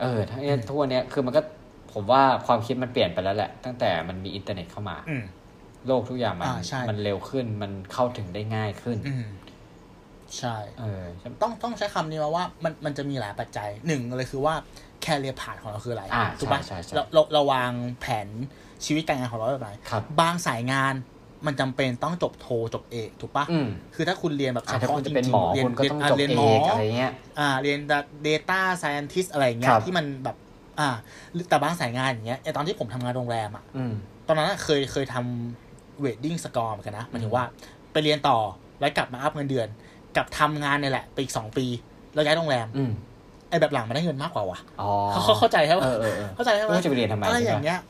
[0.00, 1.42] เออทั้งนี้ทุกวันเนี้ยคือมันก็
[1.92, 5.24] ผมว่าความคิดมันเปลี่ยนไปแล้วแหละ ตั้งแต่มันมีอินเทอร์เน็ตเข้ามาอืม
[5.86, 9.26] โลกทุกอย่างมันอ่าใช่มันเร็วขึ้นมันเข้าถึงได้ง่ายขึ้นอืม
[10.38, 14.54] ใช่ เออใช่ต้องต้องใช้คำนี้มาว่า มันมันจะมีหลายปัจจัยหนึ่งเลยคือว่า
[15.02, 18.28] แคเรียผ่านของเราคืออะไรอ่าถูกปะใช่ใช่ใช่เราเราเราวางแผน
[18.84, 20.94] ชีวิตการงานของเราแบบไหนครับบางสายงาน
[21.46, 27.78] มันจำเป็นต้องจบโทจบเอกถูกปะอืมคือถ้าคุณเรียนแบบเฉอ่าถ้าพาะคุณจจะริเป็นงหมอๆเรียนคุณก็ต้องาจบเรียนเอหมอกอะไรเงี้ยอ่าเรียน
[28.26, 30.36] data scientist อะไรอย่างเงี้ยครับที่มันแบบ
[30.80, 30.88] อ่า
[31.48, 33.92] แต่บางสายงานอย่างเงี้ยไอตอนที่ผมทำงานโรงแรมอะอืม
[34.26, 37.44] ตอนนั้นอะเคยเคยทำ wedding score เหมือนกันนะหมายถึงว่า
[37.92, 38.38] ไปเรียนต่อ
[38.80, 39.68] แล้วกลับมา up เงินเดือน
[40.16, 41.66] กับทำงานเนี่ยแหละไปอีกสองปี
[42.14, 42.92] แล้วย้ายโรงแรมอืม
[43.50, 47.80] ไอแบบหลังมันได้เงินมากกว่าว่ะอ๋อเขาเขาเข้าใจใช่ปะเออเออเออเข้าใจใช่ปะแล้วจะไปเรียนทำไมอะไรใช่ปะอย่างเงี้ย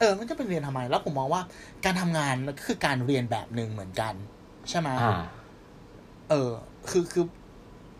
[0.00, 1.42] เออ มันจะเป็นเรียนทำไม แล้วผมมองว่า
[1.84, 4.14] การทำงานมันก็คือการเรียนแบบหนึ่งเหมือนกัน
[4.70, 5.20] ใช่ไหมอ่า
[6.30, 6.50] เออ
[6.90, 7.24] คือคือ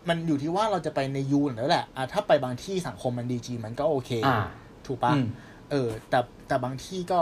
[0.09, 4.39] มันอยู่ที่ว่าเราจะไปในยูนแล้วแหละอะถ้าไปบางที่สังคมมันดีจริงมันก็โอเคอ่า
[4.87, 5.25] ถูกปะอืม
[5.71, 7.19] เออ แต่แต่บางที่ก็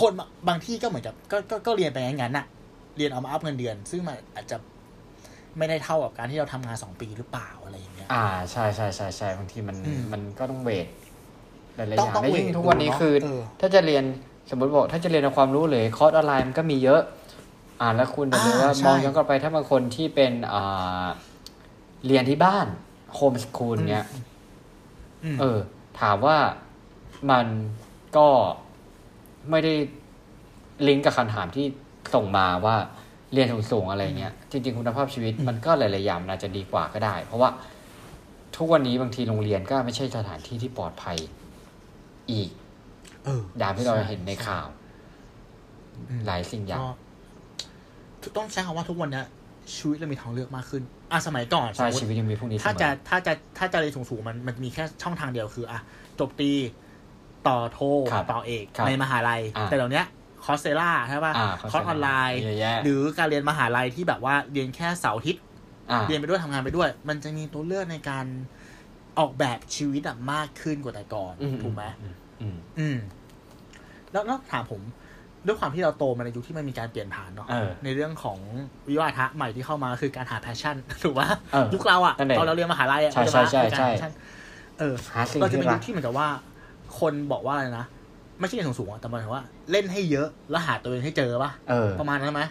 [0.00, 2.46] คนบางบางที่ก็เหมือนกับก็ก็ก็เรียนไปงั้นๆน่ะ
[2.96, 4.56] เรียนเอามาอัพเงินเดือน ซึ่งมันอาจจะ
[5.58, 10.86] ไม่ได้เท่ากับการที่เราทำงานสองปีหรือเปล่าอะไรอย่างเงี้ย อ่าใช่ใช่ใช่ใช่บางทีมันอืมมันก็ต้องเวท
[11.76, 14.04] หลายๆอต้องย่างต้องแล้วยิ่งเวททุกวันนี้ดูเนอะคือ เออ ถ้าจะเรียน
[14.50, 17.02] สมมติบอกถ้าจะเรียนเอาความรู้เลยคอร์สออนไลน์มันก็มีเยอะ
[17.80, 21.06] อ่าแล้วคุณจะเลยว่าอ่าใช่มองย้อนกลับไปถ้าบางคนที่เป็นอ่า
[22.06, 22.66] เรียนที่บ้าน
[23.14, 24.04] homeschool เนี้ย
[25.24, 25.58] อืม เออ
[26.00, 26.36] ถามว่า
[27.30, 27.46] มัน
[28.16, 28.28] ก็
[29.50, 29.74] ไม่ได้
[30.88, 31.66] ลิงก์กับคำถามที่
[32.14, 32.76] ส่งมาว่า
[33.32, 37.50] เรียนสูงๆอะไรเงี้ย จริง ๆ คุณภาพชีวิตมันก็หลายๆอย่างมันอาจจะดีกว่าก็ได้ เพราะว่า
[38.56, 41.16] ทุกวันนี้บางทีโรงเรียนก็ไม่ใช่สถานที่ที่ปลอดภัย
[42.32, 42.50] อีก
[43.24, 44.66] เอออย่างที่เราเห็นในข่าว
[46.08, 46.80] อืมหลายสิ่งอย่าง
[48.22, 49.26] ก็ต้องใช้คำว่าทุกวันเนี้ย
[49.74, 50.82] ชีวิตเรามีทางเลือกมากขึ้น
[51.12, 55.80] อะสมัยก่อนใช่สมมุติชีวิตยังมีพวกนี้เสมอถ้าจะถ้าจะถ้าจะเรียนสูงๆมันมันมีแค่ช่องทางเดียวคืออะ
[56.20, 56.52] จบตรี
[57.48, 57.80] ต่อโท
[58.12, 60.06] ครับต่อเอกครับในมหาลัยอ่าแต่เดี๋ยวเนี้ย
[60.44, 65.51] Coursera ใช่ป่ะอ่าคอร์สออนไลน์เยอะแยะหรือการเรียนมหาลัยที่แบบว่าเรียนแค่เสาร์อาทิตย์อ่า
[66.08, 68.26] เรียนไปด้วยทำงานไปด้วย มันจะมีตัวเลือกในการ
[69.18, 72.96] ออกแบบชีวิตอะมากขึ้นกว่าแต่ก่อนอืมถูกไหมอืมอืมอืม
[74.12, 74.80] แล้วแล้วถามผม
[75.46, 78.38] ด้วยความที่เราโตมาในยุคที่มันมีการเปลี่ยนผ่านเนาะเออในเรื่องของ
[78.88, 84.12] วิวัฒะใหม่ที่เข้ามาคือการหา passion ถูกปะเออยุคเราอะนั่นเองตอนเราเรียนมหาลัยอะใช่ใช่ปะใช่คือการใช่หา passion
[84.78, 86.28] เออหาสิ่งเราจะที่เป็นรัยุกคที่เหมือนกับว่า
[87.00, 87.86] คนบอกว่าอะไรนะ
[88.40, 92.42] ไม่ใช่เรียนสูงๆอะแต่หมายถึงว่า เล่นให้เยอะแล้วหาตัวเองให้เจอปะเออประมาณนั้นไหม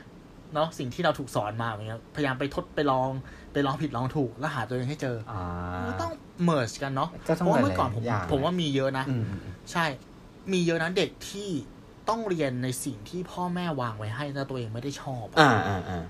[0.54, 3.10] เนาะสิ่งที่เราถูกสอนมาอย่างเงี้ยพยายามไปทดไปลอง
[3.54, 5.44] ไปลองผิดลองถูกแล้วหาตัวเองให้เจออ่า
[5.88, 6.12] ก็ต้อง
[6.44, 9.86] merge กันเนาะก็ต้องเพราะว่าเมื่อก่อนผมหลายๆอย่างผมว่ามีเยอะนะอืมอืมอืมใช่
[10.52, 11.50] มีเยอะนะเด็กที่
[12.10, 16.04] ต้องเรียนในสิ่งที่พ่อแม่วางไว้ให้แต่ตัวเองไม่ได้ชอบอะอ่าอ่าอ่า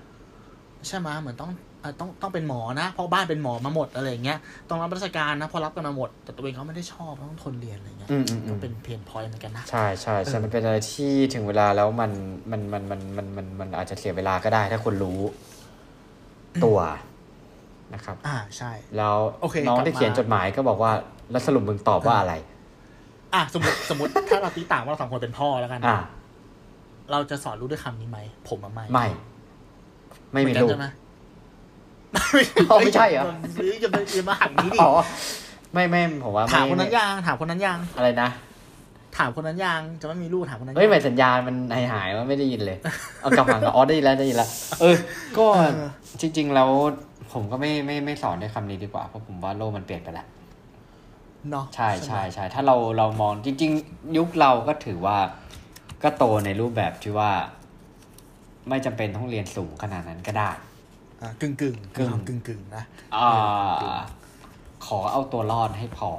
[0.86, 1.58] ใช่ไหมเหมือนต้องอะ
[2.00, 12.10] ต้องต้องเป็นหมอนะเพราะบ้านเป็นหมอมาหมดอะไรอย่างเงี้ยต้องรับราชการนะเพราะรับกันมาหมด แต่ตัวเองเขาไม่ได้ชอบต้องทนเรียนอะไรเงี้ยอืมอืมอืมก็เป็น pain point เหมือนกันนะใช่ใช่ใช่เออมันเป็นอะไรที่ถึงเวลาแล้วมัน
[12.50, 15.20] มันมันมันมันมันมันอาจจะเสียเวลาก็ได้ถ้าคนรู้
[16.64, 16.78] ตัว
[17.94, 20.92] นะครับ อ่าใช่ แล้วโอเคน้องกลับที่เขียนมาจดหมายก็บอกว่า
[21.30, 22.34] แล้วสรุปมึงตอบว่าอะไร
[23.34, 25.98] อะสมมติสมมติถ้าเราตีต่างว่าเราสองคนเป็นพ่อแล้วกันอ่า
[27.10, 28.18] เราจะสอนลูกด้วยคำนี้ไหม
[28.48, 29.06] ผมอะไม่ไม่
[30.32, 30.86] ไม่มีเหอนลูกกันใช่ไหม
[32.70, 33.24] อ๋อไม่ใช่เหรอ
[33.80, 34.90] อย่ามาอย่ามาหักนี้ดิอ๋อ
[35.72, 38.28] ไม่ไม่ผมว่าถามคนไนั้นยังถามคนนั้นยังอะไรนะ
[39.16, 42.78] ถามคนนั้นยังจะไม่มีลูกถามคนนั้นเฮ้ยยังหมายสัญญาณมันหายหายๆว่าไม่ได้ยินเลย
[43.20, 44.48] เอากลับมาอ๋อได้ยินแล้วได้ยินแล้ว
[44.80, 44.96] เออ
[45.36, 45.72] ก็เออ
[46.20, 46.70] จริง ๆ แล้ว
[47.32, 50.26] ผมก็ไม่ไม่ไม่สอนด้วยคำนี้ดีกว่าเพราะผมว่าโลกมันเปลี่ยนไปแล้ว
[51.50, 55.18] เนาะใช่ใช่ไหมใช่ถ้าเราเรามองจริง ๆ ยุคเราก็ถือว่า
[56.02, 57.30] ก็โตในรูปแบบที่ว่า
[58.68, 60.71] ไม่จำเป็นต้องเรียนสูงขนาดนั้นก็ได้อ่า
[61.40, 63.30] กึ่งกึ่งกึ่งกึ่งกึ่งๆนะอ่า
[63.78, 63.98] เออ
[64.86, 66.10] ขอเอาตัวรอดให้พอ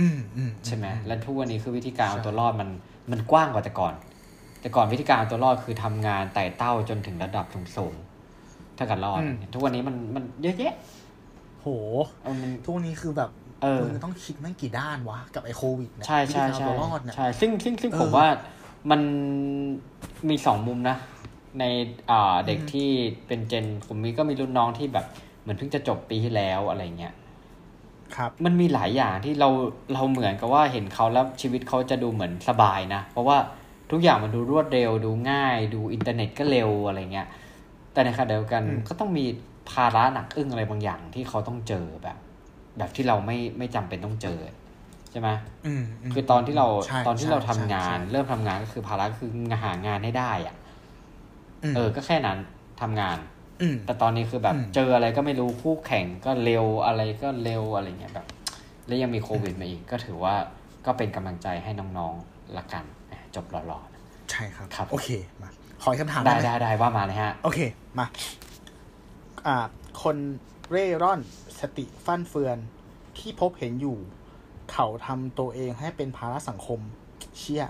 [0.00, 2.68] อืมอืมใช่ไหมอืและทุกวันนี้คือวิธีการเอาใช่ตัวรอดมัน
[3.10, 3.94] มันกว้างกว่าแต่ก่อน
[4.60, 9.20] แต่ก่อนวิธีการเอาตัวรอดคือทำงานไต่เต้าจนถึงระดับสูงๆถ้าเกิดรอด
[9.52, 10.74] ทุกวันนี้มันมันเยอะแยะ
[11.60, 11.68] โห
[12.22, 13.30] เออมันทุกวันนี้คือแบบ
[13.62, 18.26] เออมึงต้องคิดแม่งกี่ด้านวะ กับไอ้โควิดเนี่ยใช่ใช่วิธีการเอาใช่ตัวรอดเนี่ยใช่ซึ่งซึ่งซึ่งเออผมว่า
[18.90, 19.00] มัน
[20.28, 20.96] มีสองมุมนะ
[21.58, 21.64] ใน
[22.10, 22.90] อ่าเด็กอืมที่
[23.26, 25.06] เป็นเจนผมมีก็มีรุ่นน้องที่แบบ
[25.42, 27.14] เหมือนเพิ่งจะจบปีที่แล้วอะไรเงี้ย
[28.16, 29.48] ครับมันมีหลายอย่างที่เรา
[29.92, 33.38] เราเหมือนกับว่าเห็นเขาแล้วชีวิตเขาจะดูเหมือนสบายนะ เพราะว่า
[33.90, 37.28] ทุกอย่างมันดูรวดเร็วดูง่ายดูอินเทอร์เน็ตก็เร็วอะไรเงี้ย
[37.92, 39.24] แต่ในขณะเดียวกันอืมก็ต้องมี
[39.70, 42.16] ภาระหนักอึ้งอะไรบางอย่างที่เขาต้องเจอแบบ
[42.78, 44.40] แบบที่เราไม่ไม่จำเป็นต้องเจอ
[45.10, 45.28] ใช่ไหม
[45.66, 49.30] อืมมคือตอนที่เราใช่ตอนที่เราทำใช่งานใช่เริ่มทำงานก็คือภาระก็คือ
[49.62, 50.59] หางานให้ได้อะม
[51.74, 52.38] เออ ก็แค่นั้น
[52.80, 53.18] ทำงาน
[53.62, 58.26] อืมแต่ตอนนี้คือแบบอืมเจออะไรก็ไม่รู้คู่แข่งก็เร็วอะไรก็เร็วอะไรเงี้ยแบบ
[58.86, 60.34] แล้วยังมีโควิดมาอีก ก็ถือว่า
[60.86, 64.00] ก็เป็นกำลังใจให้น้องๆละกันอะจบหล่อๆนะ
[64.30, 65.08] ใช่ครับครับ โอเค
[65.42, 65.48] มา
[65.82, 67.60] ขออีกคำถามได้หมได้ได้ว่ามาเลยฮะ โอเค
[67.98, 68.06] มา
[69.46, 69.56] อ่า
[70.02, 70.16] คน
[70.70, 71.20] เร่ร่อน
[71.60, 72.58] สติฟั่นเฟือน
[73.18, 73.98] ที่พบเห็นอยู่
[74.72, 76.80] เขาทำตัวเองให้เป็นภาระสังคม
[77.38, 77.64] เชี่ย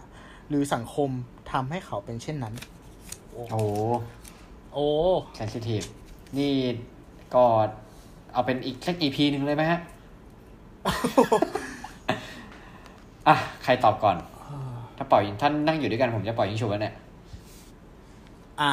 [0.49, 1.11] หรือสังคม
[1.53, 2.55] ทำให้เขาเป็นเช่นนั้น
[3.33, 3.63] โอ้โอ้
[4.73, 4.87] โอ้
[5.37, 5.83] เซนซิทีฟ
[6.39, 6.53] นี่
[7.35, 7.45] ก็
[8.33, 9.81] เอาเป็นอีกสักอีพีหนึ่งเลยไหมฮะ
[13.29, 14.17] อะ ใครตอบก่อน
[14.97, 16.95] ถ้าปล่อยท่านนั่งอยู่ด้วยกันผมจะปล่อยยิงฉุบแล้วเนี่ย
[18.61, 18.71] อ่า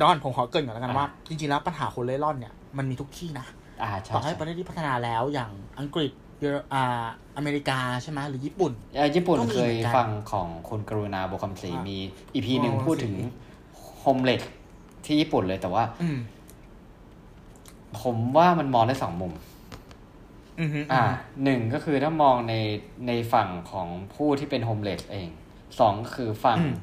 [0.00, 3.46] ดอนผมขอเกรินก่อนแล้วกันอะว่า จริงๆแล้วปัญหาคนเร่ร่อนเนี่ย มันมีทุกที่นะ
[3.82, 7.04] อ่าใช่ต่อให้ใช่ประเทศที่พัฒนาแล้วอย่างอังกฤษเยอรอ่า
[7.36, 11.98] อเมริกาใช่ไหมหรือญี่ปุ่นเอ่อญี่ปุ่นก็มีเคยเหมือนกันฟังของคุณกรุณาโบคำศรีอะมี
[12.34, 13.47] อีพีหนึ่งโบคำศรีพูดถึงโฮ
[14.16, 14.42] มเล s
[15.04, 16.18] ที่ญี่ปุ่นเลยแต่ว่าอืม
[18.00, 19.32] ผมว่ามันมองได้สองมุม
[20.60, 21.02] อืมฮึอ่า
[21.44, 22.54] หนึ่งก็คือถ้ามองใน
[23.06, 25.28] ในฝั่งของผู้ที่เป็นโฮมเล s เอง
[25.78, 26.74] สองก็คือฝั่งอืม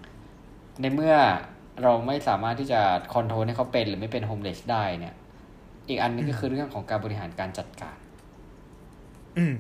[0.82, 1.16] ในเมื่อ
[1.84, 2.82] เราไม่สามารถที่จะ
[3.14, 5.16] คอนโทรลให้เขาเป็นหรือไม่เป็นโฮมเล s ได้เนี่ย
[5.88, 7.98] อีกอันนึงก็คือเรื่องของการบริหารการจัดการ
[9.38, 9.56] อืม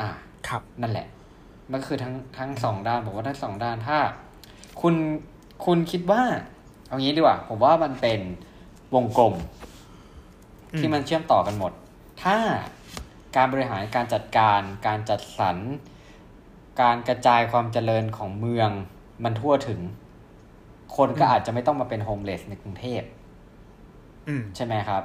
[0.00, 0.08] อ่า
[0.48, 1.06] ครับ นั่นแหละ
[1.70, 3.98] มันก็คือทั้งทั้งสองด้านผมว่าทั้งสองด้านถ้า
[4.80, 4.94] คุณ
[5.64, 6.22] คุณคิดว่า
[6.88, 8.20] เอางี้ดีกว่า ผมว่ามันเป็น
[8.94, 9.34] วงกลม
[10.72, 11.72] อืมที่มันเชื่อมต่อกันหมด
[12.22, 12.36] ถ้า
[13.36, 15.56] การบริหารการจัดการการจัดสรร
[16.82, 18.70] การกระจายความเจริญของเมือง
[19.24, 19.80] มันทั่วถึง
[20.96, 23.02] คนก็อาจจะไม่ต้องมาเป็นโฮมเลสในกรุงเทพ
[24.28, 25.02] อืมใช่ไหมครับ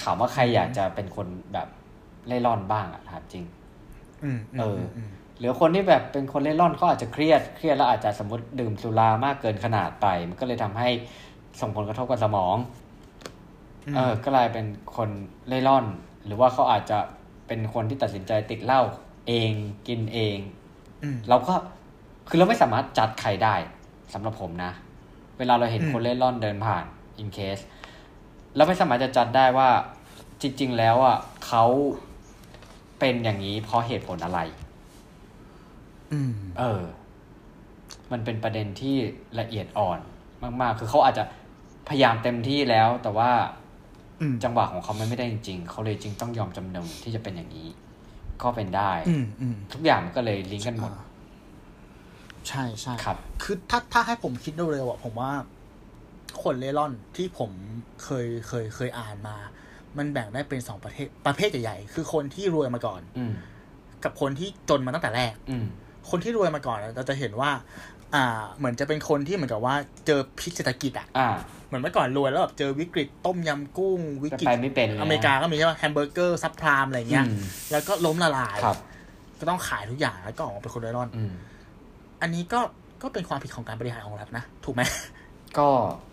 [0.00, 1.68] ถามว่าใครอยากจะเป็นคนแบบ
[2.26, 3.44] เล่ร่อนบ้างอะถามจริง
[4.24, 4.78] อืมเออ
[5.08, 10.88] ม หรือคนที่แบบเป็นคนเล่ร่อนเขาอาจจะเครียดเครียดแล้วอาจจะสมมติดื่มสุรามากเกินขนาดไป มันก็เลยทำให้
[11.60, 12.56] ส่งผลกระทบกับสมอง
[13.92, 14.66] มเออกลายเป็น
[14.96, 15.08] คน
[15.48, 15.86] เล่ร่อน
[16.26, 16.98] หรือว่าเขาอาจจะ
[17.46, 18.82] เป็นคนที่ตัดสินใจติดเหล้า
[19.28, 19.52] เอง
[19.88, 20.38] กินเอง
[21.02, 21.54] อืมเราก็
[22.28, 23.54] คือเราไม่สามารถจัดใครได้
[24.12, 24.72] สำหรับผมนะ
[25.38, 26.84] เวลาเราเห็นอืมคนเล่ร่อนเดินผ่าน
[27.22, 27.62] in case
[28.56, 29.68] เราไม่สามารถจะจัดได้ว่า
[30.42, 31.64] จริง ๆ แล้วอะเขา
[32.98, 34.67] เป็นอย่างนี้เพราะเหตุผลอะไรอืม
[36.58, 36.82] เออ
[38.12, 38.96] มันเป็นประเด็นที่
[39.40, 39.98] ละเอียดอ่อน
[40.60, 41.24] มาก ๆ คือเขาอาจจะ
[41.88, 43.30] พยายามเต็มที่แล้ว แต่ว่า
[44.20, 47.68] อืมจังหวะของเขามันไม่ได้จริง ๆ เขาเลยจึงต้องยอมจำนนที่จะเป็นอย่างนี้
[48.42, 51.04] ก็เป็นได้อืมอืมทุกอย่างมันก็เลยลิงก์กันหมดอ่า
[52.48, 55.32] ใช่ใช่ครับ คือถ้าถ้าให้ผมคิดเร็วๆอะผมว่า
[56.42, 57.50] คนเล่ร่อนที่ผม
[58.02, 59.36] เคยเคยเคยอ่านมา
[59.96, 63.32] มันแบ่งได้เป็นสองประเภทประเภทใหญ่ๆคือคนที่รวยมาก่อนอืม
[64.04, 65.66] กับคนที่จนมาตั้งแต่แรก อืม
[66.10, 67.50] คนที่รวยมาก่อนอะเราจะเห็นว่า
[68.14, 68.24] อ่า
[68.58, 69.74] เหมือนจะเป็นคนที่เหมือนกับว่า
[70.06, 71.28] เจอพิษเศรษฐกิจอะอ่า
[71.66, 77.38] เหมือนเมื่อก่อนรวยแล้วแบบเจอวิกฤตต้มยำกุ้ง วิกฤตไปไม่เป็นเลยนะอเมริกาก็มีใช่ป่ะแฮมเบอร์เกอร์ซับพรามอะไรเงี้ยอืม
[77.70, 78.78] แล้วก็ล้มละลายครับ
[79.40, 81.32] ก็ต้องขายทุกอย่างแล้วก็ออกมาเป็นคนเร่ร่อนอืม
[82.22, 82.60] อันนี้ก็
[83.02, 84.82] ก็เป็นความผิดของการบริหารของรัฐนะ ถูกไหม
[85.58, 85.68] ก็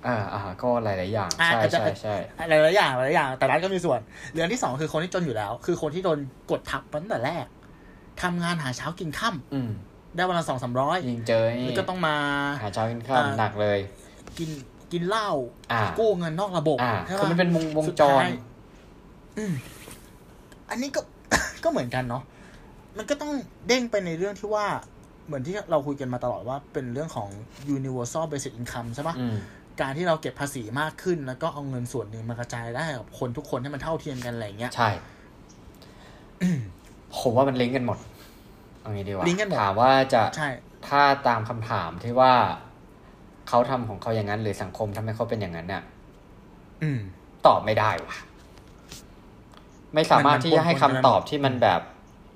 [0.07, 2.15] อ่าอ่าก็หลายๆอย่างอ่าใช่อาจจะใช่ใช่
[2.49, 3.99] หลายหลายๆอย่างหลายๆอย่าง แต่รัฐก็มีส่วน
[4.33, 6.19] เรื่องที่สองคือคนที่จนอยู่แล้ว คือคนที่โดน
[6.51, 7.45] กดทับมาตั้งแต่แรก
[8.21, 9.69] ทำงานหาเช้ากินค่ำอืม
[10.15, 12.15] ได้วันละสองสามร้อยยิงเจอนี่แล้วก็ต้องมา
[12.61, 13.79] หาเช้ากินข้าวอ่าหนักเลย
[14.37, 14.49] กิน
[14.91, 15.29] กินเหล้า
[15.71, 18.31] อ่ากู้เงินนอกระบบอ่าใช่คือปะมันเป็นวงวงสุดจท้ารย
[19.37, 19.53] อืม
[20.69, 21.01] อันนี้ก็
[21.63, 22.23] ก็เหมือนกันเนาะ
[22.97, 23.31] มันก็ต้อง
[23.67, 24.65] เด้งไปในเรื่องที่ว่า
[25.25, 27.29] เหมือนที่เราคุยกันมาตลอดว่าเป็นเรื่องของ
[27.75, 29.37] universal basic income ใช่ปะอืม
[29.81, 34.89] การที่เราเก็บภาษีมากขึ้น แล้วก็เอาเงินส่วนหนึ่งมากระจายได้กับคนทุกคนให้มันเท่าเทียมกันอะไรอย่างเงี้ย ใช่
[37.19, 37.97] ผมว่ามันลิงก์กันหมด
[38.81, 40.49] เอางี้ดีกว่าลิงก์กันหมดถามว่าจะใช่
[40.87, 42.33] ถ้าตามคำถามที่ว่า
[43.49, 45.83] เขาทำของเขาอย่างนั้น หรือสังคมทำให้เขาเป็นอย่างนั้นเนี่ย
[46.83, 46.99] อืม
[47.47, 48.15] ตอบไม่ได้ว่ะ
[49.95, 51.81] ไม่สามารถมันที่จะให้ปนๆคำกันตอบที่มันแบบ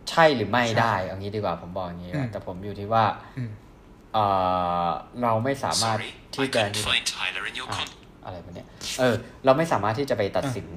[0.09, 3.03] ใช่หรือไม่ใช่ได้เอางี้ดีกว่า ผมบอกอย่างนี้อืมแต่ผมอยู่ที่ว่า
[3.37, 3.51] อืม
[4.13, 4.17] เอ
[4.85, 4.87] อ
[5.21, 7.87] เราไม่สามารถ Sorry, ที่ I จะ couldn't find Tyler in your อะ con.
[8.25, 8.67] อะไรแบบเนี้ย
[8.99, 9.15] เออ
[9.45, 10.67] เราไม่สามารถที่จะไปตัดสิน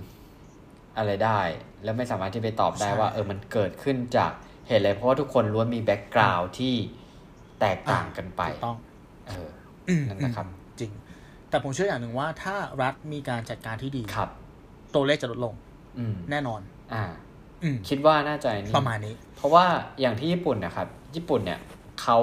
[0.97, 1.41] อะไรได้
[1.85, 4.33] แล้วไม่สามารถที่ไปตอบได้ใช่ว่า เออมันเกิดขึ้นจาก
[4.67, 6.75] เหตุอะไรเพราะว่าทุกคนล้วนมีแบ็กกราวด์ที่
[7.61, 8.79] แตกต่างกันไปถูกต้อง
[9.27, 9.49] เออ
[9.89, 10.91] อืมนั่นนะครับอืมจริง
[11.51, 14.29] แต่ผมเชื่ออย่างหนึ่งว่าถ้ารัฐมีการจัดการที่ดีครับ
[14.95, 15.55] ตัวเลขจะลดลง
[15.99, 16.61] อืมแน่นอน
[16.95, 17.05] อ่า
[17.63, 19.65] อืมคิดว่าน่าจะนี่ประมาณนี้ เพราะว่า
[20.01, 21.61] อย่างที่ญี่ปุ่นนะครับ ญี่ปุ่นเนี่ย
[22.03, 22.19] เขา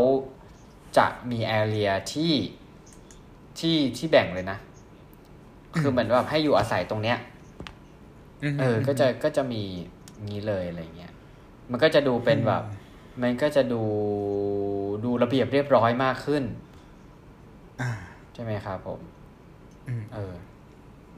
[0.97, 2.33] จะมีแอเรียที่
[3.59, 4.57] ที่ที่แบ่งเลยนะ
[5.79, 7.17] คือเหมือนแบบให้อยู่อาศัยตรงเนี้ย
[8.59, 9.63] เออ ก็จะก็จะมี
[10.25, 11.13] งี้เลยอะไรเงี้ย
[11.71, 12.63] มันก็จะดูเป็นแบบ
[13.21, 13.81] มันก็จะดู
[15.05, 16.43] ดูระเบียบเรียบร้อยมากขึ้น
[17.81, 17.91] อ่า
[18.33, 18.99] ใช่ไหมครับผม
[19.87, 20.33] อืมเออ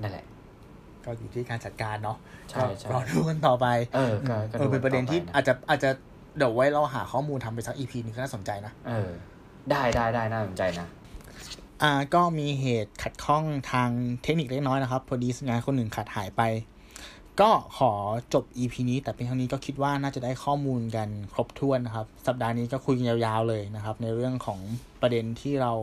[0.01, 0.25] นั่นแหละ
[1.05, 2.17] ก็อยู่ที่การจัดการเนาะ
[2.51, 5.89] ใช่ใช่ก็รอดูกันต่อไป เออก็ก็เออเป็นประเด็นที่ต่อไอาจจะอาจจะ
[6.37, 9.11] เดี๋ยวไว้เราหาข้อมูลทำไปสักอีพีนึงก็น่าสนใจนะเออ
[9.71, 10.87] ได้ได้ได้น่าสนใจนะ
[11.83, 13.89] อ่าก็มีเหตุขัดข้องทาง
[14.23, 16.41] เทคนิคเล็กน้อยนะครับ พอดีงานคนหนึ่งขาดหายไป
[17.41, 17.91] ก็ขอ
[18.33, 24.59] จบ EP นี้แต่เป็นครั้งนี้ก็คิดว่าน่าจะได้ข้อมูลกันครบถ้วนนะครับ สัปดาห์นี้ก็คุยกันยาวๆเลยนะครับ ในเรื่องของ
[25.01, 25.73] ประเด็นที่เรา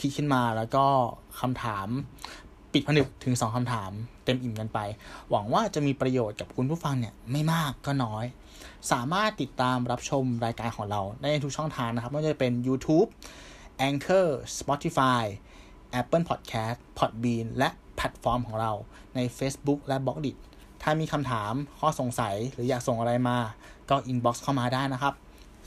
[0.00, 0.84] คิดขึ้นมาแล้วก็
[1.40, 1.86] คำถาม
[2.72, 3.90] ปิดผนึกถึงสองคำถาม
[4.24, 4.78] เต็มอิ่มกันไป
[5.30, 8.24] หวังว่าจะมีประโยชน์กับคุณผู้ฟังเนี่ยไม่มากก็น้อย
[8.92, 13.08] สามารถติดตามรับชมรายการของเราได้ในทุกช่องทางนะครับไม่ว่าจะเป็น YouTube
[13.88, 14.26] Anchor
[14.58, 15.22] Spotify
[16.00, 18.72] Apple Podcast Podbean และแพลตฟอร์มของเรา
[19.14, 20.32] ใน Facebook และ Blockdit
[20.82, 23.38] ถ้ามีคำถามข้อสงสัยหรืออยากส่งอะไรมา
[23.90, 25.14] ก็ inbox เข้ามาได้นะครับ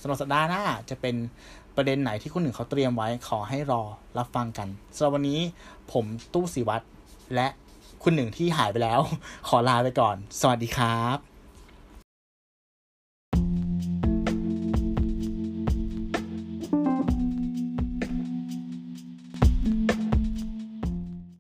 [0.02, 1.16] สำหรับสัปดาห์หน้าจะเป็น
[1.76, 3.82] ประเด็นไหนที่คุณหนึ่งเขาเตรียมไว้ขอให้รอ
[4.18, 5.40] รับฟังกันสำหรับวันนี้
[5.92, 6.86] ผมตู้สิวัตร
[7.36, 7.48] และ
[8.04, 9.00] คุณหนึ่งที่หายไปแล้ว
[9.48, 11.35] ขอลาไปก่อน สวัสดีครับ